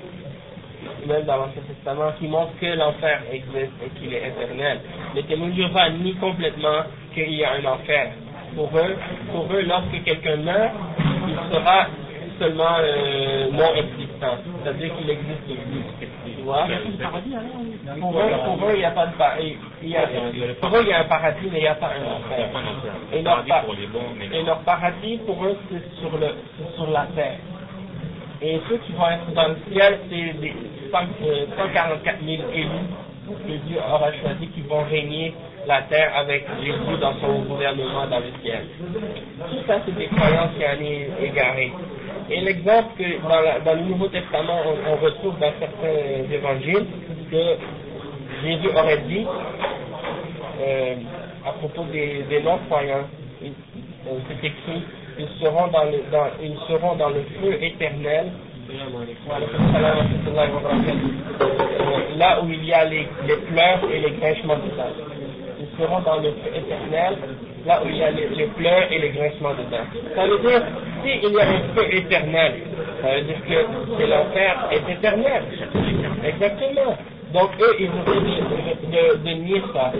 même 1.05 1.23
dans 1.25 1.37
l'Ancien 1.37 1.61
Testament, 1.67 2.11
qui 2.19 2.27
montrent 2.27 2.57
que 2.59 2.65
l'enfer 2.77 3.21
existe 3.31 3.73
et 3.85 3.89
qu'il 3.99 4.13
est 4.13 4.27
éternel. 4.27 4.79
Les 5.15 5.23
témoins 5.23 5.49
de 5.49 5.53
Jéhovah 5.55 5.89
nient 5.89 6.15
complètement 6.15 6.83
qu'il 7.13 7.33
y 7.33 7.43
a 7.43 7.51
un 7.53 7.65
enfer 7.65 8.11
pour 8.55 8.69
eux, 8.77 8.95
pour 9.31 9.45
eux 9.53 9.61
lorsque 9.67 10.03
quelqu'un 10.03 10.37
meurt, 10.37 10.71
il 11.27 11.53
sera 11.53 11.85
seulement 12.39 12.77
euh, 12.79 13.47
non 13.51 13.73
existant, 13.75 14.37
c'est-à-dire 14.63 14.91
qu'il 14.95 15.09
existe 15.09 15.41
plus. 15.47 15.57
Tu 16.37 16.41
vois? 16.43 16.67
Pour 17.99 18.11
eux, 18.19 18.29
pour 18.45 18.69
eux, 18.69 18.73
il 18.73 18.79
n'y 18.79 18.85
a 18.85 18.91
pas 18.91 19.07
de 19.07 19.13
paradis. 19.13 19.57
Pour 20.61 20.75
eux, 20.77 20.81
il 20.83 20.87
y 20.89 20.93
a 20.93 20.99
un 20.99 21.03
paradis, 21.05 21.49
mais 21.51 21.57
il 21.59 21.61
n'y 21.63 21.67
a 21.67 21.75
pas 21.75 21.87
un 21.87 22.05
enfer. 22.15 22.49
Et 23.11 23.21
leur, 23.23 23.37
pa- 23.47 23.61
et 24.35 24.43
leur 24.43 24.59
paradis, 24.59 25.17
pour 25.25 25.43
eux, 25.45 25.57
c'est 25.71 25.99
sur, 25.99 26.15
le, 26.17 26.27
sur 26.75 26.91
la 26.91 27.07
terre. 27.15 27.37
Et 28.41 28.59
ceux 28.69 28.77
qui 28.77 28.91
vont 28.93 29.09
être 29.09 29.33
dans 29.33 29.47
le 29.47 29.57
ciel, 29.73 29.99
c'est 30.09 30.39
des 30.39 30.53
100, 30.53 30.57
144 30.91 32.17
000 32.23 32.43
élus 32.53 32.67
que 33.27 33.67
Dieu 33.67 33.77
aura 33.77 34.11
choisi 34.13 34.47
qui 34.47 34.61
vont 34.61 34.83
régner 34.89 35.33
la 35.67 35.81
terre 35.83 36.11
avec 36.15 36.45
Jésus 36.63 36.97
dans 37.01 37.13
son 37.19 37.41
gouvernement 37.41 38.07
dans 38.07 38.19
le 38.19 38.31
ciel. 38.41 38.63
Tout 39.49 39.57
ça, 39.67 39.81
c'est 39.85 39.95
des 39.95 40.07
croyances 40.07 40.51
qui 40.57 40.65
en 40.65 40.81
est 40.81 41.09
égarées. 41.27 41.73
Et 42.29 42.41
l'exemple 42.41 42.89
que 42.97 43.63
dans, 43.63 43.73
le 43.73 43.81
Nouveau 43.81 44.07
Testament, 44.07 44.61
on, 44.88 44.95
retrouve 45.03 45.38
dans 45.39 45.51
certains 45.59 46.31
évangiles, 46.31 46.85
que 47.31 47.57
Jésus 48.43 48.69
aurait 48.75 49.01
dit, 49.07 49.25
euh, 50.61 50.95
à 51.45 51.51
propos 51.51 51.83
des, 51.91 52.41
non-croyants, 52.43 53.07
euh, 53.43 53.47
c'est 54.27 54.47
écrit, 54.47 54.83
ils 55.19 55.27
seront 55.41 55.67
dans 55.67 57.09
le, 57.09 57.23
feu 57.41 57.57
éternel, 57.61 58.31
Euh, 58.31 58.46
là 62.18 62.41
où 62.41 62.49
il 62.49 62.65
y 62.65 62.74
a 62.74 62.84
les, 62.86 63.07
pleurs 63.49 63.80
et 63.91 63.99
les 63.99 64.11
grinchements 64.11 64.55
de 64.57 64.76
dents. 64.76 64.93
Ils 65.59 65.80
seront 65.80 66.01
dans 66.01 66.18
le 66.18 66.32
feu 66.32 66.51
éternel, 66.55 67.18
là 67.65 67.82
où 67.84 67.88
il 67.88 67.97
y 67.97 68.03
a 68.03 68.11
les, 68.11 68.47
pleurs 68.57 68.91
et 68.91 68.99
les 68.99 69.09
grinchements 69.09 69.53
de 69.53 69.63
dents. 69.72 69.88
Ça 70.15 70.28
veut 70.28 70.39
dire, 70.39 70.61
s'il 71.03 71.32
y 71.32 71.39
a 71.39 71.47
un 71.47 71.59
feu 71.76 71.93
éternel, 71.93 72.53
ça 73.01 73.15
veut 73.15 73.22
dire 73.22 73.41
que 73.45 74.03
l'enfer 74.03 74.70
est 74.72 74.91
éternel. 74.91 75.43
Exactement. 76.26 76.97
Donc 77.34 77.49
eux, 77.59 77.76
ils 77.80 77.86
essaient 77.86 78.76
de, 78.88 79.18
de 79.18 79.30
nier 79.43 79.61
ça. 79.74 79.91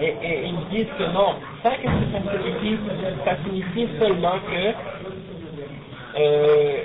Et, 0.00 0.06
et 0.06 0.44
ils 0.46 0.76
disent 0.76 0.92
que 0.98 1.04
non. 1.12 1.34
Ça, 1.62 1.70
qu'est-ce 1.70 1.92
que 1.92 2.12
ça 2.12 2.18
signifie? 2.32 2.78
Ça 3.24 3.36
signifie 3.44 3.88
seulement 4.00 4.38
que 4.50 4.74
euh, 6.18 6.82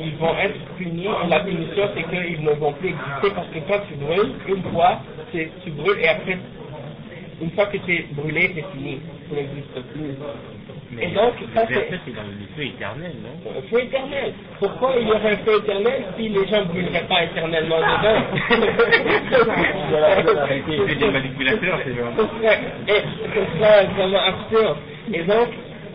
ils 0.00 0.16
vont 0.16 0.34
être 0.38 0.58
punis 0.78 1.06
et 1.06 1.28
la 1.28 1.40
punition 1.40 1.88
c'est 1.94 2.02
qu'ils 2.04 2.42
ne 2.44 2.50
vont 2.52 2.72
plus 2.74 2.88
exister 2.88 3.30
parce 3.34 3.48
que 3.48 3.58
quand 3.68 3.80
tu 3.88 3.94
brûles, 3.94 4.32
une 4.48 4.62
fois, 4.72 5.00
c'est- 5.32 5.50
tu 5.64 5.70
brûles 5.70 5.98
et 6.00 6.08
après, 6.08 6.38
une 7.40 7.50
fois 7.52 7.66
que 7.66 7.76
tu 7.78 7.94
es 7.94 8.06
brûlé, 8.12 8.52
c'est 8.54 8.64
fini, 8.76 9.00
tu 9.28 9.34
n'existes 9.34 9.80
plus. 9.92 10.14
Mais 10.94 11.04
et 11.04 11.06
donc, 11.08 11.32
ça 11.54 11.64
le 11.64 11.74
c'est 12.04 12.14
dans 12.14 12.22
le 12.22 12.46
feu 12.54 12.64
éternel, 12.66 13.12
non? 13.22 13.50
Un 13.58 13.62
feu 13.70 13.80
éternel. 13.82 14.34
Pourquoi 14.58 14.92
il 15.00 15.08
y 15.08 15.10
aurait 15.10 15.32
un 15.32 15.36
feu 15.38 15.56
éternel 15.58 16.04
si 16.18 16.28
les 16.28 16.46
gens 16.48 16.60
ne 16.60 16.64
brûleraient 16.66 17.06
pas 17.08 17.24
éternellement 17.24 17.78
dedans? 17.78 18.22
C'est 20.86 20.94
des 20.98 21.10
manipulateurs, 21.10 21.78
ces 21.84 21.94
gens. 21.94 22.12
ce 22.16 23.58
serait 23.58 23.86
vraiment 23.86 24.18
absurde. 24.20 24.76
Et 25.14 25.22
donc, 25.22 25.48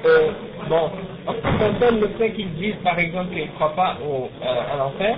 euh, 0.05 0.31
bon, 0.67 0.91
en 1.27 1.33
ce 1.33 1.39
qui 1.39 1.99
le 2.01 2.07
fait 2.17 2.31
qu'ils 2.31 2.53
disent, 2.53 2.75
par 2.83 2.97
exemple, 2.99 3.33
qu'ils 3.33 3.43
ne 3.43 3.51
croient 3.55 3.75
pas 3.75 3.97
au, 4.05 4.29
euh, 4.43 4.73
à 4.73 4.77
l'enfer, 4.77 5.17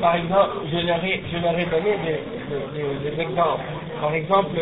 par 0.00 0.14
exemple, 0.16 0.50
je 0.70 0.78
leur 0.86 1.04
ai, 1.04 1.64
donné 1.66 1.96
des, 2.04 3.20
exemples. 3.20 3.62
Par 4.00 4.14
exemple, 4.14 4.56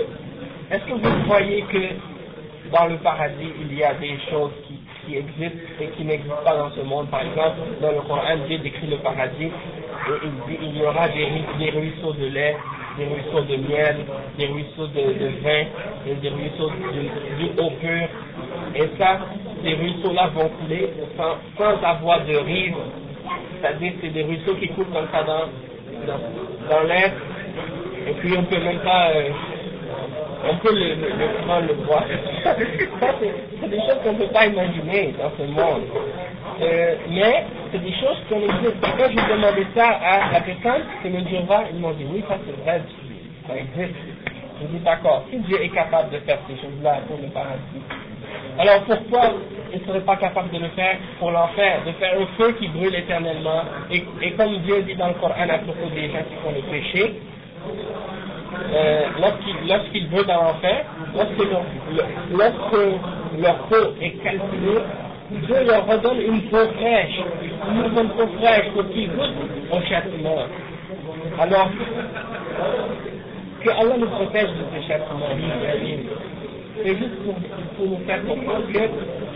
est-ce 0.71 0.85
que 0.85 0.93
vous 0.95 1.25
croyez 1.25 1.63
que 1.63 2.73
dans 2.73 2.87
le 2.87 2.97
paradis, 2.97 3.53
il 3.61 3.77
y 3.77 3.85
a 3.85 3.95
des 3.95 4.17
choses 4.31 4.53
qui, 4.67 5.17
existent 5.17 5.59
et 5.81 5.89
qui 5.97 6.05
n'existent 6.05 6.43
pas 6.45 6.57
dans 6.57 6.71
ce 6.71 6.81
monde? 6.81 7.09
Par 7.11 7.21
exemple, 7.23 7.59
dans 7.81 7.93
le 7.93 8.01
Coran, 8.01 8.37
Dieu 8.49 8.59
décrit 8.59 8.87
le 8.89 8.97
paradis 8.97 9.45
et 9.47 10.13
il 10.25 10.31
dit 10.49 10.59
il 10.63 10.79
y 10.79 10.83
aura 10.85 11.09
des, 11.09 11.25
ru- 11.25 11.59
des 11.59 11.71
ruisseaux 11.71 12.13
de 12.15 12.27
lait, 12.27 12.57
des 12.99 13.05
ruisseaux 13.05 13.43
de 13.43 13.57
miel, 13.57 13.97
des 14.39 14.47
ruisseaux 14.47 14.87
de, 14.89 15.01
de 15.01 15.29
vin, 15.43 15.65
des 16.07 16.29
ruisseaux 16.29 16.71
de- 16.71 17.39
du 17.39 17.61
eau 17.61 17.71
pure. 17.81 18.09
Et 18.75 18.89
ça, 18.99 19.19
ces 19.63 19.75
ruisseaux-là 19.75 20.29
vont 20.35 20.49
couler 20.61 20.91
sans, 21.17 21.37
sans 21.59 21.83
avoir 21.85 22.25
de 22.25 22.37
rive. 22.37 22.75
C'est-à-dire 23.61 23.93
c'est 24.01 24.11
des 24.11 24.23
ruisseaux 24.23 24.55
qui 24.55 24.69
coulent 24.69 24.93
comme 24.93 25.09
ça 25.13 25.23
dans, 25.23 25.47
dans, 26.71 26.83
l'air. 26.85 27.13
Et 28.09 28.13
puis 28.13 28.35
on 28.37 28.45
peut 28.45 28.61
même 28.61 28.79
pas... 28.81 29.11
euh, 29.11 29.31
on 30.49 30.57
peut 30.59 30.73
le, 30.75 30.95
le, 30.95 31.09
le 31.09 31.69
le. 31.69 31.75
Ça, 33.01 33.15
c'est 33.21 33.69
des 33.69 33.79
choses 33.79 33.99
qu'on 34.05 34.13
ne 34.13 34.19
peut 34.19 34.33
pas 34.33 34.47
imaginer 34.47 35.15
dans 35.19 35.33
ce 35.37 35.43
monde. 35.51 35.83
Euh, 36.61 36.95
mais 37.11 37.45
c'est 37.73 37.83
des 37.83 37.93
choses 37.95 38.17
qu'on 38.29 38.41
existe. 38.41 38.81
Quand 38.81 39.09
j'ai 39.09 39.35
demandé 39.35 39.67
ça 39.75 39.89
à 39.89 40.33
la 40.33 40.41
personne, 40.41 40.83
c'est 41.03 41.11
me 41.11 41.21
dire, 41.23 41.43
ils 41.73 41.81
m'ont 41.81 41.93
dit, 41.93 42.07
oui, 42.11 42.25
ça 42.29 42.37
c'est 42.47 42.63
vrai, 42.63 42.81
ça 43.49 43.57
existe. 43.57 43.97
Je 44.61 44.67
dis, 44.69 44.79
d'accord, 44.85 45.25
si 45.31 45.39
Dieu 45.41 45.63
est 45.63 45.69
capable 45.69 46.11
de 46.11 46.19
faire 46.21 46.39
ces 46.49 46.57
choses-là 46.57 47.01
pour 47.09 47.19
le 47.21 47.29
paradis, 47.29 47.83
alors 48.59 48.81
pourquoi 48.85 49.33
il 49.73 49.81
ne 49.81 49.87
serait 49.87 50.01
pas 50.01 50.17
capable 50.17 50.51
de 50.51 50.59
le 50.59 50.69
faire 50.69 50.97
pour 51.19 51.31
l'enfer, 51.31 51.81
de 51.87 51.93
faire 51.93 52.15
un 52.21 52.27
feu 52.39 52.53
qui 52.59 52.69
brûle 52.69 52.95
éternellement 52.95 53.63
et, 53.91 54.03
comme 54.33 54.59
Dieu 54.59 54.83
dit 54.83 54.95
dans 54.97 55.09
le 55.09 55.15
Coran 55.15 55.35
à 55.49 55.59
propos 55.59 55.89
des 55.95 56.09
gens 56.09 56.25
qui 56.29 56.37
font 56.43 56.53
le 56.55 56.63
péché, 56.71 57.15
euh, 58.73 59.03
lorsqu'ils 59.21 59.69
lorsqu'ils 59.69 60.09
brûlent 60.09 60.27
dans 60.27 60.43
l'enfer, 60.45 60.85
lorsque 61.15 61.39
leur, 61.51 61.63
le- 61.93 62.37
lorsque 62.37 63.69
peau 63.69 63.95
est 64.01 64.11
calcinée, 64.23 64.81
Dieu 65.31 65.65
leur 65.67 65.87
redonne 65.87 66.21
une 66.21 66.43
peau 66.43 66.65
fraîche, 66.79 67.21
une 67.69 67.83
nouvelle 67.83 68.09
peau 68.09 68.27
fraîche 68.39 68.69
pour 68.75 68.89
qu'ils 68.91 69.11
goûtent 69.11 69.73
au 69.73 69.81
châtiment. 69.83 70.39
Alors, 71.41 71.69
que 73.63 73.71
Allah 73.71 73.97
nous 73.99 74.09
protège 74.09 74.49
de 74.51 74.65
ces 74.75 74.87
châtiments. 74.89 75.27
C'est 76.83 76.97
juste 76.97 77.17
pour, 77.25 77.35
pour 77.77 77.87
nous 77.87 78.05
faire 78.07 78.25
comprendre 78.25 78.67
que 78.73 78.79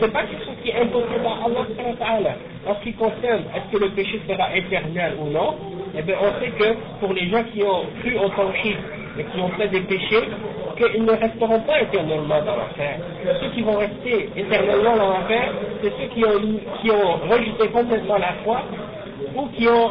c'est 0.00 0.12
pas 0.12 0.22
quelque 0.24 0.44
chose 0.44 0.56
qui 0.62 0.70
est 0.70 0.80
impossible 0.80 1.26
à 2.00 2.12
Allah. 2.14 2.36
En 2.66 2.74
ce 2.74 2.82
qui 2.82 2.92
concerne, 2.94 3.44
est-ce 3.54 3.76
que 3.76 3.82
le 3.82 3.90
péché 3.90 4.20
sera 4.28 4.56
éternel 4.56 5.14
ou 5.20 5.30
non, 5.30 5.56
eh 5.96 6.02
bien, 6.02 6.16
on 6.20 6.40
sait 6.40 6.50
que 6.50 6.74
pour 7.00 7.12
les 7.12 7.28
gens 7.28 7.42
qui 7.52 7.62
ont 7.62 7.84
cru 8.00 8.16
au 8.16 8.28
tawhid 8.28 8.76
et 9.18 9.24
qui 9.24 9.40
ont 9.40 9.48
fait 9.50 9.68
des 9.68 9.80
péchés, 9.80 10.28
qu'ils 10.76 11.04
ne 11.04 11.12
resteront 11.12 11.60
pas 11.60 11.82
éternellement 11.82 12.40
dans 12.42 12.56
l'enfer. 12.56 12.98
Ceux 13.40 13.48
qui 13.50 13.62
vont 13.62 13.76
rester 13.76 14.30
éternellement 14.36 14.96
dans 14.96 15.08
l'enfer, 15.10 15.52
c'est 15.82 15.92
ceux 16.00 16.08
qui 16.14 16.24
ont, 16.24 16.40
qui 16.80 16.90
ont 16.90 17.16
rejeté 17.28 17.68
complètement 17.68 18.18
la 18.18 18.32
foi 18.44 18.62
ou 19.36 19.46
qui 19.48 19.68
ont, 19.68 19.90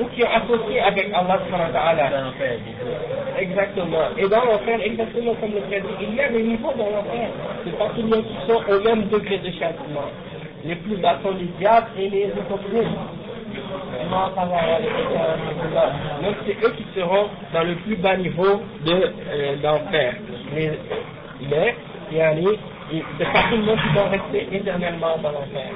ou 0.00 0.06
qui 0.08 0.22
ont 0.24 0.28
associé 0.30 0.80
avec 0.80 1.10
Allah. 1.14 2.10
Exactement. 3.38 4.04
Et 4.18 4.28
dans 4.28 4.44
l'enfer, 4.44 4.80
exactement 4.84 5.34
comme 5.36 5.52
le 5.54 5.60
frère 5.62 5.82
dit, 5.82 6.06
il 6.08 6.14
y 6.14 6.20
a 6.20 6.28
des 6.28 6.42
niveaux 6.42 6.72
dans 6.76 6.90
l'enfer. 6.90 7.28
C'est 7.64 7.78
pas 7.78 7.88
tout 7.94 8.02
le 8.02 8.08
monde 8.08 8.24
qui 8.26 8.36
sont 8.46 8.62
au 8.72 8.80
même 8.84 9.08
degré 9.08 9.38
de 9.38 9.50
châtiment. 9.52 10.10
Les 10.64 10.76
plus 10.76 10.96
bas 10.96 11.18
sont 11.22 11.32
les 11.32 11.46
diables 11.58 11.88
et 11.98 12.08
les 12.10 12.24
hypocrites. 12.28 12.88
Donc 16.22 16.36
c'est 16.46 16.66
eux 16.66 16.72
qui 16.76 16.84
seront 16.94 17.28
dans 17.52 17.64
le 17.64 17.74
plus 17.76 17.96
bas 17.96 18.16
niveau 18.16 18.62
de 18.84 18.92
euh, 19.32 19.56
l'enfer. 19.62 20.14
Mais, 20.54 20.72
mais 21.50 21.74
yani, 22.12 22.48
il- 22.92 23.04
c'est 23.18 23.32
pas 23.32 23.42
tout 23.50 23.56
le 23.56 23.62
monde 23.62 23.78
qui 23.80 23.94
va 23.94 24.04
rester 24.04 24.48
éternellement 24.56 25.16
dans 25.22 25.30
l'enfer. 25.32 25.70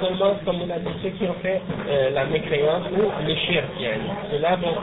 Seulement, 0.00 0.34
comme 0.44 0.56
on 0.62 0.70
a 0.70 0.78
dit, 0.78 0.90
ceux 1.02 1.10
qui 1.10 1.24
ont 1.24 1.34
fait 1.42 1.60
euh, 1.88 2.10
la 2.10 2.24
mécréance 2.26 2.82
ou 2.92 3.02
le 3.26 3.34
shirk, 3.46 3.64
ceux-là 4.30 4.56
vont, 4.56 4.74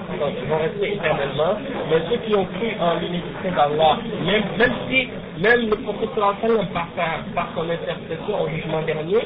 rester 0.58 0.94
éternellement, 0.94 1.58
mais 1.90 1.98
ceux 2.10 2.18
qui 2.26 2.36
ont 2.36 2.46
cru 2.46 2.72
en 2.80 2.96
l'unicité 3.00 3.52
d'Allah, 3.56 3.98
même, 4.26 4.44
même 4.58 4.74
si, 4.90 5.10
même 5.42 5.70
le 5.70 5.76
prophète 5.78 6.16
par, 6.16 6.88
par 7.36 7.48
son 7.56 7.70
intercession 7.70 8.42
au 8.42 8.48
jugement 8.50 8.82
dernier, 8.84 9.20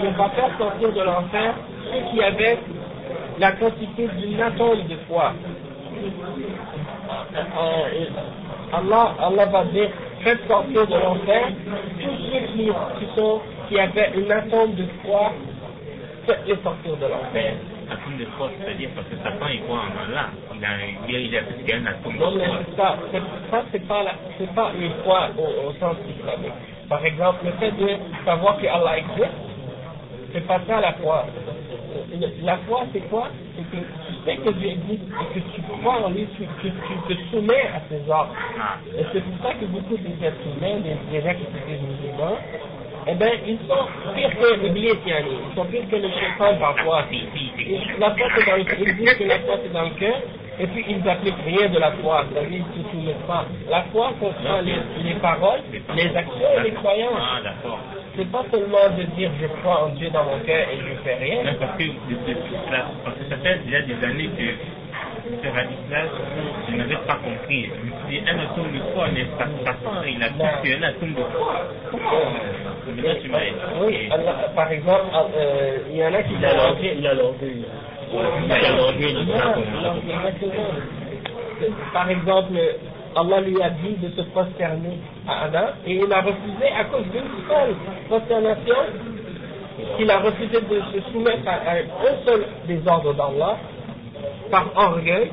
il 0.00 0.10
va 0.10 0.28
faire 0.30 0.50
sortir 0.58 0.92
de 0.92 1.02
l'enfer 1.02 1.54
ceux 1.92 2.10
qui 2.10 2.22
avaient 2.22 2.58
la 3.38 3.52
quantité 3.52 4.08
d'une 4.18 4.40
atome 4.40 4.86
de 4.88 4.96
foi. 5.08 5.32
Euh, 7.34 8.06
Allah, 8.72 9.14
Allah 9.20 9.46
va 9.46 9.64
dire, 9.64 9.90
faites 10.22 10.46
sortir 10.48 10.86
de 10.86 10.94
l'enfer 10.94 11.48
tous 12.00 12.16
ceux 12.32 12.40
qui, 12.54 12.66
qui, 12.98 13.16
sont, 13.16 13.40
qui 13.68 13.78
avaient 13.78 14.12
une 14.14 14.30
atome 14.30 14.74
de 14.74 14.86
foi, 15.04 15.32
faites-les 16.26 16.56
sortir 16.62 16.96
de 16.96 17.06
l'enfer. 17.06 17.54
Atome 17.90 18.18
de 18.18 18.24
foi, 18.36 18.50
c'est-à-dire 18.60 18.90
parce 18.94 19.08
que 19.08 19.16
Satan, 19.16 19.46
il 19.52 19.62
croit 19.62 19.78
en 19.80 20.10
Allah. 20.12 20.28
Il 20.54 20.64
a, 20.64 20.68
il 21.18 21.36
a, 21.36 21.40
il 21.40 21.86
a 21.86 21.90
atome 21.90 22.16
Non, 22.18 22.30
de 22.32 22.38
mais 22.38 22.46
foi. 22.46 22.56
c'est 22.70 22.76
ça, 22.76 22.96
c'est, 23.12 23.50
ça 23.50 23.64
c'est 23.72 23.88
pas, 23.88 24.02
la, 24.04 24.46
pas 24.54 24.70
une 24.80 24.92
foi 25.04 25.28
au, 25.36 25.68
au 25.68 25.72
sens 25.80 25.96
islamique. 26.08 26.52
Par 26.88 27.04
exemple, 27.04 27.44
le 27.46 27.52
fait 27.52 27.72
de 27.72 27.88
savoir 28.24 28.58
que 28.58 28.66
Allah 28.66 28.98
existe, 28.98 29.36
c'est 30.32 30.46
pas 30.46 30.60
ça 30.66 30.80
la 30.80 30.92
foi. 30.94 31.26
La 32.42 32.56
foi, 32.68 32.84
c'est 32.92 33.08
quoi? 33.08 33.28
C'est 33.56 33.76
que 33.76 33.82
tu 33.82 34.14
sais 34.24 34.36
que 34.36 34.50
Dieu 34.50 34.68
existe 34.70 35.02
et 35.02 35.34
que 35.34 35.40
tu 35.54 35.62
crois 35.62 36.04
en 36.04 36.10
lui, 36.10 36.26
que 36.26 36.44
tu, 36.60 36.70
te 36.70 37.20
soumets 37.30 37.68
à 37.74 37.80
ses 37.88 38.10
ordres. 38.10 38.34
Et 38.98 39.04
c'est 39.12 39.20
pour 39.20 39.42
ça 39.42 39.54
que 39.54 39.64
beaucoup 39.66 39.96
des 39.96 40.26
êtres 40.26 40.36
humains, 40.56 40.80
des, 40.80 40.96
des 41.10 41.22
gens 41.24 41.34
qui 41.34 41.42
étaient 41.42 41.80
musulmans, 41.80 42.38
eh 43.06 43.14
bien, 43.14 43.30
ils 43.46 43.58
sont 43.66 44.14
pires 44.14 44.38
que 44.38 44.60
l'Iblis, 44.60 44.92
ils 45.06 45.54
sont 45.54 45.64
pires 45.64 45.88
que 45.90 45.96
le 45.96 46.08
shaitan 46.10 46.56
parfois. 46.58 47.04
La 47.98 48.10
foi, 48.10 48.26
c'est 48.36 48.46
dans 48.46 48.56
le 48.56 48.64
Ils 48.86 48.96
disent 48.96 49.14
que 49.14 49.24
la 49.24 49.38
foi, 49.40 49.54
c'est 49.62 49.72
dans 49.72 49.82
le 49.84 49.90
cœur, 49.98 50.20
et 50.60 50.66
puis 50.66 50.84
ils 50.88 51.02
n'appliquent 51.02 51.44
rien 51.46 51.68
de 51.68 51.78
la 51.78 51.92
foi, 51.92 52.24
c'est-à-dire 52.30 52.60
ils 52.60 52.78
ne 52.80 52.84
se 52.84 52.90
soumettent 52.90 53.26
pas. 53.26 53.46
La 53.70 53.82
foi 53.84 54.12
comprend 54.20 54.60
les, 54.62 54.76
les 55.02 55.14
paroles, 55.14 55.60
les 55.96 56.16
actions 56.16 56.50
et 56.58 56.62
les 56.64 56.72
croyances. 56.72 57.42
Ah. 58.10 58.16
C'est 58.16 58.30
pas 58.30 58.44
seulement 58.50 58.96
de 58.96 59.02
dire 59.16 59.30
je 59.40 59.46
crois 59.60 59.84
en 59.84 59.88
Dieu 59.90 60.10
dans 60.10 60.24
mon 60.24 60.38
cœur 60.40 60.66
et 60.72 60.76
je 60.78 60.94
fais 61.02 61.14
rien. 61.14 61.44
Non, 61.44 61.52
parce 61.60 61.76
que, 61.78 61.84
parce 63.04 63.16
que 63.16 63.24
ça 63.30 63.36
fait 63.38 63.58
déjà 63.64 63.82
des 63.82 64.04
années 64.04 64.30
que 64.36 64.44
ce 65.42 65.48
hadith-là, 65.48 66.02
je 66.68 66.76
n'avais 66.76 66.96
pas 67.06 67.14
compris. 67.16 67.70
C'est 68.08 68.30
un 68.30 68.38
atome 68.40 68.72
de 68.72 68.80
foi, 68.92 69.06
mais 69.14 69.24
ça, 69.38 69.46
ça 69.64 69.72
sent, 69.72 70.10
il 70.16 70.22
a 70.22 70.28
dit 70.30 70.40
c'est 70.64 70.74
un 70.76 70.82
atome 70.82 71.14
de 71.14 71.22
foi. 71.22 71.54
Maintenant, 72.86 73.14
tu 73.22 73.28
m'as 73.28 73.38
Oui. 73.84 74.08
Allah- 74.10 74.50
par 74.56 74.72
exemple, 74.72 75.04
euh, 75.36 75.78
il 75.90 75.96
y 75.96 76.04
en 76.04 76.12
a 76.14 76.22
qui 76.22 76.34
Il 76.34 76.44
a 76.44 76.54
l'orgueil, 76.54 76.94
il 76.98 77.06
a 77.06 77.14
l'orgueil. 77.14 77.64
Il 78.12 78.52
a 78.52 78.76
l'orgueil. 78.76 79.16
Par 81.92 82.10
exemple, 82.10 82.52
Allah 83.16 83.40
lui 83.40 83.60
a 83.60 83.70
dit 83.70 83.96
de 83.96 84.08
se 84.10 84.22
prosterner 84.30 84.98
à 85.26 85.44
Adam 85.46 85.68
et 85.86 85.94
il 85.94 86.12
a 86.12 86.20
refusé 86.20 86.66
à 86.78 86.84
cause 86.84 87.04
d'une 87.04 87.48
seule 87.48 87.74
prosternation 88.08 88.76
qu'il 89.96 90.10
a 90.10 90.18
refusé 90.18 90.60
de 90.60 90.80
se 90.92 91.10
soumettre 91.12 91.48
à, 91.48 91.70
à 91.70 91.74
un 91.76 92.24
seul 92.24 92.44
des 92.66 92.80
ordres 92.86 93.14
d'Allah 93.14 93.56
par 94.50 94.66
orgueil 94.76 95.30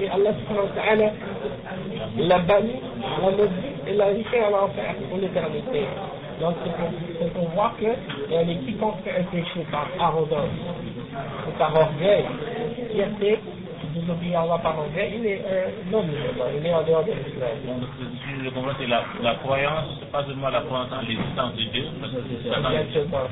et 0.00 0.08
Allah 0.08 0.30
l'a 2.18 2.38
banni, 2.38 2.72
l'a 2.98 3.30
maudit 3.30 3.50
et 3.86 3.92
l'a 3.94 4.14
jeté 4.14 4.40
en 4.42 4.64
enfer 4.64 4.94
pour 5.08 5.18
l'éternité. 5.18 5.84
Donc 6.40 6.54
c'est 7.20 7.32
pour 7.34 7.48
voir 7.50 7.74
que 7.78 7.84
euh, 7.84 8.42
les 8.44 8.56
quiconque 8.56 9.02
fait 9.04 9.20
un 9.20 9.24
péché 9.24 9.66
par 9.70 9.86
arrogance 10.00 10.48
ou 11.46 11.58
par 11.58 11.74
orgueil, 11.76 12.24
fierté, 12.90 13.38
désobéir 13.94 14.40
à 14.40 14.42
Allah 14.42 14.58
par 14.62 14.78
orgueil, 14.78 15.12
il 15.18 15.26
est 15.26 15.42
euh, 15.46 15.68
non 15.90 16.02
musulman, 16.02 16.44
il 16.56 16.66
est 16.66 16.74
en 16.74 16.82
dehors 16.82 17.04
de 17.04 17.12
l'islam. 17.12 17.56
Si 18.00 18.44
je 18.44 18.50
comprends, 18.50 18.72
c'est 18.78 18.86
la, 18.86 19.02
la 19.22 19.34
croyance, 19.36 19.98
pas 20.12 20.24
seulement 20.24 20.48
la 20.50 20.60
croyance 20.60 20.88
en 20.92 21.00
l'existence 21.02 21.54
de 21.56 21.64
Dieu, 21.72 21.84
parce 22.00 22.12
que 22.12 22.18
Satan, 22.48 22.70
Exactement. 22.70 23.24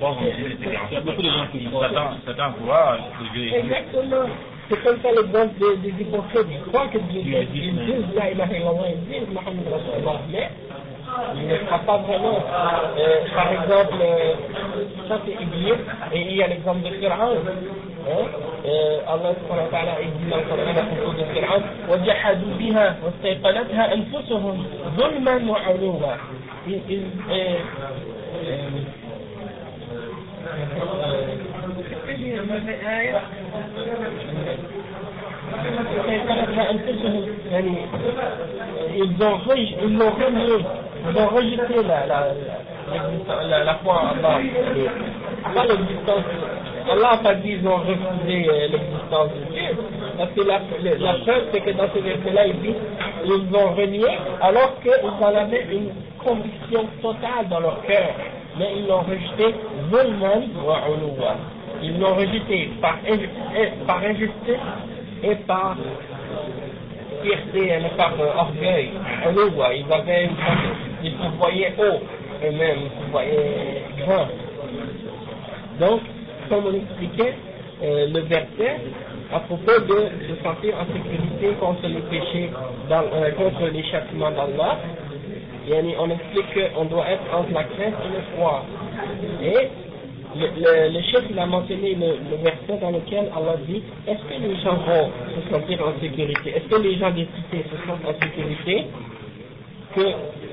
bon, 0.00 0.16
il 0.22 0.92
y 0.92 0.96
a 0.96 1.00
beaucoup 1.00 1.22
de 1.22 1.28
gens 1.30 1.46
qui 1.52 1.64
croient, 1.66 1.88
Satan, 1.88 2.10
Satan 2.26 2.52
croit 2.62 2.96
que 3.18 3.32
Dieu 3.32 3.42
existe. 3.44 3.64
Exactement. 3.64 4.26
C'est 4.68 4.82
comme 4.82 4.98
ça 5.00 5.08
l'exemple 5.12 5.54
des, 5.60 5.76
des 5.92 6.02
hypocrites. 6.02 6.46
Ils 6.50 6.62
croient 6.72 6.88
que 6.88 6.98
Dieu 6.98 7.20
existe. 7.20 7.54
Ils 7.54 7.86
disent 7.86 8.14
la 8.16 8.30
ilaha 8.32 8.52
illallah, 8.56 8.88
ils 8.90 9.04
disent 9.06 9.28
Mohammed 9.32 9.66
Rasulullah, 9.70 10.20
mais 10.32 10.50
ils 11.36 11.46
ne 11.46 11.56
croient 11.66 11.78
pas 11.86 11.98
vraiment. 11.98 12.38
Euh, 12.98 13.18
par 13.34 13.52
exemple, 13.52 13.94
euh, 14.02 14.34
ça 15.08 15.20
c'est 15.24 15.40
Iblis, 15.40 15.72
et 16.12 16.20
il 16.20 16.36
y 16.36 16.42
a 16.42 16.48
l'exemple 16.48 16.82
de 16.82 16.90
Pharaon. 17.06 17.36
آه، 18.06 19.14
الله 19.14 19.34
سبحانه 19.42 19.64
وتعالى 19.68 19.90
عز 19.90 20.06
وجل 20.26 20.50
قرانا 20.50 20.82
في 20.82 20.96
سوره 21.04 21.26
فرعون 21.34 21.62
وجحدوا 21.88 22.54
بها 22.58 22.96
واستيقنتها 23.04 23.94
أنفسهم 23.94 24.64
ظلما 24.96 25.50
وعلوا. 25.50 26.00
استيقنتها 36.00 36.70
أنفسهم 36.70 37.26
يعني 37.50 37.76
ils 38.96 39.22
ont 39.22 39.46
لا 39.48 39.54
ils 39.54 39.98
لا 39.98 40.06
لا 40.06 40.76
ils 41.08 41.16
ont 41.18 41.28
rejeté 41.28 41.82
la, 41.86 42.06
la, 42.06 42.26
la, 43.44 43.64
la 43.64 43.74
foi 43.74 43.94
en 43.94 44.06
Allah, 44.08 44.40
pas 45.54 45.64
l'existence 45.66 46.24
Allah 46.90 47.10
n'a 47.12 47.16
pas 47.18 47.34
dit 47.34 47.58
ils 47.60 47.66
ont 47.66 47.76
refusé 47.76 48.48
euh, 48.48 48.68
l'existence 48.68 49.28
de 49.34 49.52
Dieu. 49.52 49.76
Parce 50.16 50.30
que 50.30 50.40
la, 50.42 50.60
la 50.98 51.14
c'est 51.52 51.60
que 51.60 51.70
dans 51.70 51.88
ce 51.94 51.98
verset-là, 51.98 52.46
il 52.46 52.60
dit 52.60 52.74
ils 53.24 53.50
l'ont 53.52 53.74
renié 53.74 54.06
alors 54.40 54.80
qu'ils 54.80 55.24
en 55.24 55.34
avaient 55.34 55.66
une 55.72 55.90
conviction 56.22 56.86
totale 57.02 57.48
dans 57.50 57.60
leur 57.60 57.82
cœur. 57.82 58.10
Mais 58.58 58.68
ils 58.76 58.86
l'ont 58.86 59.00
rejeté 59.00 59.54
zulman 59.90 60.48
wa. 60.64 60.80
Ils 61.82 61.98
l'ont 61.98 62.14
rejeté 62.14 62.70
eh, 62.70 63.86
par 63.86 63.98
injustice 63.98 64.56
et 65.22 65.34
par 65.46 65.76
fierté, 67.22 67.68
elle 67.68 67.90
par 67.96 68.12
euh, 68.20 68.30
orgueil. 68.36 68.90
Ils 69.28 69.92
avaient 69.92 70.24
une 70.24 70.36
ils 71.02 71.12
se 71.12 71.36
voyaient 71.38 71.74
haut 71.78 72.00
eux-mêmes, 72.44 72.78
ils 72.84 73.06
se 73.06 73.10
voyaient 73.10 73.82
grands. 73.98 74.28
Donc, 75.78 76.00
comme 76.48 76.66
on 76.66 76.74
expliquait, 76.74 77.34
euh, 77.82 78.06
le 78.08 78.20
verset 78.20 78.80
à 79.32 79.40
propos 79.40 79.80
de 79.80 80.08
se 80.28 80.42
sentir 80.42 80.74
en 80.80 80.86
sécurité 80.86 81.54
contre 81.60 81.86
les 81.86 82.00
péchés, 82.08 82.50
euh, 82.90 83.30
contre 83.32 83.66
les 83.72 83.82
châtiments 83.84 84.30
d'Allah, 84.30 84.78
on 85.98 86.10
explique 86.10 86.72
qu'on 86.74 86.84
doit 86.84 87.06
être 87.10 87.22
entre 87.34 87.52
la 87.52 87.64
crainte 87.64 87.94
et 88.04 88.16
le 88.16 88.22
froid. 88.36 88.64
Et 89.42 89.68
le, 90.38 91.00
chef 91.10 91.24
il 91.30 91.38
a 91.38 91.46
mentionné 91.46 91.94
le, 91.94 92.18
le 92.30 92.36
verset 92.42 92.78
dans 92.80 92.90
lequel 92.90 93.30
Allah 93.36 93.56
dit 93.66 93.82
est-ce 94.06 94.22
que 94.22 94.40
les 94.40 94.56
gens 94.60 94.76
vont 94.76 95.10
se 95.34 95.52
sentir 95.52 95.80
en 95.86 96.00
sécurité? 96.00 96.54
Est-ce 96.56 96.68
que 96.68 96.80
les 96.82 96.96
gens 96.98 97.10
des 97.10 97.26
cités 97.36 97.64
se 97.70 97.76
sentent 97.86 98.04
en 98.06 98.20
sécurité? 98.22 98.86
Que, 99.94 100.02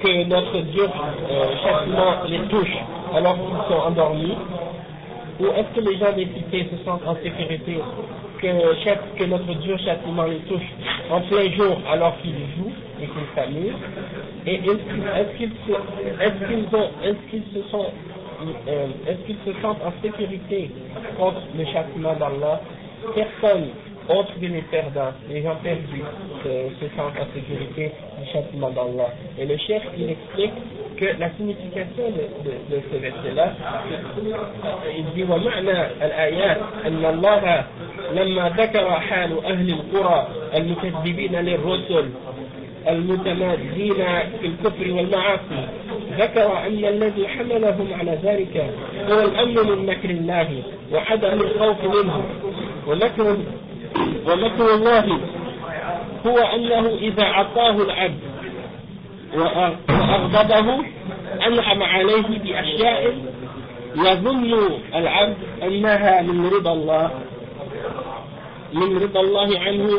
que 0.01 0.23
notre 0.25 0.59
Dieu 0.71 0.83
euh, 0.83 1.45
châtiment 1.63 2.23
les 2.27 2.39
touche 2.47 2.77
alors 3.13 3.35
qu'ils 3.35 3.75
sont 3.75 3.81
endormis? 3.81 4.37
Ou 5.39 5.45
est-ce 5.47 5.75
que 5.75 5.81
les 5.89 5.97
gens 5.97 6.13
des 6.13 6.27
cités 6.35 6.67
se 6.71 6.83
sentent 6.85 7.05
en 7.07 7.15
sécurité 7.15 7.77
que, 8.41 8.47
chaque- 8.83 9.15
que 9.15 9.23
notre 9.25 9.53
Dieu 9.55 9.77
châtiment 9.77 10.25
les 10.25 10.39
touche 10.39 10.67
en 11.11 11.21
plein 11.21 11.49
jour 11.51 11.77
alors 11.91 12.15
qu'ils 12.21 12.33
jouent 12.57 12.73
et 13.01 13.05
qu'ils 13.07 13.35
s'amusent 13.35 13.73
Et 14.45 14.55
est-ce 14.55 14.83
qu'ils 14.93 15.03
qu'ils 17.29 17.43
se 17.53 17.61
euh, 18.67 18.87
est-ce 19.07 19.25
qu'ils 19.25 19.37
se 19.45 19.61
sentent 19.61 19.81
en 19.85 19.93
sécurité 20.01 20.69
contre 21.17 21.41
le 21.57 21.65
châtiment 21.65 22.13
d'Allah? 22.15 22.61
Personne 23.15 23.69
autre 24.08 24.32
que 24.40 24.46
les 24.46 24.62
perdants, 24.62 25.12
les 25.30 25.42
gens 25.42 25.56
perdus, 25.62 26.02
se, 26.42 26.48
se 26.80 26.86
sentent 26.96 27.18
en 27.20 27.26
sécurité 27.34 27.92
du 28.18 28.26
châtiment 28.32 28.70
d'Allah. 28.70 29.10
Et 29.38 29.44
le 29.44 29.56
chef, 29.58 29.82
il 29.98 30.10
explique 30.10 30.52
que 30.96 31.04
la 31.20 31.30
signification 31.36 32.04
de, 32.16 32.24
de, 32.44 32.76
de 32.76 32.82
ce 32.90 32.96
verset-là, 32.96 33.52
c'est- 33.84 34.98
il 34.98 35.04
dit 35.14 35.24
ومعنى 35.30 35.78
الآيات 36.02 36.58
أن 36.86 37.04
الله 37.04 37.64
لما 38.14 38.48
ذكر 38.56 38.90
حال 38.90 39.44
أهل 39.44 39.68
القرى 39.70 40.28
المكذبين 40.54 41.34
للرسل 41.36 42.08
المتمادين 42.88 43.94
في 44.40 44.46
الكفر 44.46 44.92
والمعاصي 44.92 45.68
ذكر 46.18 46.58
أن 46.66 46.84
الذي 46.84 47.28
حملهم 47.28 47.88
على 48.00 48.18
ذلك 48.24 48.56
هو 49.10 49.20
الأمن 49.20 49.54
من 49.70 49.86
مكر 49.86 50.10
الله 50.10 50.62
وعدم 50.92 51.40
الخوف 51.40 51.84
منه 51.84 52.22
ومكر 52.86 53.36
ومكر 54.27 54.73
الله 54.75 55.19
هو 56.27 56.37
أنه 56.37 56.87
إذا 57.01 57.23
أعطاه 57.23 57.69
العبد 57.71 58.19
وأ- 59.33 59.91
وأغضبه 59.91 60.85
أنعم 61.47 61.83
عليه 61.83 62.21
بأشياء 62.43 63.15
يظن 63.95 64.69
العبد 64.95 65.37
أنها 65.63 66.21
من 66.21 66.47
رضا 66.49 66.73
الله 66.73 67.11
من 68.73 68.97
رضا 69.03 69.19
الله 69.21 69.59
عنه 69.59 69.89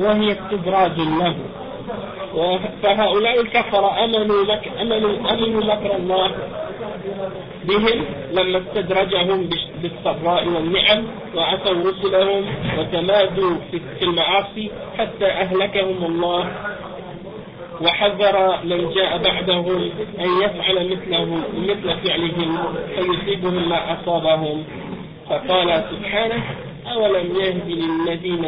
وهي 0.00 0.32
استدراج 0.32 0.98
له. 0.98 1.34
فهؤلاء 2.82 3.40
الكفر 3.40 4.04
أمنوا 4.04 4.44
أمنوا 4.82 5.32
أمنوا 5.32 5.64
مكر 5.74 5.96
الله 5.96 6.30
بهم 7.64 8.04
لما 8.32 8.58
استدرجهم 8.58 9.50
بالسراء 9.82 10.48
والنعم 10.48 11.04
وعصوا 11.36 11.90
رسلهم 11.90 12.44
وتمادوا 12.78 13.56
في 13.70 14.02
المعاصي 14.02 14.70
حتى 14.98 15.26
أهلكهم 15.26 16.04
الله. 16.04 16.50
وحذر 17.80 18.58
من 18.64 18.90
جاء 18.94 19.18
بعدهم 19.18 19.90
أن 20.20 20.42
يفعل 20.42 20.88
مثله 20.90 21.42
مثل 21.58 21.96
فعلهم 22.04 22.74
فيصيبهم 22.96 23.68
ما 23.68 23.92
أصابهم. 23.92 24.64
فقال 25.30 25.84
سبحانه 25.90 26.42
أولم 26.92 27.36
يهد 27.40 27.68
للذين 27.68 28.44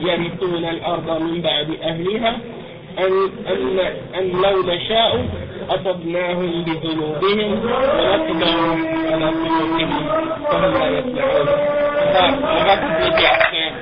يرثون 0.00 0.64
الأرض 0.64 1.22
من 1.22 1.40
بعد 1.40 1.70
أهلها 1.82 2.38
أن, 2.98 3.30
أن, 4.14 4.30
لو 4.42 4.62
نشاء 4.62 5.26
أصبناهم 5.70 6.64
بذنوبهم 6.64 7.50
ونتبعهم 7.98 8.86
على 9.12 9.26
قلوبهم 9.26 10.08
فهم 10.50 10.72
لا 10.74 10.86
يسمعون. 10.98 11.46
فغطت 12.14 13.00
لك 13.06 13.24
عشان 13.24 13.72